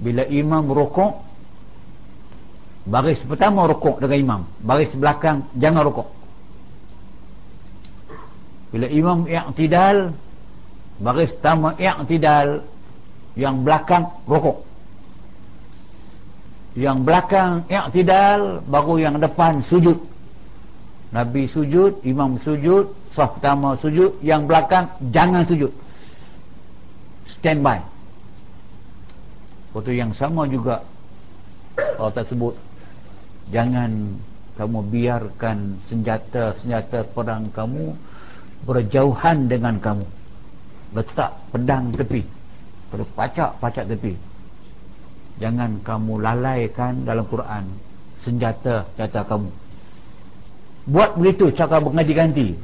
Bila 0.00 0.24
imam 0.24 0.64
rokok 0.72 1.23
baris 2.84 3.20
pertama 3.24 3.64
rokok 3.64 4.00
dengan 4.04 4.18
imam. 4.18 4.40
Baris 4.60 4.92
belakang 4.92 5.44
jangan 5.56 5.84
rokok 5.88 6.08
bila 8.74 8.90
imam 8.90 9.30
i'tidal 9.30 10.10
baris 10.98 11.30
pertama 11.38 11.78
i'tidal 11.78 12.66
yang 13.38 13.62
belakang 13.62 14.10
rokok 14.26 14.66
yang 16.74 17.06
belakang 17.06 17.62
i'tidal 17.70 18.58
baru 18.66 18.98
yang 18.98 19.22
depan 19.22 19.62
sujud. 19.70 19.94
Nabi 21.14 21.46
sujud 21.46 22.02
imam 22.02 22.42
sujud 22.42 22.90
sah 23.14 23.30
pertama 23.30 23.78
sujud 23.78 24.18
yang 24.26 24.50
belakang 24.50 24.90
jangan 25.14 25.46
sujud. 25.46 25.70
Standby 27.30 27.78
waktu 29.70 30.02
yang 30.02 30.10
sama 30.18 30.50
juga 30.50 30.82
Allah 31.94 32.10
tersebut 32.10 32.58
jangan 33.52 34.20
kamu 34.54 34.78
biarkan 34.86 35.82
senjata-senjata 35.90 37.10
perang 37.10 37.50
kamu 37.50 37.92
berjauhan 38.64 39.50
dengan 39.50 39.76
kamu. 39.82 40.06
Letak 40.94 41.34
pedang 41.50 41.90
tepi 41.90 42.22
pacak-pacak 43.02 43.90
tepi. 43.90 44.14
Jangan 45.42 45.82
kamu 45.82 46.22
lalaikan 46.22 47.02
dalam 47.02 47.26
Quran 47.26 47.66
senjata-senjata 48.22 49.26
kamu. 49.26 49.50
Buat 50.94 51.18
begitu 51.18 51.50
cara 51.50 51.82
berganti-ganti. 51.82 52.54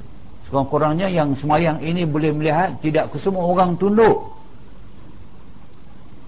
Sekurang-kurangnya 0.47 1.11
yang 1.11 1.35
semayang 1.35 1.83
ini 1.83 2.07
boleh 2.07 2.31
melihat 2.31 2.79
tidak 2.79 3.11
kesemua 3.11 3.43
orang 3.43 3.75
tunduk. 3.75 4.31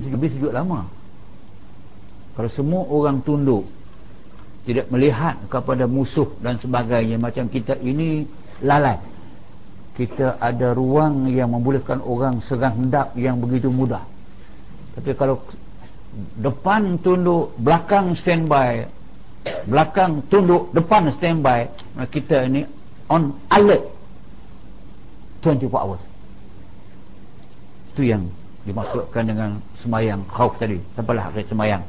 Lebih 0.02 0.34
sujud 0.34 0.50
lama. 0.50 0.82
Kalau 2.34 2.50
semua 2.50 2.82
orang 2.90 3.22
tunduk 3.22 3.68
tidak 4.62 4.86
melihat 4.94 5.34
kepada 5.50 5.90
musuh 5.90 6.30
dan 6.38 6.58
sebagainya. 6.62 7.18
Macam 7.18 7.50
kita 7.50 7.74
ini 7.82 8.26
lalai. 8.62 8.98
Kita 9.92 10.40
ada 10.40 10.72
ruang 10.72 11.28
yang 11.28 11.52
membolehkan 11.52 12.00
orang 12.00 12.40
serang 12.46 12.86
hendak 12.86 13.12
yang 13.18 13.36
begitu 13.42 13.68
mudah. 13.68 14.00
Tapi 14.96 15.12
kalau 15.18 15.42
depan 16.40 17.00
tunduk 17.00 17.56
belakang 17.56 18.12
standby 18.20 18.84
belakang 19.64 20.20
tunduk 20.28 20.68
depan 20.76 21.08
standby 21.16 21.64
kita 22.12 22.44
ini 22.44 22.68
on 23.08 23.32
alert 23.48 23.84
24 25.42 25.68
hours. 25.74 26.02
Itu 27.92 28.06
yang 28.06 28.30
dimaksudkan 28.62 29.26
dengan 29.26 29.50
semayang 29.82 30.22
khauf 30.30 30.54
tadi. 30.56 30.78
Sampailah 30.94 31.28
hari 31.28 31.42
semayang 31.50 31.82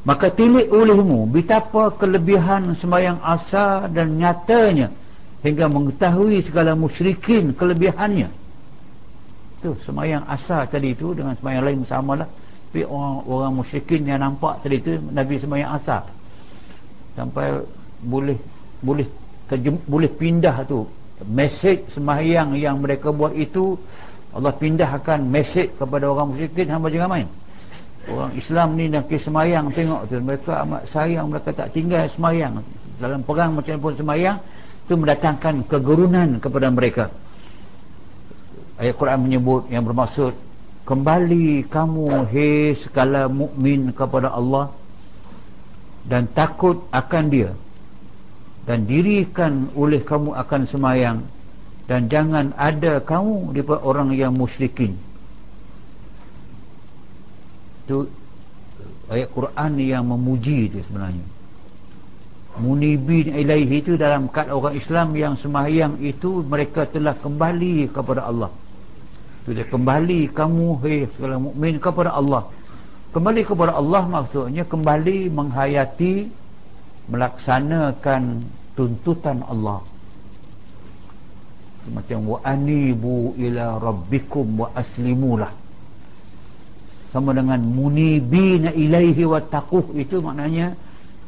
maka 0.00 0.32
tilik 0.32 0.72
olehmu 0.72 1.28
betapa 1.28 1.92
kelebihan 1.92 2.72
semayang 2.80 3.20
asar 3.20 3.92
dan 3.92 4.16
nyatanya 4.16 4.88
hingga 5.44 5.68
mengetahui 5.68 6.40
segala 6.44 6.72
musyrikin 6.72 7.52
kelebihannya. 7.52 8.32
Tu 9.60 9.76
semayang 9.84 10.24
asar 10.24 10.64
tadi 10.72 10.96
itu 10.96 11.12
dengan 11.12 11.36
semayang 11.36 11.68
lain 11.68 11.84
sama 11.84 12.24
lah 12.24 12.28
tapi 12.70 12.86
orang, 12.86 13.16
orang 13.26 13.52
musyrikin 13.60 14.06
yang 14.06 14.22
nampak 14.22 14.62
tadi 14.62 14.78
tu 14.78 14.94
Nabi 15.10 15.36
semayang 15.42 15.74
asar 15.74 16.06
sampai 17.18 17.60
boleh 18.00 18.38
boleh 18.80 19.04
kejem, 19.50 19.76
boleh 19.84 20.08
pindah 20.08 20.64
tu. 20.64 20.88
Mesej 21.20 21.84
semayang 21.92 22.56
yang 22.56 22.80
mereka 22.80 23.12
buat 23.12 23.36
itu 23.36 23.76
Allah 24.32 24.56
pindahkan 24.56 25.20
mesej 25.20 25.76
kepada 25.76 26.08
orang 26.08 26.32
musyrikin 26.32 26.72
hamba 26.72 26.88
jangan 26.88 27.10
main 27.12 27.28
orang 28.10 28.32
Islam 28.34 28.68
ni 28.74 28.90
nak 28.90 29.06
semayang 29.06 29.70
tengok 29.70 30.10
tu. 30.10 30.18
Mereka 30.18 30.52
amat 30.66 30.82
sayang 30.90 31.30
mereka 31.30 31.54
tak 31.54 31.70
tinggal 31.70 32.10
semayang. 32.12 32.60
Dalam 32.98 33.22
perang 33.24 33.56
macam 33.56 33.78
pun 33.80 33.94
semayang 33.96 34.36
tu 34.90 34.98
mendatangkan 34.98 35.64
kegurunan 35.70 36.42
kepada 36.42 36.68
mereka. 36.68 37.04
Ayat 38.80 38.96
Quran 38.98 39.20
menyebut 39.22 39.70
yang 39.70 39.84
bermaksud 39.86 40.32
kembali 40.88 41.68
kamu 41.68 42.26
hei 42.26 42.74
sekala 42.80 43.28
mukmin 43.30 43.94
kepada 43.94 44.32
Allah 44.32 44.72
dan 46.08 46.26
takut 46.32 46.88
akan 46.90 47.24
dia 47.28 47.52
dan 48.64 48.88
dirikan 48.88 49.68
oleh 49.76 50.00
kamu 50.00 50.32
akan 50.32 50.62
semayang 50.66 51.18
dan 51.84 52.08
jangan 52.08 52.56
ada 52.56 52.98
kamu 53.04 53.52
di 53.52 53.60
orang 53.68 54.16
yang 54.16 54.32
musyrikin 54.32 54.96
itu 57.90 58.06
ayat 59.10 59.28
Quran 59.34 59.72
yang 59.82 60.06
memuji 60.06 60.70
itu 60.70 60.78
sebenarnya. 60.86 61.26
Munibin 62.62 63.34
ilaihi 63.34 63.82
itu 63.82 63.98
dalam 63.98 64.30
kat 64.30 64.46
orang 64.50 64.78
Islam 64.78 65.10
yang 65.18 65.34
semayang 65.34 65.98
itu 65.98 66.46
mereka 66.46 66.86
telah 66.86 67.18
kembali 67.18 67.90
kepada 67.90 68.30
Allah. 68.30 68.50
Bila 69.42 69.66
kembali 69.66 70.30
kamu 70.30 70.66
hei 70.86 71.10
segala 71.18 71.42
mukmin 71.42 71.82
kepada 71.82 72.14
Allah. 72.14 72.46
Kembali 73.10 73.42
kepada 73.42 73.74
Allah 73.74 74.06
maksudnya 74.06 74.62
kembali 74.62 75.34
menghayati 75.34 76.30
melaksanakan 77.10 78.46
tuntutan 78.78 79.42
Allah. 79.50 79.82
Macam 81.90 82.22
wa 82.22 82.38
anibu 82.46 83.34
ila 83.34 83.82
rabbikum 83.82 84.62
wa 84.62 84.68
aslimulah 84.78 85.59
sama 87.10 87.34
dengan 87.34 87.58
munibina 87.62 88.70
ilaihi 88.70 89.26
wa 89.26 89.42
taquh. 89.42 89.94
Itu 89.98 90.22
maknanya 90.22 90.78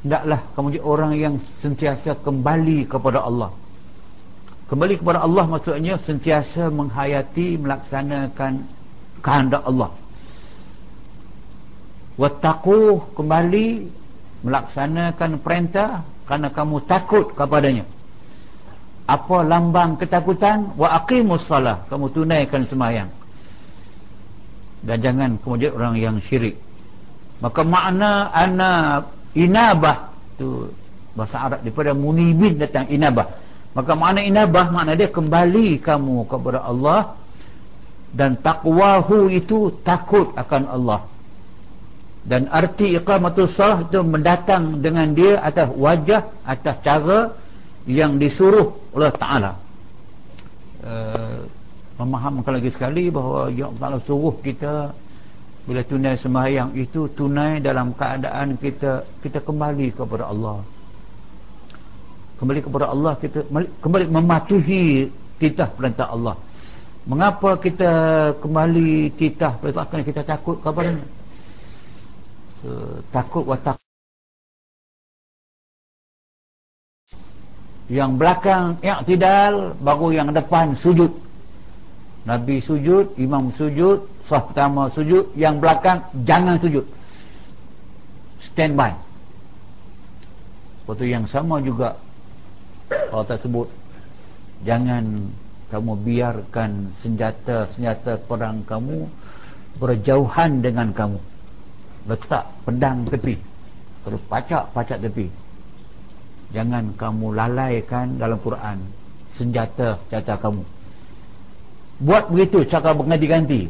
hendaklah 0.03 0.41
kamu 0.55 0.67
jadi 0.79 0.83
orang 0.87 1.13
yang 1.19 1.35
sentiasa 1.59 2.19
kembali 2.23 2.87
kepada 2.87 3.23
Allah. 3.27 3.51
Kembali 4.71 4.95
kepada 5.03 5.21
Allah 5.21 5.45
maksudnya 5.45 6.01
sentiasa 6.01 6.73
menghayati 6.73 7.61
melaksanakan 7.61 8.63
kehendak 9.21 9.63
Allah. 9.67 9.91
Wattaqu 12.17 13.13
kembali 13.19 13.67
melaksanakan 14.47 15.31
perintah 15.43 16.07
kerana 16.25 16.49
kamu 16.55 16.77
takut 16.87 17.35
kepadanya. 17.35 17.85
Apa 19.03 19.43
lambang 19.43 19.99
ketakutan? 19.99 20.73
Wa 20.79 21.03
aqimus 21.03 21.43
salah. 21.51 21.83
Kamu 21.91 22.07
tunaikan 22.15 22.65
sembahyang 22.71 23.22
dan 24.83 24.97
jangan 24.99 25.31
jadi 25.39 25.71
orang 25.71 25.95
yang 25.99 26.17
syirik. 26.27 26.59
Maka 27.39 27.63
makna 27.63 28.31
ana 28.35 28.71
inabah. 29.35 30.11
Tu 30.39 30.71
bahasa 31.15 31.37
Arab 31.39 31.59
daripada 31.63 31.95
munibin 31.95 32.59
datang 32.59 32.91
inabah. 32.91 33.31
Maka 33.79 33.93
makna 33.95 34.21
inabah 34.27 34.75
makna 34.75 34.99
dia 34.99 35.11
kembali 35.11 35.79
kamu 35.79 36.27
kepada 36.27 36.67
Allah. 36.67 37.15
Dan 38.13 38.37
takwahu 38.37 39.33
itu 39.33 39.73
takut 39.87 40.37
akan 40.37 40.69
Allah. 40.69 41.01
Dan 42.23 42.47
arti 42.53 42.95
iqamatul 42.95 43.51
salah 43.51 43.83
itu 43.83 43.99
mendatang 44.05 44.79
dengan 44.79 45.11
dia 45.11 45.43
atas 45.43 45.75
wajah 45.75 46.23
atas 46.47 46.77
cara 46.87 47.35
yang 47.89 48.15
disuruh 48.21 48.79
oleh 48.95 49.11
Ta'ala. 49.11 49.59
Uh, 50.83 51.43
memahamkan 52.01 52.53
lagi 52.57 52.71
sekali 52.73 53.13
bahawa 53.13 53.53
yang 53.53 53.73
Allah 53.77 54.01
suruh 54.05 54.33
kita 54.41 54.93
bila 55.63 55.81
tunai 55.87 56.19
sembahyang 56.19 56.75
itu 56.75 57.07
tunai 57.15 57.63
dalam 57.63 57.95
keadaan 57.95 58.59
kita 58.59 59.07
kita 59.23 59.39
kembali 59.45 59.95
kepada 59.95 60.33
Allah. 60.33 60.59
Kembali 62.41 62.61
kepada 62.65 62.87
Allah 62.91 63.13
kita 63.21 63.47
kembali 63.79 64.05
mematuhi 64.11 65.07
titah 65.39 65.71
perintah 65.71 66.11
Allah. 66.11 66.35
Mengapa 67.07 67.59
kita 67.59 67.91
kembali 68.43 69.15
titah 69.19 69.55
perintah? 69.59 69.87
Kerana 69.87 70.05
kita 70.07 70.23
takut 70.27 70.57
kepada 70.59 70.99
uh, 72.67 72.97
takut 73.15 73.45
watak 73.47 73.79
yang 77.93 78.17
belakang 78.17 78.79
i'tidal 78.81 79.77
baru 79.83 80.17
yang 80.17 80.29
depan 80.33 80.73
sujud 80.81 81.13
Nabi 82.23 82.63
sujud, 82.63 83.19
imam 83.19 83.51
sujud, 83.59 84.07
sah 84.31 84.47
pertama 84.47 84.87
sujud 84.95 85.35
yang 85.35 85.59
belakang 85.59 85.99
jangan 86.23 86.55
sujud. 86.63 86.87
Stand 88.47 88.79
by. 88.79 88.95
Waktu 90.87 91.11
yang 91.11 91.27
sama 91.27 91.59
juga 91.59 91.99
Allah 93.11 93.27
tersebut. 93.27 93.67
Jangan 94.63 95.03
kamu 95.75 95.93
biarkan 96.07 96.95
senjata-senjata 97.03 98.23
perang 98.31 98.63
kamu 98.63 99.11
berjauhan 99.83 100.63
dengan 100.63 100.95
kamu. 100.95 101.19
Letak 102.07 102.47
pedang 102.63 103.03
tepi. 103.11 103.35
Terus 104.07 104.23
pacak-pacak 104.31 104.99
tepi. 105.03 105.27
Jangan 106.55 106.95
kamu 106.95 107.35
lalaikan 107.35 108.15
dalam 108.15 108.39
Quran 108.39 108.79
senjata-senjata 109.35 110.39
kamu 110.39 110.63
buat 112.01 112.33
begitu 112.33 112.65
cara 112.71 112.97
berganti-ganti 112.97 113.69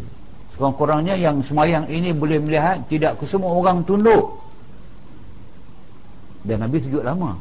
sekurang-kurangnya 0.54 1.18
yang 1.18 1.42
semayang 1.42 1.88
ini 1.88 2.14
boleh 2.14 2.38
melihat 2.38 2.84
tidak 2.86 3.18
semua 3.26 3.50
orang 3.50 3.82
tunduk. 3.82 4.38
Dan 6.42 6.62
Nabi 6.62 6.82
sujud 6.82 7.02
lama. 7.02 7.38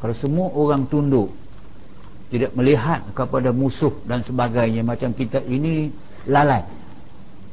Kalau 0.00 0.14
semua 0.16 0.48
orang 0.52 0.88
tunduk 0.88 1.32
tidak 2.28 2.52
melihat 2.56 3.00
kepada 3.12 3.52
musuh 3.52 3.92
dan 4.04 4.20
sebagainya 4.24 4.84
macam 4.84 5.12
kita 5.12 5.40
ini 5.46 5.88
lalai 6.28 6.64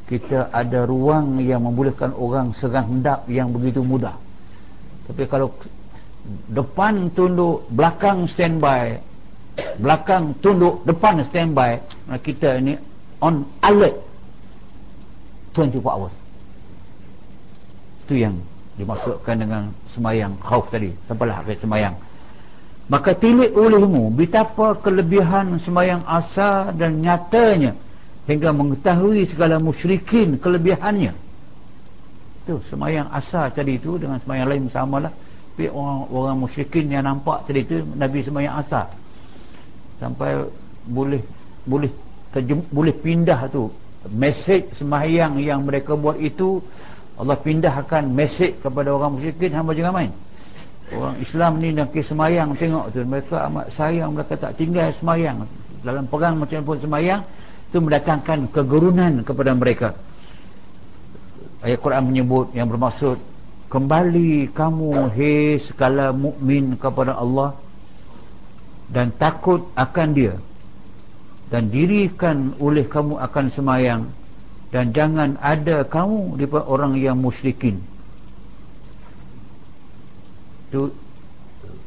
kita 0.03 0.51
ada 0.51 0.83
ruang 0.83 1.39
yang 1.39 1.63
membolehkan 1.63 2.11
orang 2.11 2.51
serang 2.59 2.99
hendak 2.99 3.23
yang 3.31 3.49
begitu 3.55 3.79
mudah. 3.79 4.13
Tapi 5.07 5.23
kalau 5.31 5.55
depan 6.51 7.11
tunduk 7.15 7.63
belakang 7.71 8.27
standby 8.27 8.99
belakang 9.77 10.33
tunduk 10.41 10.81
depan 10.85 11.21
standby 11.29 11.77
kita 12.21 12.57
ini 12.57 12.77
on 13.21 13.45
alert 13.61 13.95
24 15.53 15.85
hours. 15.85 16.15
Itu 18.03 18.17
yang 18.17 18.35
dimaksudkan 18.75 19.37
dengan 19.37 19.69
semayang 19.93 20.33
khauf 20.41 20.67
tadi. 20.73 20.89
Sampailah 21.05 21.45
habis 21.45 21.61
semayang. 21.61 21.93
Maka 22.89 23.15
tilik 23.15 23.53
olehmu 23.53 24.11
betapa 24.11 24.75
kelebihan 24.81 25.61
semayang 25.63 26.03
asal 26.03 26.73
dan 26.75 26.99
nyatanya 26.99 27.77
hingga 28.27 28.51
mengetahui 28.51 29.29
segala 29.29 29.61
musyrikin 29.61 30.35
kelebihannya. 30.41 31.15
Tu 32.43 32.59
semayang 32.67 33.07
asal 33.13 33.47
tadi 33.55 33.79
tu 33.79 33.95
dengan 33.95 34.19
semayang 34.19 34.51
lain 34.51 34.67
sama 34.67 35.07
lah 35.07 35.13
tapi 35.53 35.69
orang, 35.69 36.09
orang 36.09 36.37
musyrikin 36.41 36.89
yang 36.89 37.05
nampak 37.05 37.45
tadi 37.45 37.61
tu 37.61 37.77
Nabi 37.93 38.25
semayang 38.25 38.57
asal 38.57 38.89
sampai 40.03 40.43
boleh 40.91 41.23
boleh 41.63 41.87
terjem, 42.35 42.59
boleh 42.67 42.91
pindah 42.91 43.47
tu. 43.47 43.71
Mesej 44.11 44.67
semayang 44.75 45.39
yang 45.39 45.63
mereka 45.63 45.95
buat 45.95 46.19
itu 46.19 46.59
Allah 47.15 47.39
pindahkan 47.39 48.03
mesej 48.11 48.59
kepada 48.59 48.91
orang 48.91 49.15
musyrikin 49.15 49.55
hamba 49.55 49.71
jangan 49.71 49.95
main. 49.95 50.11
Orang 50.91 51.15
Islam 51.23 51.63
ni 51.63 51.71
nak 51.71 51.95
semayang 51.95 52.51
tengok 52.59 52.91
tu. 52.91 52.99
Mereka 53.07 53.47
amat 53.47 53.71
sayang 53.79 54.11
mereka 54.11 54.35
tak 54.35 54.59
tinggal 54.59 54.91
semayang. 54.99 55.47
Dalam 55.79 56.03
perang 56.11 56.35
macam 56.35 56.59
pun 56.67 56.77
semayang 56.83 57.23
itu 57.71 57.79
mendatangkan 57.79 58.51
kegerunan 58.51 59.23
kepada 59.23 59.55
mereka. 59.55 59.89
Ayat 61.63 61.79
Quran 61.79 62.11
menyebut 62.11 62.51
yang 62.51 62.67
bermaksud 62.67 63.15
kembali 63.71 64.51
kamu 64.51 65.15
hei 65.15 65.63
sekala 65.63 66.11
mukmin 66.11 66.75
kepada 66.75 67.15
Allah 67.15 67.55
dan 68.93 69.09
takut 69.17 69.73
akan 69.73 70.13
dia. 70.13 70.37
Dan 71.49 71.73
dirikan 71.73 72.53
oleh 72.61 72.85
kamu 72.85 73.17
akan 73.17 73.45
semayang. 73.57 74.01
Dan 74.69 74.93
jangan 74.93 75.37
ada 75.41 75.85
kamu 75.85 76.37
di 76.37 76.45
orang 76.49 76.97
yang 76.97 77.17
musyrikin. 77.17 77.77
Itu 80.69 80.89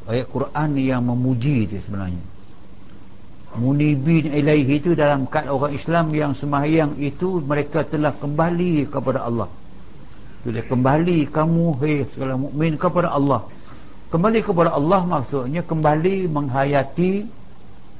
ayat 0.07 0.27
Quran 0.31 0.69
yang 0.79 1.03
memuji 1.03 1.67
itu 1.67 1.79
sebenarnya. 1.83 2.23
Munibin 3.57 4.31
ilaihi 4.31 4.77
itu 4.77 4.93
dalam 4.93 5.25
kat 5.27 5.49
orang 5.49 5.73
Islam 5.73 6.13
yang 6.13 6.31
semahyang 6.37 6.93
itu 7.01 7.41
mereka 7.43 7.83
telah 7.83 8.13
kembali 8.15 8.87
kepada 8.87 9.27
Allah. 9.27 9.49
Sudah 10.45 10.63
kembali 10.63 11.27
kamu 11.27 11.65
hei 11.83 12.07
segala 12.13 12.39
mukmin 12.39 12.79
kepada 12.79 13.11
Allah 13.11 13.56
kembali 14.07 14.39
kepada 14.39 14.71
Allah 14.71 15.03
maksudnya 15.03 15.61
kembali 15.63 16.31
menghayati 16.31 17.27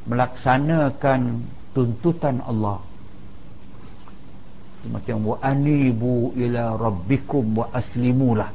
melaksanakan 0.08 1.43
tuntutan 1.76 2.39
Allah. 2.47 2.80
Macam 4.88 5.20
wa 5.20 5.38
anibu 5.43 6.32
ila 6.39 6.80
rabbikum 6.80 7.60
wa 7.60 7.68
aslimulah. 7.76 8.47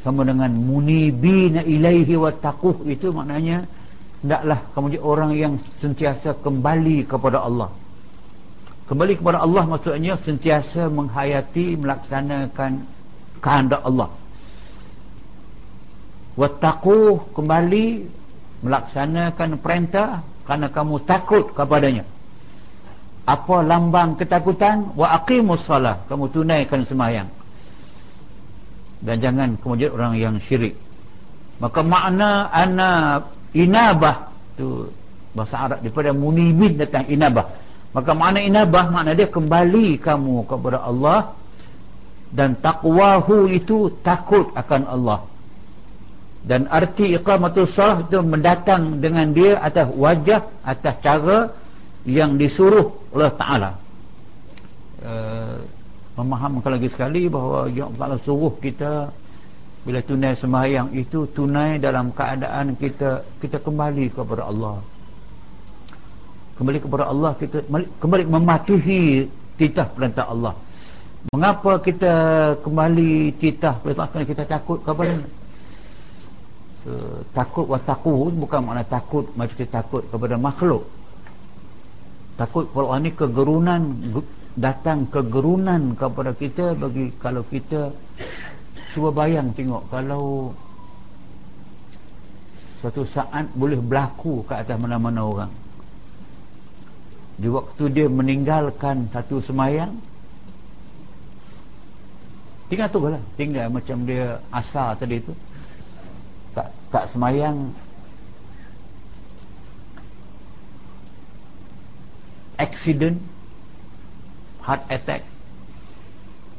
Sama 0.00 0.24
dengan 0.24 0.48
munibina 0.56 1.60
ilaihi 1.60 2.16
wa 2.16 2.32
taquh. 2.32 2.88
Itu 2.88 3.12
maknanya 3.12 3.68
hendaklah 4.24 4.58
kamu 4.72 4.96
jadi 4.96 5.04
orang 5.04 5.30
yang 5.36 5.54
sentiasa 5.84 6.32
kembali 6.40 7.04
kepada 7.04 7.44
Allah. 7.44 7.68
Kembali 8.88 9.20
kepada 9.20 9.44
Allah 9.44 9.68
maksudnya 9.68 10.16
sentiasa 10.16 10.88
menghayati 10.88 11.76
melaksanakan 11.76 12.88
kehendak 13.44 13.84
Allah 13.84 14.08
wa 16.40 16.48
taquh 16.48 17.36
kembali 17.36 18.08
melaksanakan 18.64 19.60
perintah 19.60 20.24
kerana 20.48 20.72
kamu 20.72 21.04
takut 21.04 21.52
kepadanya. 21.52 22.08
Apa 23.28 23.60
lambang 23.60 24.16
ketakutan? 24.16 24.96
Wa 24.96 25.20
aqimus 25.20 25.68
salah 25.68 26.00
kamu 26.08 26.32
tunaikan 26.32 26.88
sembahyang 26.88 27.28
dan 29.04 29.16
jangan 29.20 29.48
kemudian 29.60 29.92
orang 29.92 30.16
yang 30.16 30.36
syirik. 30.44 30.76
Maka 31.60 31.84
makna 31.84 32.48
ana 32.48 33.20
inabah 33.52 34.32
tu 34.56 34.88
bahasa 35.36 35.56
Arab 35.68 35.78
daripada 35.84 36.16
munibin 36.16 36.80
datang 36.80 37.04
inabah. 37.08 37.52
Maka 37.92 38.16
makna 38.16 38.40
inabah 38.40 38.88
makna 38.88 39.12
dia 39.12 39.28
kembali 39.28 40.00
kamu 40.00 40.48
kepada 40.48 40.80
Allah. 40.84 41.36
Dan 42.30 42.54
takwahu 42.54 43.50
itu 43.50 43.90
takut 44.06 44.54
akan 44.54 44.86
Allah 44.86 45.29
dan 46.40 46.64
arti 46.72 47.12
iqamatul 47.12 47.68
salah 47.68 48.00
itu 48.00 48.16
mendatang 48.24 48.96
dengan 49.04 49.28
dia 49.36 49.60
atas 49.60 49.92
wajah 49.92 50.40
atas 50.64 50.94
cara 51.04 51.38
yang 52.08 52.40
disuruh 52.40 52.96
oleh 53.12 53.28
Ta'ala. 53.36 53.76
Uh, 55.04 55.60
memahamkan 56.16 56.76
lagi 56.76 56.88
sekali 56.92 57.28
bahawa 57.28 57.68
yang 57.72 57.92
Allah 57.96 58.20
suruh 58.24 58.52
kita 58.60 59.12
bila 59.80 60.00
tunai 60.04 60.36
sembahyang 60.36 60.92
itu 60.92 61.24
tunai 61.32 61.80
dalam 61.80 62.12
keadaan 62.12 62.76
kita 62.76 63.24
kita 63.40 63.60
kembali 63.60 64.12
kepada 64.12 64.48
Allah. 64.48 64.80
Kembali 66.56 66.78
kepada 66.80 67.04
Allah 67.08 67.32
kita 67.36 67.64
kembali 68.00 68.24
mematuhi 68.28 69.28
titah 69.56 69.88
perintah 69.92 70.28
Allah. 70.28 70.56
Mengapa 71.32 71.84
kita 71.84 72.12
kembali 72.64 73.36
titah? 73.36 73.76
Perintah 73.80 74.08
Allah 74.08 74.24
kita 74.24 74.44
takut 74.48 74.80
kepada 74.80 75.20
so, 76.84 76.92
takut 77.36 77.66
wa 77.68 77.78
takut 77.80 78.32
bukan 78.32 78.60
makna 78.64 78.84
takut 78.84 79.28
macam 79.36 79.54
kita 79.56 79.82
takut 79.82 80.02
kepada 80.08 80.36
makhluk. 80.40 80.84
Takut 82.40 82.68
kalau 82.72 82.96
ini 82.96 83.12
kegerunan 83.12 83.82
datang 84.56 85.06
kegerunan 85.12 85.94
kepada 85.94 86.32
kita 86.32 86.72
bagi 86.74 87.12
kalau 87.20 87.44
kita 87.44 87.92
cuba 88.96 89.12
bayang 89.14 89.54
tengok 89.54 89.86
kalau 89.92 90.50
suatu 92.80 93.04
saat 93.04 93.44
boleh 93.52 93.76
berlaku 93.76 94.40
ke 94.48 94.56
atas 94.56 94.76
mana-mana 94.80 95.20
orang. 95.20 95.52
Di 97.40 97.48
waktu 97.48 97.84
dia 97.92 98.06
meninggalkan 98.08 99.08
satu 99.12 99.40
semayang 99.44 99.92
tinggal 102.70 102.88
tu 102.88 103.02
lah 103.02 103.22
tinggal 103.34 103.66
macam 103.66 104.06
dia 104.06 104.38
asal 104.54 104.94
tadi 104.94 105.18
tu 105.18 105.34
tak, 106.90 107.10
semayang. 107.14 107.70
Accident 112.60 113.16
heart 114.60 114.84
attack. 114.92 115.24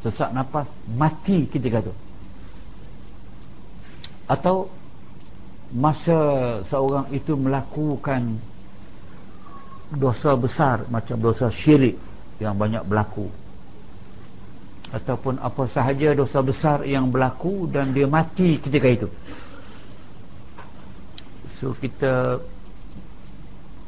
Sesak 0.02 0.34
nafas 0.34 0.66
mati 0.98 1.46
ketika 1.46 1.86
tu 1.86 1.94
atau 4.32 4.72
masa 5.76 6.20
seorang 6.72 7.12
itu 7.12 7.36
melakukan 7.36 8.40
dosa 9.92 10.40
besar 10.40 10.88
macam 10.88 11.20
dosa 11.20 11.52
syirik 11.52 12.00
yang 12.40 12.56
banyak 12.56 12.80
berlaku. 12.88 13.28
Ataupun 14.92 15.40
apa 15.40 15.68
sahaja 15.72 16.16
dosa 16.16 16.40
besar 16.44 16.84
yang 16.88 17.12
berlaku 17.12 17.68
dan 17.68 17.92
dia 17.92 18.08
mati 18.08 18.60
ketika 18.60 18.88
itu 18.88 19.08
so 21.62 21.78
kita 21.78 22.42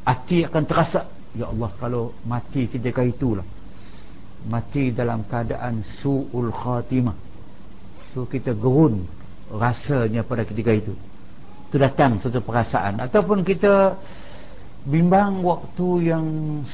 hati 0.06 0.46
akan 0.46 0.64
terasa 0.70 1.10
Ya 1.34 1.50
Allah 1.50 1.74
kalau 1.82 2.14
mati 2.30 2.70
ketika 2.70 3.02
itulah. 3.02 3.46
Mati 4.46 4.94
dalam 4.94 5.26
keadaan 5.26 5.82
su'ul 5.82 6.54
khatimah. 6.54 7.18
So 8.14 8.30
kita 8.30 8.54
gerun 8.54 9.02
rasanya 9.50 10.22
pada 10.22 10.46
ketika 10.46 10.78
itu. 10.78 10.94
Itu 11.70 11.82
datang 11.82 12.22
satu 12.22 12.38
perasaan. 12.38 13.02
Ataupun 13.02 13.42
kita 13.42 13.98
bimbang 14.86 15.42
waktu 15.42 16.14
yang 16.14 16.26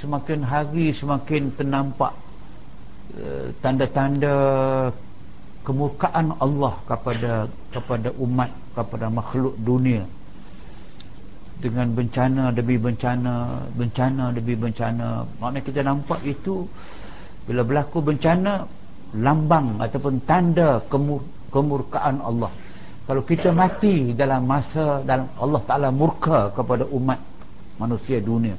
semakin 0.04 0.44
hari 0.44 0.92
semakin 0.92 1.56
ternampak 1.56 2.12
uh, 3.16 3.48
tanda-tanda 3.64 4.36
kemurkaan 5.64 6.36
Allah 6.42 6.74
kepada 6.84 7.48
kepada 7.70 8.10
umat 8.18 8.50
kepada 8.74 9.08
makhluk 9.14 9.54
dunia 9.62 10.10
dengan 11.60 11.92
bencana 11.92 12.56
demi 12.56 12.80
bencana 12.80 13.68
bencana 13.76 14.32
demi 14.32 14.56
bencana. 14.56 15.28
Maknanya 15.44 15.64
kita 15.68 15.82
nampak 15.84 16.20
itu 16.24 16.64
bila 17.44 17.62
berlaku 17.68 18.00
bencana 18.00 18.64
lambang 19.20 19.76
ataupun 19.84 20.24
tanda 20.24 20.80
kemur, 20.88 21.20
kemurkaan 21.52 22.24
Allah. 22.24 22.52
Kalau 23.10 23.26
kita 23.26 23.52
mati 23.52 24.16
dalam 24.16 24.46
masa 24.48 25.04
dalam 25.04 25.28
Allah 25.36 25.62
Ta'ala 25.66 25.90
murka 25.90 26.54
kepada 26.54 26.86
umat 26.94 27.18
manusia 27.82 28.22
dunia 28.22 28.54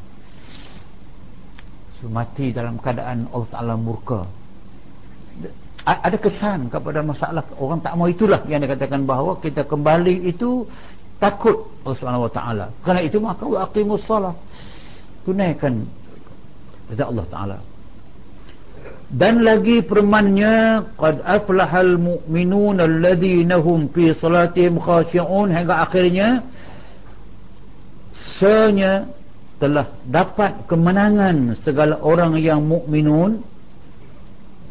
so, 2.01 2.11
mati 2.11 2.51
dalam 2.51 2.81
keadaan 2.81 3.31
Allah 3.31 3.49
Ta'ala 3.53 3.75
murka. 3.79 4.27
Ada 5.81 6.21
kesan 6.21 6.69
kepada 6.69 7.01
masalah 7.01 7.41
orang 7.57 7.81
tak 7.81 7.97
mau 7.97 8.05
itulah 8.05 8.45
yang 8.45 8.61
dikatakan 8.61 9.09
bahawa 9.09 9.41
kita 9.41 9.65
kembali 9.65 10.29
itu 10.29 10.69
takut 11.21 11.69
Allah 11.85 11.97
Subhanahu 12.01 12.27
Wa 12.27 12.33
Taala. 12.33 12.67
Kerana 12.83 13.01
itu 13.05 13.19
maka 13.21 13.45
wa 13.45 13.69
aqimus 13.69 14.03
salat. 14.09 14.37
Tunaikan 15.29 15.85
kepada 16.89 17.05
Allah 17.13 17.27
Taala. 17.29 17.59
Dan 19.11 19.43
lagi 19.43 19.83
permannya 19.83 20.87
qad 20.95 21.19
aflahal 21.27 21.99
mu'minun 21.99 22.79
alladhina 22.79 23.59
hum 23.59 23.91
fi 23.91 24.15
salatihim 24.15 24.79
khashi'un 24.79 25.51
hingga 25.51 25.83
akhirnya 25.83 26.47
senya 28.39 29.05
telah 29.61 29.85
dapat 30.09 30.65
kemenangan 30.65 31.53
segala 31.61 32.01
orang 32.01 32.41
yang 32.41 32.65
mukminun 32.65 33.45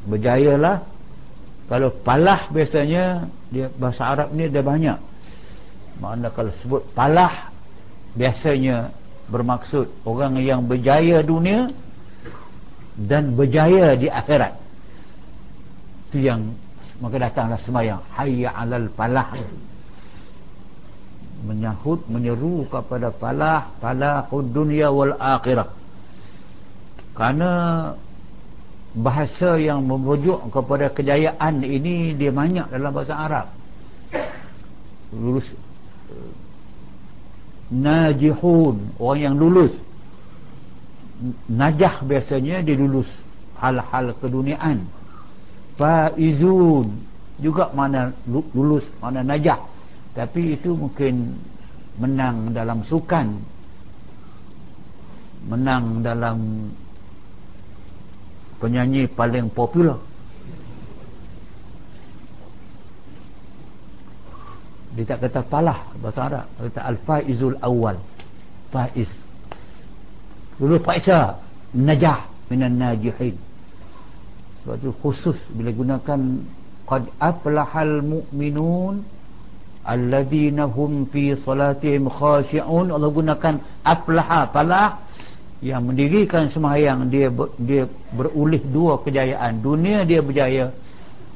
berjayalah 0.10 0.82
kalau 1.70 1.94
palah 2.02 2.50
biasanya 2.50 3.30
dia 3.54 3.70
bahasa 3.78 4.02
Arab 4.18 4.34
ni 4.34 4.50
dia 4.50 4.66
banyak 4.66 4.98
makna 6.00 6.32
kalau 6.32 6.52
sebut 6.64 6.84
palah 6.96 7.52
biasanya 8.16 8.90
bermaksud 9.30 9.86
orang 10.08 10.40
yang 10.42 10.66
berjaya 10.66 11.22
dunia 11.22 11.70
dan 12.98 13.36
berjaya 13.38 13.96
di 13.96 14.12
akhirat. 14.12 14.56
Itu 16.10 16.18
yang 16.26 16.42
maka 17.00 17.16
datanglah 17.16 17.60
semayang 17.64 18.02
hayya 18.18 18.52
alal 18.52 18.92
palah 18.92 19.32
menyahut 21.48 22.04
menyeru 22.12 22.68
kepada 22.68 23.08
palah 23.16 23.72
palah 23.80 24.28
dunia 24.28 24.92
wal 24.92 25.16
akhirah. 25.16 25.72
Kerana 27.16 27.52
bahasa 28.96 29.56
yang 29.56 29.86
merujuk 29.86 30.50
kepada 30.52 30.92
kejayaan 30.92 31.62
ini 31.64 32.18
dia 32.18 32.34
banyak 32.34 32.68
dalam 32.68 32.92
bahasa 32.92 33.16
Arab. 33.16 33.48
Lulus 35.16 35.48
najihun 37.70 38.98
orang 38.98 39.22
yang 39.22 39.36
lulus. 39.38 39.74
Najah 41.52 42.02
biasanya 42.08 42.64
dia 42.66 42.76
lulus 42.76 43.08
hal-hal 43.60 44.16
keduniaan. 44.18 44.88
Faizun 45.78 46.90
juga 47.40 47.72
mana 47.72 48.12
lulus 48.28 48.84
mana 49.00 49.22
najah. 49.22 49.60
Tapi 50.18 50.58
itu 50.58 50.74
mungkin 50.76 51.38
menang 52.02 52.52
dalam 52.52 52.82
sukan. 52.84 53.28
Menang 55.48 56.04
dalam 56.04 56.68
penyanyi 58.60 59.08
paling 59.08 59.48
popular 59.56 60.09
dia 65.00 65.16
tak 65.16 65.32
kata 65.32 65.48
palah 65.48 65.80
bahasa 66.04 66.28
Arab. 66.28 66.46
Dia 66.60 66.68
kata 66.68 66.82
al-faizul 66.92 67.56
awal 67.64 67.96
faiz. 68.68 69.08
Dulu 70.60 70.76
faizah 70.84 71.40
najah 71.72 72.28
minan 72.52 72.76
najihin. 72.76 73.40
Sebab 74.60 74.76
itu 74.76 74.92
khusus 75.00 75.40
bila 75.56 75.72
gunakan 75.72 76.20
qad 76.84 77.08
aflahal 77.16 78.04
mu'minun 78.04 79.00
alladhina 79.88 80.68
hum 80.68 81.08
fi 81.08 81.32
salatihim 81.32 82.12
khashi'un. 82.12 82.92
Allah 82.92 83.08
gunakan 83.08 83.56
aflaha 83.88 84.52
palah 84.52 85.00
yang 85.64 85.88
mendirikan 85.88 86.52
sembahyang. 86.52 87.08
Dia 87.08 87.32
dia 87.56 87.88
berulih 88.12 88.60
dua 88.68 89.00
kejayaan. 89.00 89.64
Dunia 89.64 90.04
dia 90.04 90.20
berjaya 90.20 90.76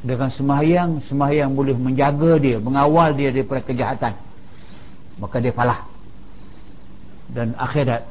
dengan 0.04 0.28
sembahyang 0.28 1.08
sembahyang 1.08 1.56
boleh 1.56 1.80
menjaga 1.80 2.36
dia 2.36 2.60
mengawal 2.60 3.16
dia 3.16 3.32
daripada 3.32 3.64
kejahatan. 3.64 4.14
Maka 5.18 5.40
dia 5.40 5.56
falah. 5.56 5.80
Dan 7.32 7.56
akhirat 7.56 8.04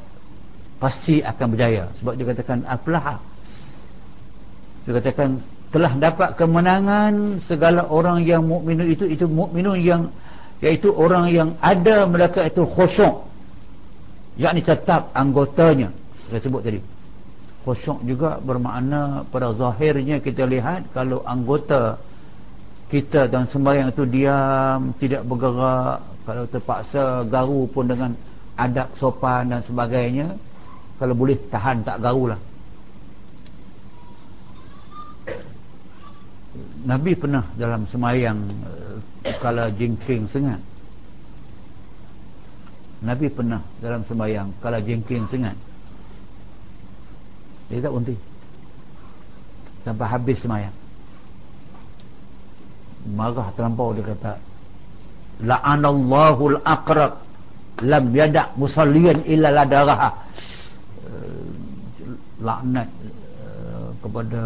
pasti 0.80 1.20
akan 1.20 1.47
berjaya. 1.53 1.93
Sebab 2.01 2.12
dia 2.16 2.26
katakan 2.32 2.59
aflah. 2.64 3.20
Dia 4.88 4.93
katakan 4.99 5.30
telah 5.68 5.93
dapat 6.01 6.34
kemenangan 6.40 7.45
segala 7.45 7.84
orang 7.86 8.24
yang 8.24 8.45
mukmin 8.49 8.80
itu 8.88 9.05
itu 9.09 9.28
mukminun 9.28 9.78
yang 9.78 10.03
iaitu 10.64 10.93
orang 10.93 11.28
yang 11.28 11.49
ada 11.61 12.09
mereka 12.09 12.49
itu 12.49 12.64
khusyuk. 12.64 13.28
Yakni 14.40 14.64
tetap 14.64 15.12
anggotanya. 15.12 15.93
Saya 16.32 16.40
sebut 16.40 16.64
tadi 16.64 16.91
khusyuk 17.62 18.02
juga 18.02 18.42
bermakna 18.42 19.22
pada 19.30 19.54
zahirnya 19.54 20.18
kita 20.18 20.42
lihat 20.50 20.90
kalau 20.90 21.22
anggota 21.22 21.94
kita 22.90 23.30
dan 23.30 23.46
sembahyang 23.48 23.94
itu 23.94 24.04
diam 24.04 24.90
tidak 24.98 25.22
bergerak 25.24 26.02
kalau 26.26 26.44
terpaksa 26.50 27.22
garu 27.30 27.70
pun 27.70 27.86
dengan 27.86 28.10
adab 28.58 28.90
sopan 28.98 29.54
dan 29.54 29.62
sebagainya 29.62 30.34
kalau 30.98 31.14
boleh 31.14 31.38
tahan 31.48 31.86
tak 31.86 32.02
garu 32.02 32.34
lah 32.34 32.40
Nabi 36.82 37.14
pernah 37.14 37.46
dalam 37.54 37.86
semayang 37.86 38.42
uh, 38.66 38.98
kala 39.38 39.70
jengking 39.70 40.26
sengat. 40.26 40.58
Nabi 43.06 43.30
pernah 43.30 43.62
dalam 43.78 44.02
semayang 44.02 44.50
kala 44.58 44.82
jengking 44.82 45.30
sengat 45.30 45.54
dia 47.72 47.88
tak 47.88 47.92
berhenti. 47.96 48.16
Sampai 49.82 50.06
habis 50.12 50.38
semayang. 50.44 50.76
Marah 53.16 53.48
terlampau 53.56 53.96
dia 53.96 54.04
kata 54.04 54.36
la'anallahu 55.40 56.60
al-aqrab. 56.60 57.12
Lam 57.82 58.12
yada' 58.12 58.52
musallian 58.60 59.24
illa 59.26 59.48
ladaraha 59.50 60.12
uh, 61.08 61.50
laknat 62.44 62.86
uh, 63.42 63.90
kepada 63.98 64.40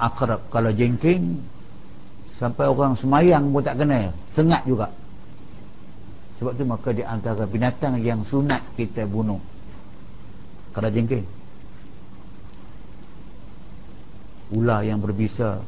akrab 0.00 0.40
kalau 0.48 0.72
jengking 0.74 1.38
sampai 2.40 2.66
orang 2.66 2.96
semayang 2.98 3.52
pun 3.52 3.62
tak 3.62 3.78
kenal. 3.78 4.10
Sengat 4.32 4.64
juga. 4.64 4.88
Sebab 6.40 6.56
tu 6.56 6.64
maka 6.64 6.88
di 6.96 7.04
antara 7.04 7.44
binatang 7.44 8.00
yang 8.00 8.24
sunat 8.26 8.64
kita 8.74 9.04
bunuh. 9.04 9.38
Kalau 10.72 10.88
jengking 10.88 11.28
ular 14.54 14.82
yang 14.82 14.98
berbisa. 14.98 15.62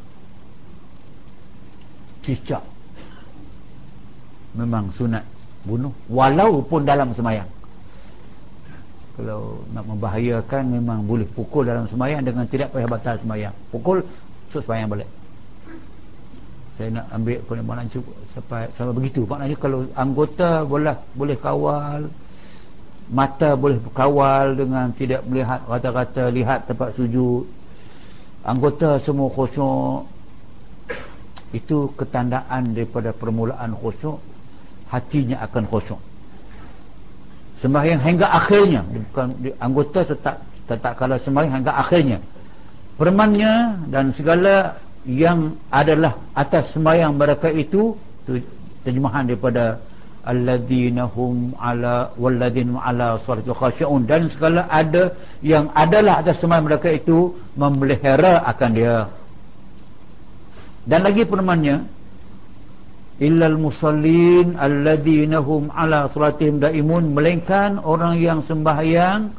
Cicak. 2.22 2.62
Memang 4.54 4.92
sunat 4.94 5.24
bunuh. 5.66 5.90
Walaupun 6.06 6.86
dalam 6.86 7.14
semayang. 7.16 7.48
Kalau 9.12 9.60
nak 9.76 9.84
membahayakan 9.84 10.72
memang 10.72 11.04
boleh 11.04 11.28
pukul 11.28 11.68
dalam 11.68 11.84
semayang 11.90 12.24
dengan 12.24 12.48
tidak 12.48 12.72
payah 12.72 12.88
batal 12.88 13.16
semayang. 13.20 13.54
Pukul 13.68 14.00
so 14.48 14.62
semayang 14.64 14.88
balik. 14.88 15.08
Saya 16.80 16.88
nak 16.98 17.06
ambil 17.12 17.38
cukup 17.92 18.16
sampai 18.32 18.64
sampai 18.72 18.94
begitu. 18.96 19.28
Maknanya 19.28 19.56
kalau 19.60 19.84
anggota 19.92 20.64
boleh 20.64 20.96
boleh 21.12 21.36
kawal 21.36 22.08
mata 23.12 23.52
boleh 23.52 23.76
kawal 23.92 24.56
dengan 24.56 24.88
tidak 24.96 25.20
melihat 25.28 25.60
rata-rata 25.68 26.32
lihat 26.32 26.64
tempat 26.64 26.96
sujud 26.96 27.44
anggota 28.42 28.98
semua 29.02 29.30
khusyuk 29.30 30.06
itu 31.52 31.92
ketandaan 31.94 32.72
daripada 32.72 33.14
permulaan 33.14 33.76
khusyuk 33.76 34.18
hatinya 34.90 35.40
akan 35.46 35.64
khusyuk. 35.68 36.00
Sembahyang 37.62 38.02
hingga 38.02 38.26
akhirnya 38.26 38.82
bukan 38.82 39.28
anggota 39.62 40.02
tetap 40.02 40.42
tetap 40.66 40.92
kalau 40.98 41.16
sembahyang 41.22 41.62
hingga 41.62 41.74
akhirnya. 41.78 42.18
Permannya 42.98 43.86
dan 43.88 44.12
segala 44.12 44.76
yang 45.08 45.58
adalah 45.72 46.14
atas 46.34 46.70
sembahyang 46.74 47.14
mereka 47.18 47.50
itu 47.50 47.96
tu 48.26 48.38
terjemahan 48.86 49.26
daripada 49.26 49.78
alladzina 50.22 51.10
hum 51.10 51.54
ala 51.58 52.14
walladzina 52.14 52.78
ala 52.78 53.18
salatu 53.26 53.54
khashi'un. 53.54 54.06
Dan 54.06 54.30
segala 54.30 54.70
ada 54.70 55.14
yang 55.42 55.70
adalah 55.74 56.22
atas 56.22 56.38
sembahyang 56.38 56.66
mereka 56.70 56.88
itu 56.90 57.34
memelihara 57.58 58.46
akan 58.46 58.70
dia. 58.74 59.10
Dan 60.82 61.06
lagi 61.06 61.22
permannya 61.26 61.76
illal 63.22 63.58
musallin 63.58 64.58
alladzina 64.58 65.38
hum 65.42 65.70
ala 65.74 66.10
salatihim 66.10 66.62
daimun. 66.62 67.14
Melainkan 67.14 67.82
orang 67.82 68.18
yang 68.18 68.42
sembahyang 68.46 69.30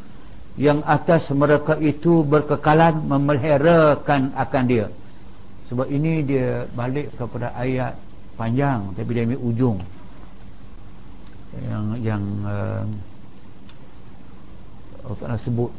yang 0.60 0.86
atas 0.86 1.32
mereka 1.34 1.80
itu 1.82 2.22
berkekalan 2.22 3.08
memeliharakan 3.10 4.36
akan 4.38 4.64
dia. 4.70 4.88
Sebab 5.72 5.90
ini 5.90 6.22
dia 6.22 6.70
balik 6.78 7.16
kepada 7.18 7.56
ayat 7.58 7.98
panjang 8.38 8.94
tapi 8.98 9.10
dia 9.14 9.24
ambil 9.30 9.42
ujung 9.42 9.78
yang 11.62 11.86
yang 12.02 12.24
uh, 12.46 12.86
Allah 15.04 15.18
Ta'ala 15.20 15.38
sebut. 15.38 15.72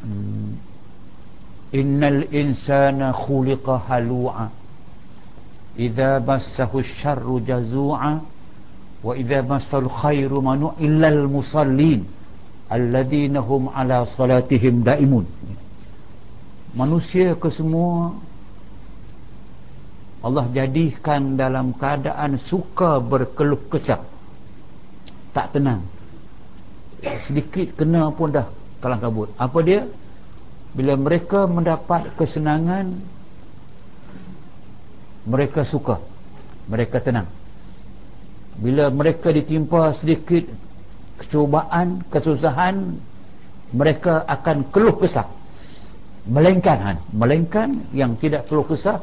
Hmm, 0.00 0.56
innal 1.74 2.24
insana 2.32 3.12
khuliqa 3.12 3.84
halu'a. 3.90 4.48
Idza 5.76 6.22
massahu 6.22 6.82
syarru 6.82 7.42
jazu'a 7.44 8.20
wa 9.00 9.12
idza 9.16 9.42
massal 9.42 9.88
khairu 9.88 10.42
manu 10.44 10.76
illal 10.80 11.24
musallin 11.28 12.04
alladhina 12.68 13.40
hum 13.42 13.68
ala 13.74 14.06
salatihim 14.06 14.82
daimun. 14.86 15.26
Manusia 16.74 17.34
ke 17.34 17.50
semua 17.50 18.14
Allah 20.20 20.44
jadikan 20.52 21.40
dalam 21.40 21.72
keadaan 21.72 22.36
suka 22.44 23.00
berkeluh 23.00 23.60
kesah. 23.72 24.04
Tak 25.32 25.56
tenang. 25.56 25.80
Sedikit 27.24 27.80
kena 27.80 28.12
pun 28.12 28.28
dah 28.28 28.44
kalang 28.84 29.00
kabut. 29.00 29.32
Apa 29.40 29.58
dia? 29.64 29.88
Bila 30.76 31.00
mereka 31.00 31.48
mendapat 31.48 32.12
kesenangan 32.20 32.92
mereka 35.24 35.64
suka. 35.64 35.96
Mereka 36.68 37.00
tenang. 37.00 37.26
Bila 38.60 38.92
mereka 38.92 39.32
ditimpa 39.32 39.96
sedikit 39.96 40.44
kecubaan, 41.16 42.04
kesusahan 42.12 43.00
mereka 43.72 44.28
akan 44.28 44.68
keluh 44.68 45.00
kesah 45.00 45.39
melengkan 46.30 46.78
han. 46.78 46.96
melengkan 47.10 47.68
yang 47.90 48.14
tidak 48.14 48.46
keluh 48.46 48.62
kesah 48.62 49.02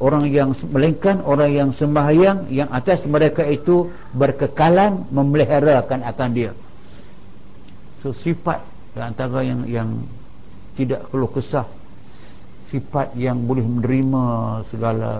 orang 0.00 0.24
yang 0.32 0.56
melengkan 0.72 1.20
orang 1.20 1.52
yang 1.52 1.70
sembahyang 1.76 2.48
yang 2.48 2.72
atas 2.72 3.04
mereka 3.04 3.44
itu 3.44 3.92
berkekalan 4.16 5.04
memeliharakan 5.12 6.00
akan 6.00 6.30
dia 6.32 6.56
so 8.00 8.16
sifat 8.16 8.64
antara 8.96 9.44
yang 9.44 9.68
yang 9.68 9.88
tidak 10.72 11.04
keluh 11.12 11.28
kesah 11.28 11.68
sifat 12.72 13.12
yang 13.20 13.44
boleh 13.44 13.68
menerima 13.68 14.24
segala 14.72 15.12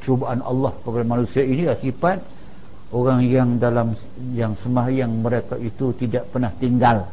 cubaan 0.00 0.40
Allah 0.40 0.72
kepada 0.80 1.04
manusia 1.04 1.44
ini 1.44 1.68
adalah 1.68 1.80
sifat 1.84 2.18
orang 2.96 3.20
yang 3.28 3.60
dalam 3.60 3.92
yang 4.32 4.56
sembahyang 4.64 5.12
mereka 5.20 5.60
itu 5.60 5.92
tidak 5.92 6.32
pernah 6.32 6.48
tinggal 6.56 7.04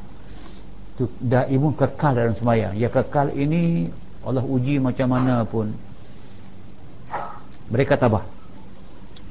itu 0.95 1.11
daimun 1.19 1.75
kekal 1.75 2.15
dalam 2.15 2.33
sembahyang. 2.39 2.73
Ya 2.79 2.87
kekal 2.87 3.35
ini 3.35 3.91
Allah 4.23 4.47
uji 4.47 4.79
macam 4.79 5.07
mana 5.11 5.43
pun. 5.43 5.67
Mereka 7.67 7.99
tabah. 7.99 8.23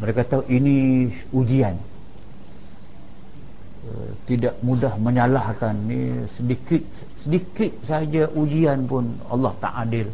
Mereka 0.04 0.28
tahu 0.28 0.42
ini 0.52 1.08
ujian. 1.32 1.78
Eh, 3.84 4.10
tidak 4.28 4.60
mudah 4.60 4.92
menyalahkan. 5.00 5.72
Ni 5.88 6.28
sedikit 6.36 6.84
sedikit 7.24 7.72
saja 7.88 8.28
ujian 8.36 8.84
pun 8.84 9.16
Allah 9.32 9.56
tak 9.62 9.74
adil. 9.88 10.08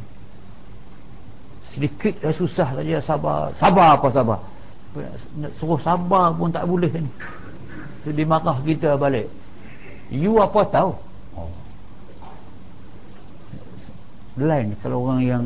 Sedikit 1.75 2.15
susah 2.35 2.79
saja 2.79 3.03
sabar. 3.03 3.51
Sabar 3.59 3.99
apa 3.99 4.09
sabar? 4.15 4.41
Suruh 5.59 5.79
sabar 5.83 6.35
pun 6.35 6.51
tak 6.51 6.67
boleh 6.67 6.91
ni. 6.91 7.11
So 8.03 8.11
dimarah 8.11 8.59
kita 8.63 8.99
balik. 8.99 9.31
You 10.11 10.43
apa 10.43 10.67
tahu 10.67 10.91
oh. 11.39 11.51
Lain 14.39 14.79
kalau 14.79 15.09
orang 15.09 15.23
yang 15.27 15.45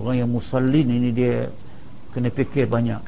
orang 0.00 0.16
yang 0.24 0.30
musallin 0.32 0.88
ini 0.88 1.08
dia 1.14 1.48
kena 2.12 2.28
fikir 2.28 2.66
banyak. 2.66 3.00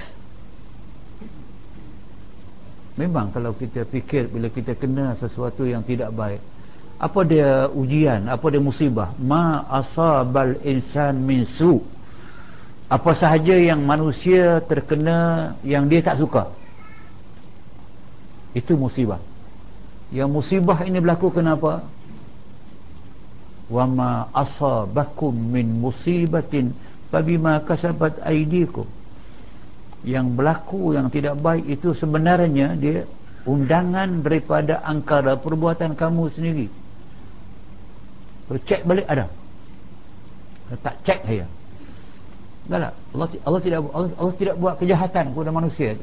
Memang 3.00 3.32
kalau 3.32 3.56
kita 3.56 3.88
fikir 3.88 4.28
bila 4.28 4.52
kita 4.52 4.76
kena 4.76 5.16
sesuatu 5.16 5.64
yang 5.64 5.80
tidak 5.84 6.12
baik 6.12 6.40
apa 7.02 7.26
dia 7.26 7.66
ujian? 7.66 8.30
Apa 8.30 8.46
dia 8.54 8.62
musibah? 8.62 9.10
Ma 9.18 9.66
asabal 9.66 10.62
insan 10.62 11.18
min 11.18 11.42
su' 11.50 11.82
apa 12.86 13.10
sahaja 13.18 13.58
yang 13.58 13.82
manusia 13.82 14.62
terkena 14.62 15.50
yang 15.66 15.90
dia 15.90 15.98
tak 15.98 16.22
suka. 16.22 16.54
Itu 18.54 18.78
musibah. 18.78 19.18
Yang 20.14 20.30
musibah 20.30 20.78
ini 20.86 21.02
berlaku 21.02 21.34
kenapa 21.34 21.82
ma 23.72 24.28
asabakum 24.36 25.32
min 25.32 25.80
musibatin 25.80 26.76
fabima 27.08 27.64
kasabat 27.64 28.20
aydikum 28.20 28.84
yang 30.04 30.34
berlaku 30.36 30.92
yang 30.92 31.08
tidak 31.08 31.40
baik 31.40 31.64
itu 31.64 31.96
sebenarnya 31.96 32.76
dia 32.76 33.08
undangan 33.48 34.20
daripada 34.20 34.82
angkara 34.84 35.38
perbuatan 35.38 35.96
kamu 35.96 36.22
sendiri. 36.34 36.66
Cek 38.52 38.84
balik 38.84 39.08
ada. 39.08 39.32
Tak 40.84 41.00
cek 41.08 41.20
saya 41.24 41.46
tak 42.70 42.78
tak 42.78 42.92
Allah, 42.94 43.28
Allah 43.42 43.60
tidak 43.60 43.78
Allah, 43.90 44.10
Allah 44.14 44.34
tidak 44.38 44.54
buat 44.62 44.74
kejahatan 44.78 45.24
kepada 45.34 45.50
manusia. 45.50 45.98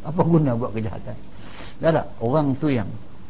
Apa 0.00 0.20
guna 0.24 0.56
buat 0.56 0.72
kejahatan? 0.72 1.16
Tak 1.84 1.90
tak 1.92 2.06
orang 2.24 2.56
tu 2.56 2.72
yang 2.72 2.88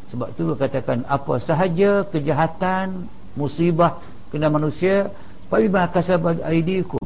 sebab 0.08 0.28
tu 0.38 0.54
katakan 0.54 1.02
apa 1.10 1.42
sahaja 1.42 2.06
kejahatan 2.06 3.10
musibah 3.38 4.02
kena 4.34 4.50
manusia 4.50 5.14
fabima 5.46 5.86
kasabat 5.86 6.42
aidikum 6.42 6.98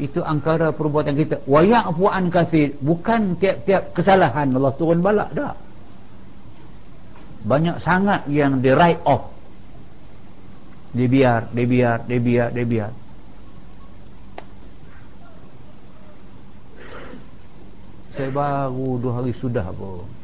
itu 0.00 0.24
angkara 0.24 0.72
perbuatan 0.72 1.12
kita. 1.12 1.44
Wa 1.44 1.60
ya'fu 1.60 2.08
an 2.08 2.32
kathir. 2.32 2.72
Bukan 2.80 3.36
tiap-tiap 3.36 3.92
kesalahan. 3.92 4.48
Allah 4.56 4.72
turun 4.72 5.04
balak 5.04 5.28
dah. 5.36 5.52
Banyak 7.44 7.84
sangat 7.84 8.24
yang 8.32 8.64
di 8.64 8.72
write 8.72 9.04
off. 9.04 9.28
Dia 10.96 11.06
biar 11.06 11.40
dia 11.52 11.66
biar 11.68 11.98
dia 12.08 12.18
biar 12.18 12.48
dia 12.50 12.66
biar. 12.66 12.92
Saya 18.16 18.30
baru 18.34 18.98
dua 18.98 19.12
hari 19.22 19.32
sudah 19.36 19.64
apa 19.64 20.19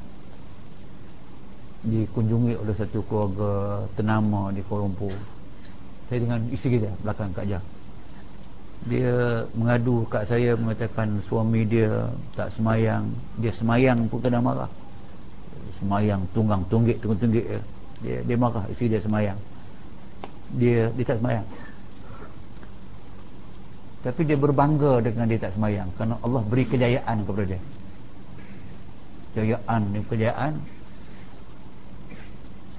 dikunjungi 1.86 2.58
oleh 2.58 2.74
satu 2.74 2.98
keluarga 3.06 3.82
tenama 3.94 4.50
di 4.50 4.60
Kuala 4.66 4.90
Lumpur. 4.90 5.14
Saya 6.10 6.18
dengan 6.22 6.40
isteri 6.50 6.82
dia 6.82 6.92
belakang 7.02 7.30
Kak 7.30 7.46
Jah. 7.46 7.62
Dia 8.86 9.42
mengadu 9.58 10.06
kat 10.06 10.30
saya 10.30 10.54
mengatakan 10.54 11.18
suami 11.26 11.66
dia 11.66 12.10
tak 12.34 12.54
semayang. 12.54 13.06
Dia 13.38 13.50
semayang 13.54 14.06
pun 14.10 14.18
kena 14.22 14.42
marah. 14.42 14.70
Semayang 15.82 16.22
tunggang 16.34 16.62
tunggik 16.70 16.98
tunggang 17.02 17.20
tunggik 17.26 17.46
dia, 18.02 18.18
dia 18.22 18.36
marah 18.36 18.66
isteri 18.70 18.94
dia 18.94 19.00
semayang. 19.02 19.38
Dia, 20.58 20.90
dia 20.94 21.04
tak 21.06 21.18
semayang. 21.18 21.46
Tapi 24.06 24.20
dia 24.22 24.38
berbangga 24.38 25.02
dengan 25.02 25.26
dia 25.26 25.38
tak 25.42 25.54
semayang 25.58 25.90
kerana 25.98 26.14
Allah 26.22 26.42
beri 26.46 26.62
kejayaan 26.66 27.26
kepada 27.26 27.44
dia. 27.50 27.60
Kejayaan 29.34 29.82
kejayaan 30.06 30.52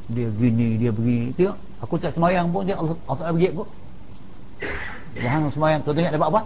dia 0.08 0.28
gini 0.32 0.80
dia 0.80 0.92
begini. 0.92 1.36
Tengok 1.36 1.58
aku 1.84 1.94
tak 2.00 2.16
semayang 2.16 2.48
pun 2.48 2.64
dia 2.64 2.80
Allah, 2.80 2.96
Allah 3.12 3.36
bagi 3.36 3.52
aku. 3.52 3.64
Jangan 5.18 5.52
semayang. 5.52 5.80
Kau 5.84 5.92
tengok 5.92 6.14
dapat 6.16 6.30
apa? 6.32 6.42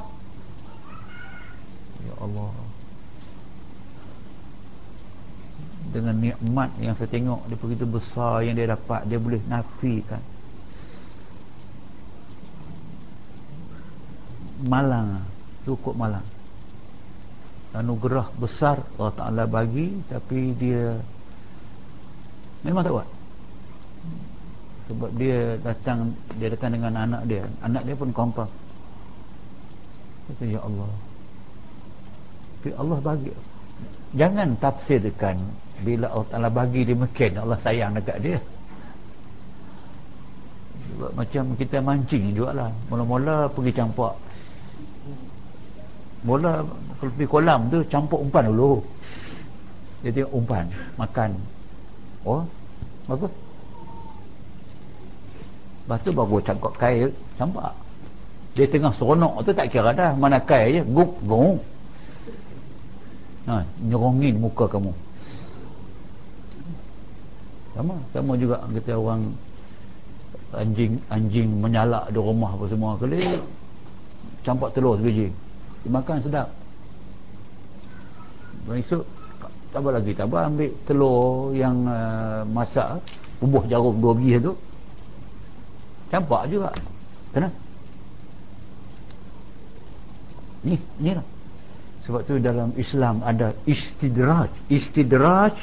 Ya 2.02 2.14
Allah. 2.18 2.52
Dengan 5.92 6.16
nikmat 6.24 6.70
yang 6.80 6.96
saya 6.96 7.10
tengok 7.12 7.42
dia 7.52 7.58
begitu 7.60 7.86
besar 7.86 8.42
yang 8.48 8.56
dia 8.58 8.74
dapat 8.74 9.06
dia 9.06 9.20
boleh 9.22 9.42
nafikan. 9.46 10.24
Malang 14.66 15.22
cukup 15.68 15.94
malang. 15.94 16.26
Anugerah 17.72 18.28
besar 18.36 18.84
Allah 18.98 19.16
Ta'ala 19.16 19.44
bagi 19.48 19.96
tapi 20.10 20.52
dia 20.60 20.98
memang 22.68 22.84
tak 22.84 22.94
buat 22.94 23.21
sebab 24.92 25.10
dia 25.16 25.56
datang 25.64 26.12
dia 26.36 26.52
datang 26.52 26.76
dengan 26.76 26.94
anak 27.00 27.24
dia. 27.24 27.44
Anak 27.64 27.88
dia 27.88 27.96
pun 27.96 28.12
kompak. 28.12 28.50
Kata 30.28 30.44
ya 30.44 30.60
Allah. 30.60 30.92
Tapi 32.60 32.70
Allah 32.76 32.98
bagi 33.00 33.32
jangan 34.12 34.54
tafsirkan 34.60 35.40
bila 35.82 36.12
Allah 36.12 36.28
Ta'ala 36.30 36.50
bagi 36.52 36.84
dia 36.84 36.94
mungkin 36.94 37.32
Allah 37.40 37.58
sayang 37.64 37.96
dekat 37.96 38.18
dia. 38.20 38.38
Sebab 40.92 41.12
macam 41.16 41.44
kita 41.56 41.78
mancing 41.80 42.36
juga 42.36 42.52
lah. 42.52 42.70
Mula-mula 42.92 43.48
pergi 43.48 43.72
campak. 43.72 44.14
Mula 46.28 46.62
kalau 47.00 47.12
pergi 47.16 47.26
kolam 47.32 47.60
tu 47.72 47.80
campur 47.88 48.20
umpan 48.20 48.52
dulu. 48.52 48.84
Dia 50.04 50.12
tengok 50.12 50.34
umpan 50.36 50.66
makan. 51.00 51.32
Oh 52.28 52.46
bagus 53.10 53.34
lepas 55.92 56.08
tu 56.08 56.16
baru 56.16 56.40
cangkok 56.40 56.72
kail 56.80 57.12
campak 57.36 57.76
dia 58.56 58.64
tengah 58.64 58.96
seronok 58.96 59.44
tu 59.44 59.52
tak 59.52 59.68
kira 59.68 59.92
dah. 59.92 60.16
Mana 60.16 60.40
kail 60.40 60.80
je? 60.80 60.82
Guk 60.88 61.20
guk 61.28 61.60
ha, 63.52 63.60
nyerongin 63.84 64.40
muka 64.40 64.72
kamu. 64.72 64.96
Sama 67.76 67.96
sama 68.16 68.32
juga 68.40 68.64
kita 68.72 68.96
orang 68.96 69.36
anjing 70.56 70.96
anjing 71.12 71.60
menyalak 71.60 72.08
di 72.08 72.20
rumah 72.24 72.56
apa 72.56 72.66
semua 72.72 72.96
kali 72.96 73.20
campak 74.48 74.72
telur 74.72 74.96
sebiji. 74.96 75.28
Dimakan 75.84 76.24
sedap. 76.24 76.48
Esok 78.72 79.04
tak 79.76 79.80
apa 79.84 79.90
lagi 79.92 80.12
apa 80.16 80.38
ambil 80.48 80.72
telur 80.88 81.52
yang 81.52 81.84
uh, 81.84 82.48
masak 82.48 83.04
bubuh 83.44 83.68
jarum 83.68 84.00
dua 84.00 84.16
biji 84.16 84.40
tu 84.40 84.56
campak 86.12 86.52
juga. 86.52 86.76
Kenapa 87.32 87.62
ni 90.66 90.78
ni 91.02 91.12
lah. 91.18 91.26
Sebab 92.06 92.22
tu 92.26 92.42
dalam 92.42 92.74
Islam 92.78 93.22
ada 93.22 93.54
istidraj. 93.70 94.50
Istidraj 94.70 95.54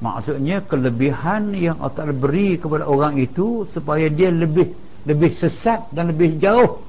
maksudnya 0.00 0.64
kelebihan 0.64 1.52
yang 1.52 1.76
Allah 1.84 2.12
beri 2.16 2.56
kepada 2.56 2.88
orang 2.88 3.20
itu 3.20 3.68
supaya 3.72 4.08
dia 4.08 4.32
lebih 4.32 4.72
lebih 5.04 5.36
sesat 5.36 5.88
dan 5.92 6.12
lebih 6.12 6.40
jauh 6.40 6.80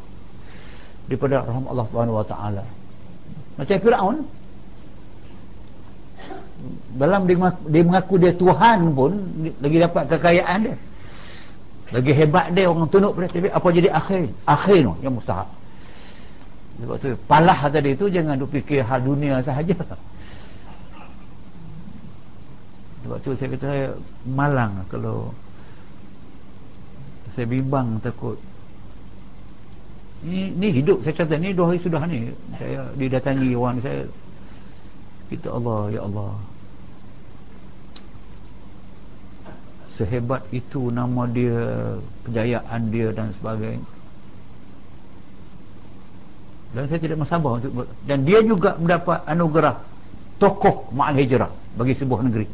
daripada 1.08 1.44
rahmat 1.44 1.68
Allah 1.72 1.86
Subhanahu 1.92 2.20
wa 2.20 2.28
taala. 2.28 2.64
Macam 3.60 3.78
Firaun. 3.80 4.18
Dalam 6.92 7.26
dia 7.26 7.36
dia 7.72 7.84
mengaku 7.84 8.16
dia 8.22 8.36
Tuhan 8.36 8.94
pun 8.94 9.12
lagi 9.64 9.78
dapat 9.82 10.04
kekayaan 10.12 10.60
dia 10.68 10.76
lagi 11.92 12.12
hebat 12.16 12.56
dia 12.56 12.72
orang 12.72 12.88
tunduk 12.88 13.20
pada 13.20 13.28
tapi 13.28 13.52
apa 13.52 13.68
jadi 13.68 13.90
akhir? 13.92 14.32
Akhir 14.48 14.80
tu 14.88 14.94
yang 15.04 15.12
mustahak. 15.12 15.48
Sebab 16.80 16.96
tu 17.04 17.12
palah 17.28 17.60
tadi 17.68 17.92
tu 18.00 18.08
jangan 18.08 18.40
duk 18.40 18.48
fikir 18.48 18.80
hal 18.88 19.04
dunia 19.04 19.44
sahaja. 19.44 19.76
Sebab 23.04 23.18
tu 23.20 23.36
saya 23.36 23.50
kata 23.60 23.72
malang 24.24 24.88
kalau 24.88 25.36
saya 27.36 27.44
bimbang 27.48 28.00
takut. 28.00 28.40
Ni, 30.24 30.54
ni 30.56 30.70
hidup 30.80 31.04
saya 31.04 31.18
kata 31.18 31.36
ni 31.42 31.52
dua 31.52 31.74
hari 31.74 31.82
sudah 31.82 32.06
ni 32.06 32.30
saya 32.56 32.86
didatangi 32.94 33.58
orang 33.58 33.82
saya 33.82 34.06
kita 35.34 35.50
Allah 35.50 35.90
ya 35.90 36.02
Allah 36.06 36.32
sehebat 40.02 40.42
itu 40.50 40.90
nama 40.90 41.30
dia 41.30 41.62
kejayaan 42.26 42.82
dia 42.90 43.14
dan 43.14 43.30
sebagainya. 43.38 43.86
Dan 46.72 46.88
saya 46.90 47.00
tidak 47.04 47.22
masabar 47.22 47.62
untuk 47.62 47.86
dan 48.10 48.26
dia 48.26 48.42
juga 48.42 48.74
mendapat 48.82 49.22
anugerah 49.30 49.76
tokoh 50.42 50.90
ma'al 50.96 51.20
hijrah 51.22 51.52
bagi 51.78 51.94
sebuah 51.94 52.26
negeri. 52.26 52.48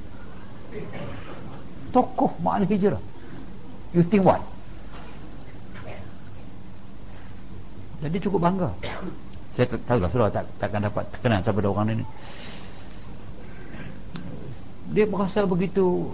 Tokoh 1.96 2.36
makna 2.44 2.68
hijrah. 2.68 3.00
You 3.96 4.04
think 4.04 4.28
what? 4.28 4.44
Jadi 8.04 8.18
cukup 8.22 8.46
bangga. 8.46 8.70
Saya 9.58 9.66
tahu 9.74 9.98
lah 9.98 10.10
sudah 10.14 10.30
tak, 10.30 10.46
takkan 10.62 10.86
dapat 10.86 11.10
terkenal 11.10 11.42
sampai 11.42 11.66
orang 11.66 11.88
ini. 11.98 12.06
Dia 14.94 15.10
berasa 15.10 15.50
begitu 15.50 16.14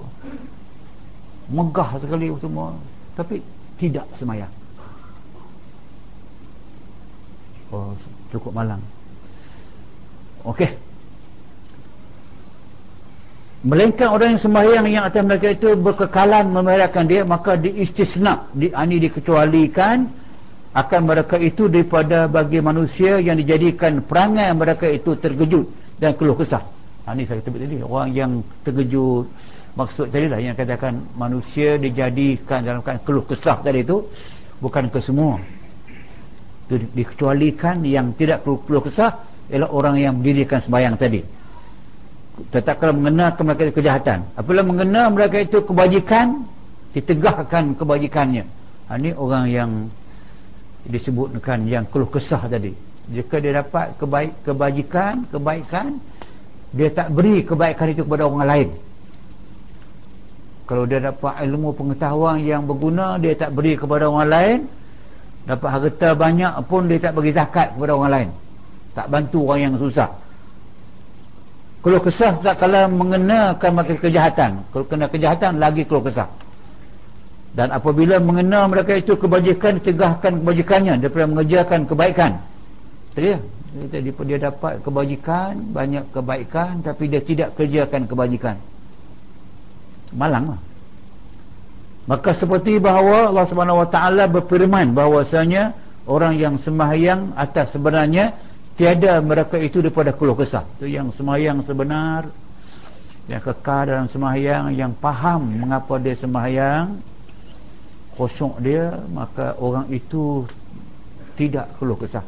megah 1.50 1.90
sekali 2.00 2.32
semua. 2.40 2.76
Tapi 3.18 3.44
tidak 3.80 4.08
semayang. 4.16 4.52
Oh 7.74 7.92
cukup 8.34 8.54
malang 8.58 8.82
okey. 10.50 10.74
Melainkan 13.64 14.12
orang 14.12 14.36
yang 14.36 14.42
sembahyang 14.44 14.86
yang 14.92 15.06
atas 15.08 15.24
mereka 15.24 15.48
itu 15.56 15.72
berkekalan 15.80 16.52
memerahkan 16.52 17.08
dia 17.08 17.24
maka 17.24 17.56
diistisna 17.56 18.52
di, 18.52 18.68
ini 18.68 18.96
dikecualikan 19.08 20.04
akan 20.76 21.02
mereka 21.08 21.40
itu 21.40 21.72
daripada 21.72 22.28
bagi 22.28 22.60
manusia 22.60 23.24
yang 23.24 23.40
dijadikan 23.40 24.04
perangai 24.04 24.52
mereka 24.52 24.90
itu 24.92 25.16
terkejut 25.16 25.70
dan 25.96 26.12
keluh 26.18 26.36
kesah. 26.36 26.60
Ha, 27.08 27.16
ini 27.16 27.24
saya 27.24 27.40
kata 27.40 27.56
tadi. 27.56 27.80
Orang 27.80 28.12
yang 28.12 28.44
terkejut 28.68 29.32
maksud 29.74 30.14
tadi 30.14 30.30
lah 30.30 30.38
yang 30.38 30.54
katakan 30.54 31.02
manusia 31.18 31.82
dijadikan 31.82 32.62
dalam 32.62 32.82
keluh 33.02 33.26
kesah 33.26 33.58
tadi 33.62 33.82
itu 33.82 34.06
bukan 34.62 34.88
ke 34.94 35.00
semua. 35.02 35.42
Itu 36.70 36.80
dikecualikan 36.94 37.82
yang 37.84 38.14
tidak 38.16 38.46
keluh, 38.46 38.84
kesah 38.86 39.20
ialah 39.50 39.70
orang 39.74 40.00
yang 40.00 40.14
mendirikan 40.22 40.62
sembahyang 40.62 40.96
tadi. 40.96 41.22
Tetap 42.50 42.82
kalau 42.82 42.98
mengenalkan 42.98 43.46
mereka 43.46 43.70
itu 43.70 43.76
kejahatan. 43.78 44.20
Apabila 44.34 44.66
mengenal 44.66 45.14
mereka 45.14 45.38
itu 45.42 45.62
kebajikan 45.62 46.48
ditegahkan 46.94 47.78
kebajikannya. 47.78 48.46
Ha, 48.90 48.98
ini 48.98 49.12
orang 49.14 49.46
yang 49.50 49.70
disebutkan 50.86 51.66
yang 51.70 51.86
keluh 51.90 52.10
kesah 52.10 52.46
tadi. 52.50 52.74
Jika 53.12 53.38
dia 53.44 53.60
dapat 53.60 54.00
kebaik, 54.00 54.48
kebajikan 54.48 55.28
kebaikan 55.28 56.00
dia 56.74 56.90
tak 56.90 57.12
beri 57.14 57.46
kebaikan 57.46 57.92
itu 57.94 58.02
kepada 58.02 58.26
orang 58.26 58.48
lain 58.48 58.70
kalau 60.64 60.88
dia 60.88 61.04
dapat 61.04 61.44
ilmu 61.44 61.76
pengetahuan 61.76 62.40
yang 62.40 62.64
berguna 62.64 63.20
dia 63.20 63.36
tak 63.36 63.52
beri 63.52 63.76
kepada 63.76 64.08
orang 64.08 64.30
lain. 64.32 64.60
Dapat 65.44 65.70
harta 65.76 66.10
banyak 66.16 66.54
pun 66.72 66.88
dia 66.88 67.04
tak 67.04 67.20
bagi 67.20 67.36
zakat 67.36 67.76
kepada 67.76 67.92
orang 68.00 68.12
lain. 68.16 68.30
Tak 68.96 69.12
bantu 69.12 69.40
orang 69.44 69.62
yang 69.68 69.76
susah. 69.76 70.08
Kalau 71.84 72.00
kesah 72.00 72.40
tak 72.40 72.64
kala 72.64 72.88
mengenakan 72.88 73.72
makin 73.76 73.98
kejahatan. 74.00 74.52
Kalau 74.72 74.86
kena 74.88 75.12
kejahatan 75.12 75.60
lagi 75.60 75.84
kalau 75.84 76.00
kesah. 76.00 76.32
Dan 77.52 77.76
apabila 77.76 78.24
mengenal 78.24 78.72
mereka 78.72 78.96
itu 78.96 79.20
kebajikan 79.20 79.84
tegahkan 79.84 80.40
kebajikannya. 80.40 80.96
Daripada 81.04 81.28
mengerjakan 81.28 81.80
kebaikan. 81.84 82.40
Tadi 83.12 83.36
dia, 83.92 84.16
dia 84.16 84.40
dapat 84.48 84.80
kebajikan 84.80 85.60
banyak 85.76 86.08
kebaikan 86.16 86.80
tapi 86.88 87.12
dia 87.12 87.20
tidak 87.20 87.52
kerjakan 87.60 88.08
kebajikan 88.08 88.56
malang 90.16 90.58
lah. 90.58 90.62
Maka 92.04 92.36
seperti 92.36 92.84
bahawa 92.84 93.32
Allah 93.32 93.48
Subhanahu 93.48 93.80
Wa 93.84 93.90
Taala 93.90 94.28
berfirman 94.28 94.92
bahawasanya 94.92 95.72
orang 96.04 96.36
yang 96.36 96.60
sembahyang 96.60 97.32
atas 97.40 97.72
sebenarnya 97.72 98.36
tiada 98.76 99.24
mereka 99.24 99.56
itu 99.56 99.80
daripada 99.80 100.12
keluh 100.12 100.36
kesah. 100.36 100.68
Itu 100.78 100.92
yang 100.92 101.16
semayang 101.16 101.64
sebenar 101.64 102.28
yang 103.32 103.40
kekal 103.40 103.88
dalam 103.88 104.08
semayang 104.12 104.76
yang 104.76 104.92
faham 105.00 105.48
mengapa 105.48 105.96
dia 105.96 106.20
semayang 106.20 107.00
kosong 108.20 108.60
dia 108.60 109.00
maka 109.16 109.56
orang 109.64 109.88
itu 109.88 110.44
tidak 111.40 111.72
keluh 111.80 111.96
kesah. 111.96 112.26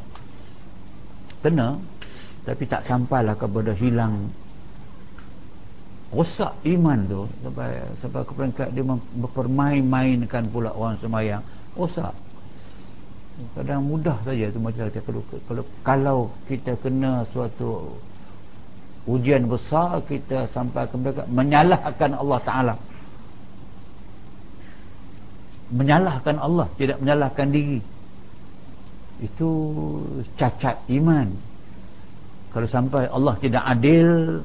Kena 1.43 1.75
tapi 2.47 2.63
tak 2.63 2.87
sampailah 2.87 3.35
kepada 3.35 3.75
hilang 3.75 4.31
rosak 6.15 6.55
iman 6.63 6.99
tu 7.11 7.21
sampai 7.43 7.69
sampai 7.99 8.21
ke 8.23 8.31
peringkat 8.31 8.67
dia 8.71 8.83
mempermain-mainkan 9.19 10.47
pula 10.47 10.71
orang 10.71 10.95
semayang. 11.03 11.43
Rosak. 11.75 12.15
Kadang 13.51 13.83
mudah 13.83 14.15
saja 14.23 14.47
tu 14.47 14.63
macam 14.63 14.87
kita 14.87 15.03
kalau, 15.03 15.21
kalau 15.43 15.63
kalau 15.83 16.17
kita 16.47 16.71
kena 16.79 17.27
suatu 17.35 17.99
ujian 19.11 19.43
besar 19.43 19.99
kita 20.07 20.47
sampai 20.55 20.87
ke 20.87 20.95
mereka 20.95 21.27
menyalahkan 21.27 22.11
Allah 22.15 22.39
Taala. 22.47 22.75
Menyalahkan 25.75 26.35
Allah 26.39 26.67
tidak 26.79 26.97
menyalahkan 27.03 27.47
diri. 27.51 27.83
Itu 29.19 29.49
cacat 30.39 30.79
iman. 30.95 31.27
Kalau 32.55 32.67
sampai 32.71 33.03
Allah 33.11 33.35
tidak 33.43 33.67
adil 33.67 34.39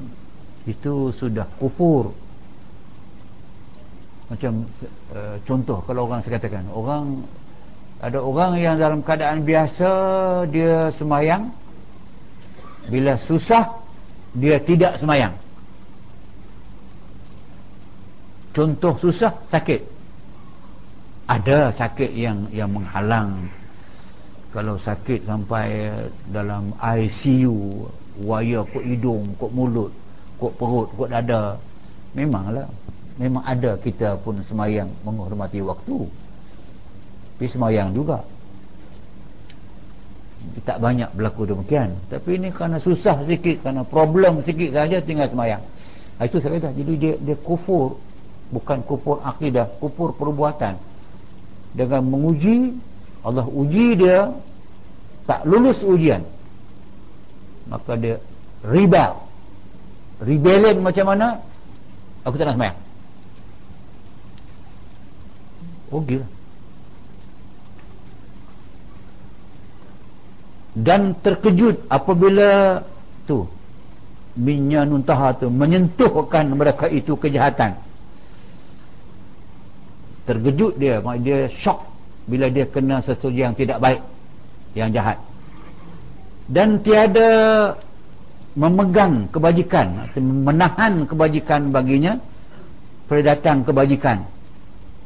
itu 0.69 1.09
sudah 1.17 1.47
kufur. 1.57 2.13
Macam 4.29 4.63
uh, 5.11 5.35
contoh 5.43 5.83
kalau 5.83 6.07
orang 6.07 6.23
saya 6.23 6.39
katakan 6.39 6.63
orang 6.71 7.25
ada 8.01 8.17
orang 8.23 8.57
yang 8.57 8.75
dalam 8.79 9.03
keadaan 9.03 9.43
biasa 9.43 9.91
dia 10.49 10.89
semayang 10.95 11.51
bila 12.87 13.19
susah 13.27 13.67
dia 14.37 14.57
tidak 14.63 14.97
semayang. 15.01 15.35
Contoh 18.51 18.95
susah 18.99 19.31
sakit. 19.51 19.83
Ada 21.27 21.71
sakit 21.75 22.11
yang 22.15 22.47
yang 22.51 22.71
menghalang. 22.71 23.47
Kalau 24.51 24.75
sakit 24.75 25.23
sampai 25.23 25.95
dalam 26.27 26.75
ICU 26.75 27.87
wire 28.19 28.67
kot 28.67 28.83
hidung 28.83 29.23
kot 29.39 29.51
mulut 29.55 30.00
kot 30.41 30.57
perut 30.57 30.89
kot 30.97 31.13
dada. 31.13 31.61
Memanglah 32.17 32.65
memang 33.21 33.45
ada 33.45 33.77
kita 33.77 34.17
pun 34.25 34.41
semayang 34.49 34.89
menghormati 35.05 35.61
waktu. 35.61 36.09
Tapi 37.37 37.45
semayang 37.45 37.93
juga. 37.93 38.25
Tak 40.65 40.81
banyak 40.81 41.13
berlaku 41.13 41.45
demikian. 41.45 41.93
Tapi 42.09 42.41
ini 42.41 42.49
kerana 42.49 42.81
susah 42.81 43.21
sikit 43.29 43.61
kerana 43.61 43.85
problem 43.85 44.41
sikit 44.41 44.73
saja 44.73 44.97
tinggal 45.05 45.29
semayang. 45.29 45.61
Itu 46.17 46.41
saya 46.41 46.57
kata. 46.57 46.73
Jadi 46.73 46.93
dia, 46.97 47.13
dia 47.21 47.37
kufur. 47.37 48.01
Bukan 48.51 48.83
kufur 48.83 49.21
akidah 49.21 49.69
kufur 49.79 50.11
perbuatan. 50.17 50.75
Dengan 51.71 52.03
menguji 52.03 52.75
Allah 53.21 53.45
uji 53.45 54.01
dia 54.01 54.33
tak 55.29 55.45
lulus 55.45 55.85
ujian 55.85 56.25
maka 57.69 57.93
dia 57.93 58.17
rebel 58.65 59.13
rebellion 60.21 60.79
macam 60.79 61.05
mana? 61.11 61.27
Aku 62.23 62.37
tak 62.37 62.47
nak 62.49 62.55
semayang 62.55 62.77
oh 65.91 66.01
gila. 66.01 66.27
Dan 70.71 71.11
terkejut 71.19 71.83
apabila 71.91 72.79
tu 73.27 73.43
minyak 74.39 74.87
nuntaha 74.87 75.35
tu 75.35 75.51
menyentuhkan 75.51 76.47
mereka 76.55 76.87
itu 76.87 77.19
kejahatan. 77.19 77.75
Terkejut 80.23 80.79
dia 80.79 81.03
dia 81.19 81.51
shock 81.51 81.83
bila 82.23 82.47
dia 82.47 82.63
kena 82.63 83.03
sesuatu 83.03 83.27
yang 83.35 83.51
tidak 83.51 83.83
baik 83.83 83.99
yang 84.71 84.95
jahat. 84.95 85.19
Dan 86.47 86.79
tiada 86.79 87.29
memegang 88.51 89.31
kebajikan 89.31 90.11
menahan 90.19 91.07
kebajikan 91.07 91.71
baginya 91.71 92.19
pada 93.07 93.35
datang 93.35 93.63
kebajikan. 93.63 94.23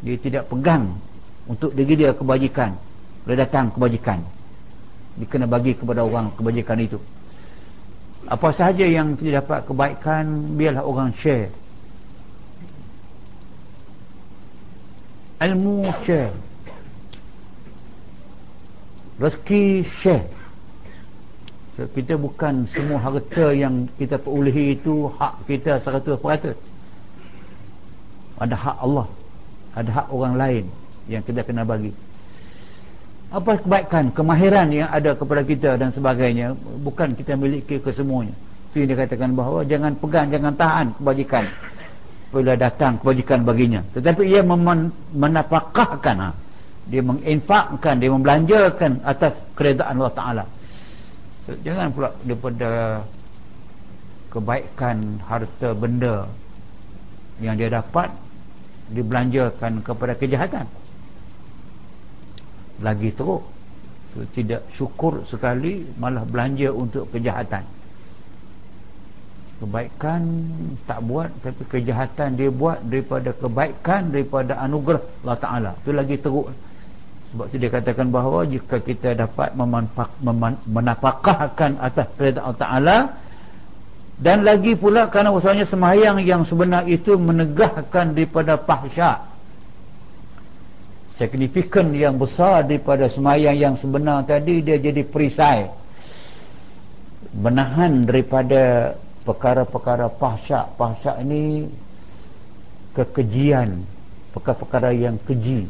Dia 0.01 0.17
tidak 0.22 0.49
pegang 0.49 0.93
untuk 1.49 1.73
diri 1.73 2.05
dia 2.05 2.13
kebajikan 2.13 2.73
pada 3.26 3.35
datang 3.45 3.73
kebajikan. 3.73 4.22
Dia 5.17 5.26
kena 5.30 5.45
bagi 5.49 5.77
kepada 5.77 6.05
orang 6.05 6.34
kebajikan 6.34 6.77
itu. 6.81 6.97
Apa 8.26 8.49
sahaja 8.53 8.85
yang 8.85 9.13
tidak 9.17 9.45
dapat 9.45 9.69
kebaikan 9.69 10.26
biarlah 10.57 10.81
orang 10.81 11.13
share. 11.22 11.49
Ilmu 15.38 15.85
share. 16.05 16.34
Rezeki 19.22 19.85
share 20.01 20.35
kita 21.76 22.15
bukan 22.15 22.64
semua 22.72 23.03
harta 23.03 23.52
yang 23.52 23.84
kita 23.99 24.15
perolehi 24.15 24.80
itu 24.80 25.11
hak 25.19 25.43
kita 25.43 25.84
100% 25.84 26.56
ada 28.39 28.56
hak 28.56 28.77
Allah 28.80 29.07
ada 29.76 29.89
hak 29.91 30.07
orang 30.07 30.35
lain 30.39 30.65
yang 31.11 31.22
kita 31.22 31.43
kena 31.43 31.68
bagi. 31.68 31.91
Apa 33.30 33.60
kebaikan, 33.60 34.15
kemahiran 34.15 34.72
yang 34.72 34.88
ada 34.88 35.11
kepada 35.11 35.43
kita 35.43 35.76
dan 35.76 35.91
sebagainya 35.91 36.56
bukan 36.81 37.11
kita 37.11 37.35
miliki 37.35 37.84
kesemuanya. 37.84 38.31
Itu 38.72 38.85
yang 38.85 38.89
dikatakan 38.95 39.35
bahawa 39.35 39.68
jangan 39.68 39.91
pegang, 39.99 40.31
jangan 40.31 40.53
tahan 40.56 40.88
kebajikan. 40.95 41.43
Bila 42.31 42.56
datang 42.56 42.99
kebajikan 42.99 43.43
baginya. 43.43 43.84
Tetapi 43.91 44.23
ia 44.27 44.41
menapakahkan 45.11 46.15
ha? 46.19 46.31
dia 46.85 47.02
menginfakkan, 47.02 47.95
dia 47.99 48.11
membelanjakan 48.11 49.03
atas 49.03 49.34
keredaan 49.57 49.99
Allah 49.99 50.15
Ta'ala 50.15 50.43
jangan 51.61 51.93
pula 51.93 52.09
daripada 52.26 52.69
kebaikan 54.34 55.22
harta 55.23 55.69
benda 55.77 56.26
yang 57.39 57.55
dia 57.55 57.69
dapat 57.69 58.09
dibelanjakan 58.91 59.81
kepada 59.85 60.13
kejahatan. 60.17 60.65
Lagi 62.84 63.09
teruk 63.15 63.43
tidak 64.31 64.63
syukur 64.76 65.27
sekali 65.27 65.84
malah 65.99 66.23
belanja 66.23 66.72
untuk 66.72 67.11
kejahatan. 67.11 67.63
Kebaikan 69.55 70.22
tak 70.84 70.99
buat 71.07 71.31
tapi 71.39 71.63
kejahatan 71.72 72.35
dia 72.35 72.51
buat 72.51 72.80
daripada 72.84 73.31
kebaikan 73.31 74.11
daripada 74.11 74.59
anugerah 74.59 75.03
Allah 75.23 75.39
Ta'ala. 75.39 75.72
Itu 75.80 75.91
lagi 75.95 76.15
teruk 76.19 76.51
sebab 77.36 77.52
itu 77.52 77.68
dia 77.68 77.68
katakan 77.68 78.07
bahawa 78.07 78.48
jika 78.48 78.80
kita 78.80 79.12
dapat 79.12 79.52
menapakahkan 80.72 81.84
atas 81.84 82.07
perintah 82.16 82.48
Allah 82.48 82.56
Ta'ala 82.64 82.98
dan 84.24 84.48
lagi 84.48 84.80
pula 84.80 85.12
kerana 85.12 85.36
usahanya 85.36 85.68
semayang 85.68 86.24
yang 86.24 86.48
sebenar 86.48 86.88
itu 86.88 87.20
menegahkan 87.20 88.16
daripada 88.16 88.56
pahsyak 88.56 89.28
signifikan 91.20 91.91
yang 91.91 92.16
besar 92.16 92.64
daripada 92.64 93.12
semayang 93.12 93.60
yang 93.60 93.76
sebenar 93.84 94.24
tadi 94.24 94.64
dia 94.64 94.80
jadi 94.80 95.03
perisai 95.03 95.68
menahan 97.36 98.07
daripada 98.07 98.95
perkara-perkara 99.28 100.07
pahsyak 100.07 100.72
pahsyak 100.80 101.20
ini 101.20 101.68
kekejian 102.95 103.84
perkara-perkara 104.32 104.95
yang 104.95 105.20
keji 105.28 105.68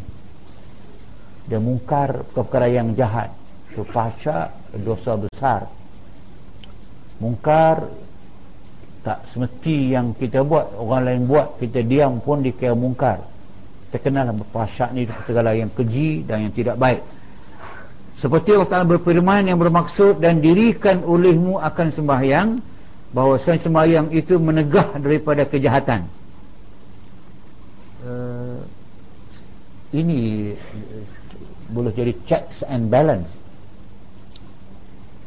dia 1.46 1.62
mungkar 1.62 2.26
perkara 2.34 2.66
yang 2.66 2.98
jahat. 2.98 3.30
Itu 3.70 3.86
pahsyak 3.86 4.50
dosa 4.82 5.14
besar. 5.20 5.62
Mungkar 7.22 7.86
tak 9.06 9.22
semesti 9.30 9.94
yang 9.94 10.18
kita 10.18 10.42
buat 10.42 10.74
orang 10.82 11.02
lain 11.06 11.22
buat 11.30 11.62
kita 11.62 11.86
diam 11.86 12.18
pun 12.18 12.42
dikira 12.42 12.74
mungkar. 12.74 13.22
Terkenal 13.94 14.34
pasyak 14.50 14.92
ni 14.98 15.06
segala 15.30 15.54
yang 15.54 15.70
keji 15.70 16.26
dan 16.26 16.50
yang 16.50 16.54
tidak 16.54 16.76
baik. 16.82 17.06
Seperti 18.18 18.56
Allah 18.58 18.72
Ta'ala 18.72 18.88
berfirman 18.88 19.46
yang 19.46 19.62
bermaksud 19.62 20.24
dan 20.24 20.42
dirikan 20.42 21.06
olehmu 21.06 21.62
akan 21.62 21.88
sembahyang 21.94 22.50
bahawa 23.14 23.38
sembahyang 23.38 24.10
itu 24.12 24.42
menegah 24.42 24.98
daripada 24.98 25.46
kejahatan. 25.46 26.08
Uh, 28.02 28.60
ini 29.96 30.52
boleh 31.76 31.92
jadi 31.92 32.16
checks 32.24 32.64
and 32.72 32.88
balance. 32.88 33.28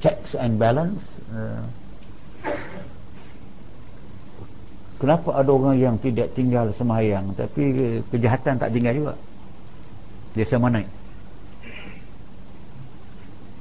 Checks 0.00 0.32
and 0.32 0.56
balance 0.56 1.02
uh, 1.34 1.60
kenapa 4.98 5.38
ada 5.38 5.50
orang 5.54 5.76
yang 5.78 5.96
tidak 6.00 6.34
tinggal 6.34 6.70
semayang 6.74 7.30
tapi 7.38 8.00
kejahatan 8.10 8.58
tak 8.58 8.72
tinggal 8.74 8.94
juga? 8.94 9.14
Dia 10.34 10.44
sama 10.48 10.72
naik. 10.72 10.88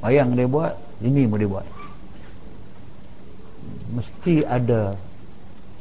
Semayang 0.02 0.34
dia 0.34 0.48
buat 0.50 0.74
ini 1.02 1.30
pun 1.30 1.38
dia 1.42 1.50
buat. 1.50 1.68
Mesti 3.98 4.46
ada 4.46 4.94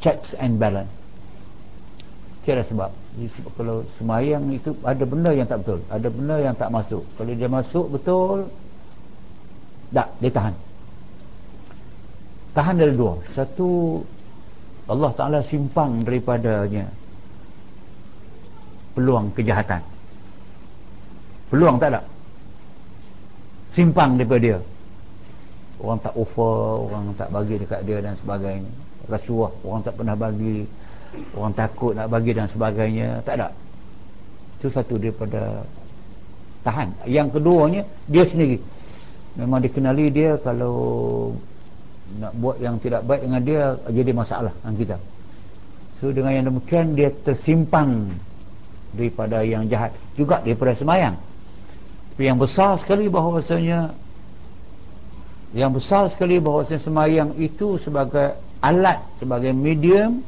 checks 0.01 0.37
and 0.39 0.57
balance. 0.61 0.93
Tiada 2.47 2.63
sebab 2.63 2.91
kalau 3.57 3.81
semayang 3.97 4.45
itu 4.53 4.77
ada 4.85 5.05
benda 5.09 5.33
yang 5.33 5.49
tak 5.49 5.65
betul 5.65 5.81
ada 5.89 6.09
benda 6.13 6.37
yang 6.37 6.53
tak 6.53 6.69
masuk. 6.69 7.05
Kalau 7.17 7.33
dia 7.33 7.49
masuk 7.49 7.87
betul 7.89 8.39
tak 9.91 10.09
dia 10.21 10.31
tahan. 10.33 10.55
Tahan 12.53 12.75
dari 12.77 12.93
dua. 12.93 13.17
Satu 13.33 14.01
Allah 14.87 15.11
Ta'ala 15.17 15.41
simpang 15.45 16.05
daripadanya 16.05 16.87
peluang 18.97 19.29
kejahatan. 19.37 19.85
Peluang 21.53 21.77
tak 21.77 21.93
ada. 21.93 22.01
Simpang 23.77 24.17
daripada 24.17 24.41
dia. 24.41 24.59
Orang 25.77 26.01
tak 26.01 26.17
offer 26.17 26.89
orang 26.89 27.13
tak 27.21 27.29
bagi 27.29 27.61
dekat 27.61 27.81
dia 27.85 28.01
dan 28.01 28.17
sebagainya. 28.25 28.73
Rasuah 29.07 29.53
orang 29.63 29.83
tak 29.85 29.95
pernah 30.01 30.17
bagi 30.17 30.65
orang 31.37 31.55
takut 31.57 31.93
nak 31.93 32.09
bagi 32.09 32.33
dan 32.37 32.49
sebagainya. 32.49 33.21
Tak 33.23 33.35
ada. 33.41 33.49
Itu 34.61 34.73
satu 34.73 34.97
daripada 34.97 35.65
tahan. 36.65 36.89
Yang 37.07 37.39
keduanya 37.39 37.83
dia 38.09 38.25
sendiri. 38.25 38.59
Memang 39.37 39.61
dikenali 39.61 40.09
dia 40.09 40.41
kalau 40.41 40.77
nak 42.17 42.33
buat 42.39 42.57
yang 42.63 42.81
tidak 42.81 43.05
baik 43.05 43.27
dengan 43.27 43.41
dia 43.43 43.63
jadi 43.91 44.11
masalah 44.17 44.53
dengan 44.63 44.75
kita. 44.79 44.97
So 46.01 46.13
dengan 46.13 46.33
yang 46.33 46.47
demikian 46.49 46.97
dia 46.97 47.13
tersimpang 47.13 48.13
daripada 48.97 49.45
yang 49.45 49.69
jahat. 49.69 49.93
Juga 50.17 50.41
daripada 50.41 50.73
semayang. 50.77 51.17
Tapi 52.17 52.23
yang 52.33 52.41
besar 52.41 52.81
sekali 52.81 53.13
bahawasanya 53.13 53.93
yang 55.53 55.73
besar 55.73 56.09
sekali 56.13 56.41
bahawasanya 56.41 56.81
semayang 56.81 57.31
itu 57.37 57.77
sebagai 57.81 58.37
alat 58.65 59.01
sebagai 59.21 59.53
medium 59.53 60.25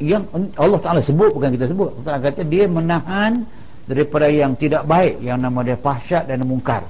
yang 0.00 0.24
Allah 0.56 0.80
Ta'ala 0.80 1.00
sebut 1.04 1.36
bukan 1.36 1.52
kita 1.52 1.68
sebut. 1.68 1.92
Allah 2.00 2.04
Ta'ala 2.04 2.20
kata 2.32 2.42
dia 2.48 2.64
menahan 2.64 3.44
daripada 3.84 4.26
yang 4.32 4.56
tidak 4.56 4.88
baik 4.88 5.20
yang 5.20 5.36
nama 5.36 5.60
dia 5.60 5.76
fahsyat 5.76 6.24
dan 6.26 6.40
mungkar. 6.48 6.84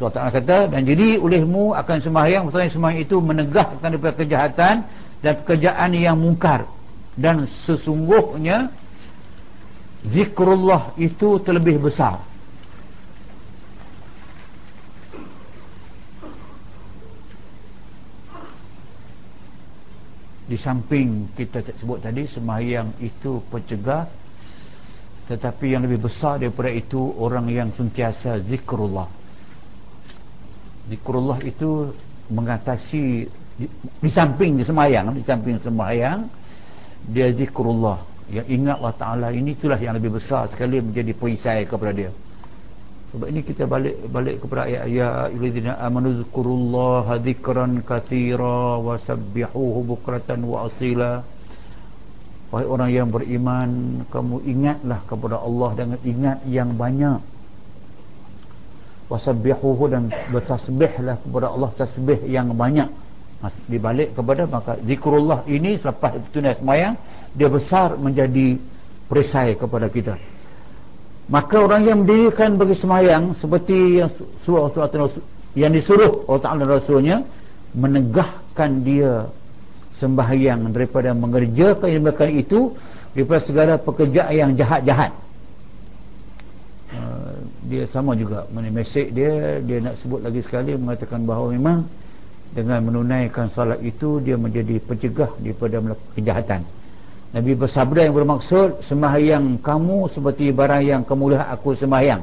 Allah 0.00 0.12
Ta'ala 0.12 0.30
kata 0.32 0.72
dan 0.72 0.80
jadi 0.88 1.20
olehmu 1.20 1.76
akan 1.76 1.96
sembahyang. 2.00 2.48
Maksudnya 2.48 2.72
sembahyang 2.72 3.00
itu 3.04 3.16
menegahkan 3.20 3.88
daripada 3.88 4.14
kejahatan 4.16 4.74
dan 5.20 5.32
pekerjaan 5.44 5.90
yang 5.92 6.16
mungkar. 6.16 6.64
Dan 7.16 7.48
sesungguhnya 7.64 8.68
zikrullah 10.08 10.92
itu 11.00 11.40
terlebih 11.40 11.80
besar 11.80 12.20
di 20.46 20.54
samping 20.54 21.34
kita 21.34 21.58
sebut 21.82 21.98
tadi 21.98 22.22
sembahyang 22.30 23.02
itu 23.02 23.42
pencegah 23.50 24.06
tetapi 25.26 25.74
yang 25.74 25.82
lebih 25.82 26.06
besar 26.06 26.38
daripada 26.38 26.70
itu 26.70 27.02
orang 27.18 27.50
yang 27.50 27.74
sentiasa 27.74 28.38
zikrullah. 28.46 29.10
Zikrullah 30.86 31.42
itu 31.42 31.90
mengatasi 32.30 33.26
di, 33.58 33.66
di 33.98 34.10
samping 34.10 34.62
sembahyang 34.62 35.18
di 35.18 35.26
samping 35.26 35.58
sembahyang 35.58 36.18
dia 37.10 37.26
zikrullah. 37.34 37.98
Yang 38.30 38.46
ingat 38.54 38.76
Allah 38.78 38.94
Ta'ala 38.94 39.28
ini 39.34 39.58
itulah 39.58 39.78
yang 39.82 39.98
lebih 39.98 40.14
besar 40.14 40.46
sekali 40.46 40.78
menjadi 40.78 41.10
perisai 41.10 41.66
kepada 41.66 41.90
dia 41.90 42.10
sebab 43.16 43.32
ini 43.32 43.40
kita 43.40 43.64
balik 43.64 43.96
balik 44.12 44.44
kepada 44.44 44.68
ayat 44.68 44.92
ya 44.92 45.08
ayyuhallazina 45.32 45.80
amanu 45.80 46.20
zkurullaha 46.20 47.16
dzikran 47.16 47.80
katsira 47.80 48.76
wa 48.76 49.00
sabbihuhu 49.00 49.88
bukratan 49.88 50.44
wa 50.44 50.68
asila. 50.68 51.24
Wahai 52.52 52.68
orang 52.68 52.90
yang 52.92 53.08
beriman 53.08 54.04
kamu 54.12 54.44
ingatlah 54.44 55.00
kepada 55.08 55.40
Allah 55.40 55.70
dengan 55.72 55.98
ingat 56.04 56.44
yang 56.44 56.76
banyak. 56.76 57.16
Wa 59.08 59.16
sabbihuhu 59.16 59.84
dan 59.88 60.12
bertasbihlah 60.28 61.16
kepada 61.16 61.56
Allah 61.56 61.72
tasbih 61.72 62.20
yang 62.28 62.52
banyak. 62.52 62.92
Dibalik 63.64 64.12
kepada 64.12 64.44
maka 64.44 64.76
zikrullah 64.84 65.40
ini 65.48 65.80
selepas 65.80 66.20
tunai 66.36 66.52
semayang 66.60 67.00
dia 67.32 67.48
besar 67.48 67.96
menjadi 67.96 68.60
perisai 69.08 69.56
kepada 69.56 69.88
kita 69.88 70.35
maka 71.26 71.58
orang 71.58 71.82
yang 71.82 71.98
mendirikan 72.06 72.54
bagi 72.54 72.78
semayang 72.78 73.34
seperti 73.42 73.98
yang 73.98 74.10
surah 74.46 74.70
surah 74.70 75.10
yang 75.58 75.74
disuruh 75.74 76.22
Allah 76.30 76.42
Ta'ala 76.42 76.62
Rasulnya 76.68 77.26
menegahkan 77.74 78.70
dia 78.86 79.26
sembahyang 79.98 80.70
daripada 80.70 81.16
mengerjakan 81.16 81.88
mereka 81.98 82.28
itu 82.28 82.76
daripada 83.16 83.40
segala 83.42 83.74
pekerjaan 83.80 84.32
yang 84.36 84.50
jahat-jahat. 84.54 85.10
Uh, 86.94 87.34
dia 87.66 87.82
sama 87.90 88.14
juga 88.14 88.46
mesej 88.54 89.10
dia 89.10 89.58
dia 89.58 89.82
nak 89.82 89.98
sebut 89.98 90.22
lagi 90.22 90.38
sekali 90.46 90.78
mengatakan 90.78 91.26
bahawa 91.26 91.50
memang 91.50 91.82
dengan 92.54 92.78
menunaikan 92.86 93.50
salat 93.50 93.82
itu 93.82 94.22
dia 94.22 94.38
menjadi 94.38 94.78
pencegah 94.78 95.34
daripada 95.42 95.82
melakukan 95.82 96.12
kejahatan 96.14 96.60
Nabi 97.34 97.52
bersabda 97.58 98.06
yang 98.06 98.14
bermaksud 98.14 98.86
sembahyang 98.86 99.58
kamu 99.58 100.08
seperti 100.14 100.54
barang 100.54 100.82
yang 100.86 101.02
kamu 101.02 101.34
lihat 101.34 101.48
aku 101.50 101.74
sembahyang. 101.74 102.22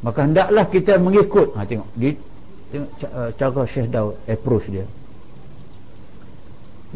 Maka 0.00 0.18
hendaklah 0.24 0.64
kita 0.70 0.96
mengikut. 0.96 1.58
Ha, 1.58 1.66
tengok 1.66 1.88
di, 1.92 2.14
tengok 2.72 2.90
uh, 3.10 3.30
cara 3.36 3.62
Syekh 3.68 3.88
Daud 3.90 4.16
approach 4.24 4.66
dia. 4.70 4.86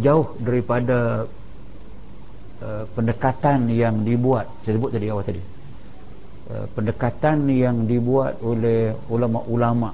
Jauh 0.01 0.35
daripada 0.40 1.28
uh, 2.64 2.85
pendekatan 2.97 3.68
yang 3.68 4.06
dibuat 4.06 4.48
saya 4.64 4.78
sebut 4.78 4.90
tadi 4.94 5.06
awal 5.12 5.26
tadi. 5.26 5.43
Uh, 6.48 6.66
pendekatan 6.72 7.44
yang 7.51 7.85
dibuat 7.85 8.40
oleh 8.40 8.94
ulama-ulama 9.12 9.93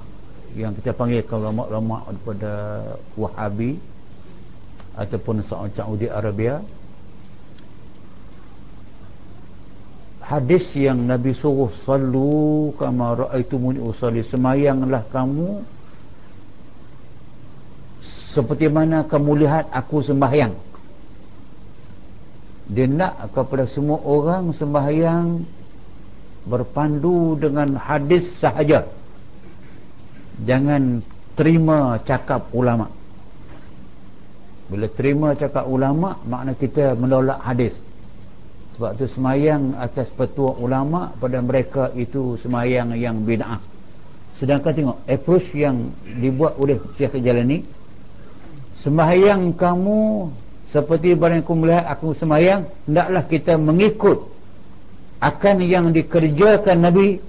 yang 0.55 0.75
kita 0.75 0.91
panggil 0.91 1.23
ulama-ulama 1.31 2.07
daripada 2.11 2.51
Wahabi 3.15 3.90
ataupun 5.01 5.41
Saudi 5.49 6.05
Arabia 6.05 6.61
hadis 10.21 10.63
yang 10.77 11.09
Nabi 11.09 11.33
suruh 11.35 11.73
sallu 11.83 12.71
kama 12.77 13.27
raaitumuni 13.27 13.81
usalli 13.81 14.23
semayanglah 14.23 15.03
kamu 15.11 15.65
seperti 18.31 18.71
mana 18.71 19.03
kamu 19.03 19.43
lihat 19.43 19.67
aku 19.75 19.99
sembahyang. 20.07 20.55
Dia 22.71 22.87
nak 22.87 23.35
kepada 23.35 23.67
semua 23.67 23.99
orang 23.99 24.55
sembahyang 24.55 25.43
berpandu 26.47 27.35
dengan 27.35 27.75
hadis 27.75 28.23
sahaja. 28.39 28.87
Jangan 30.47 31.03
terima 31.35 31.99
cakap 32.07 32.47
ulama 32.55 33.00
bila 34.71 34.87
terima 34.87 35.35
cakap 35.35 35.67
ulama 35.67 36.15
makna 36.23 36.55
kita 36.55 36.95
menolak 36.95 37.43
hadis. 37.43 37.75
Sebab 38.79 38.95
tu 38.95 39.03
semayang 39.11 39.75
atas 39.75 40.07
petua 40.15 40.55
ulama 40.55 41.11
pada 41.19 41.43
mereka 41.43 41.91
itu 41.91 42.39
semayang 42.39 42.95
yang 42.95 43.19
bid'ah. 43.27 43.59
Sedangkan 44.39 44.71
tengok 44.71 44.97
approach 45.11 45.51
yang 45.51 45.91
dibuat 46.07 46.55
oleh 46.55 46.79
Syekh 46.95 47.19
Jalani 47.19 47.67
semayang 48.81 49.53
kamu 49.53 50.31
seperti 50.71 51.13
barang 51.19 51.43
aku 51.43 51.53
melihat 51.53 51.85
aku 51.91 52.15
semayang 52.17 52.65
hendaklah 52.87 53.23
kita 53.27 53.53
mengikut 53.59 54.23
akan 55.21 55.55
yang 55.61 55.93
dikerjakan 55.93 56.81
Nabi 56.81 57.21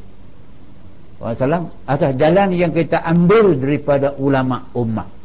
SAW 1.20 1.68
atas 1.84 2.12
jalan 2.16 2.56
yang 2.56 2.72
kita 2.72 3.04
ambil 3.04 3.52
daripada 3.58 4.16
ulama 4.16 4.64
ummah 4.72 5.21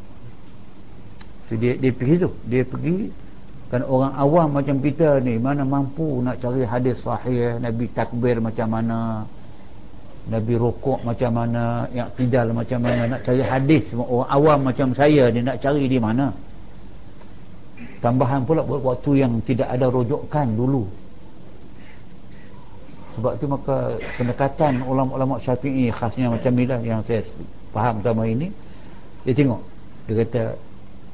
so, 1.47 1.55
dia, 1.55 1.73
dia 1.79 1.91
pergi 1.95 2.15
tu 2.21 2.29
dia 2.45 2.61
pergi 2.67 3.11
kan 3.67 3.83
orang 3.83 4.13
awam 4.15 4.47
macam 4.55 4.79
kita 4.79 5.19
ni 5.19 5.35
mana 5.35 5.67
mampu 5.67 6.23
nak 6.23 6.39
cari 6.39 6.63
hadis 6.63 7.03
sahih 7.03 7.59
Nabi 7.59 7.91
takbir 7.91 8.39
macam 8.39 8.67
mana 8.71 9.27
Nabi 10.27 10.59
rokok 10.59 11.07
macam 11.07 11.31
mana 11.31 11.87
yang 11.95 12.11
tidak 12.19 12.51
macam 12.51 12.79
mana 12.83 13.15
nak 13.15 13.23
cari 13.23 13.39
hadis. 13.39 13.95
Orang 13.95 14.27
awam 14.27 14.59
macam 14.67 14.91
saya 14.91 15.31
ni 15.31 15.39
nak 15.39 15.63
cari 15.63 15.87
di 15.87 15.95
mana. 15.95 16.35
Tambahan 18.03 18.43
pula 18.43 18.61
buat 18.61 18.83
waktu 18.83 19.23
yang 19.23 19.39
tidak 19.47 19.71
ada 19.71 19.87
rojokan 19.87 20.51
dulu. 20.51 20.83
Sebab 23.17 23.33
tu 23.39 23.45
maka 23.49 23.97
pendekatan 24.19 24.83
ulama-ulama 24.85 25.41
syafi'i 25.41 25.89
khasnya 25.89 26.29
macam 26.29 26.51
ni 26.53 26.65
lah 26.69 26.79
yang 26.83 26.99
saya 27.07 27.23
faham 27.71 28.03
sama 28.03 28.27
ini. 28.27 28.51
Dia 29.23 29.33
tengok 29.33 29.61
dia 30.07 30.23
kata 30.23 30.43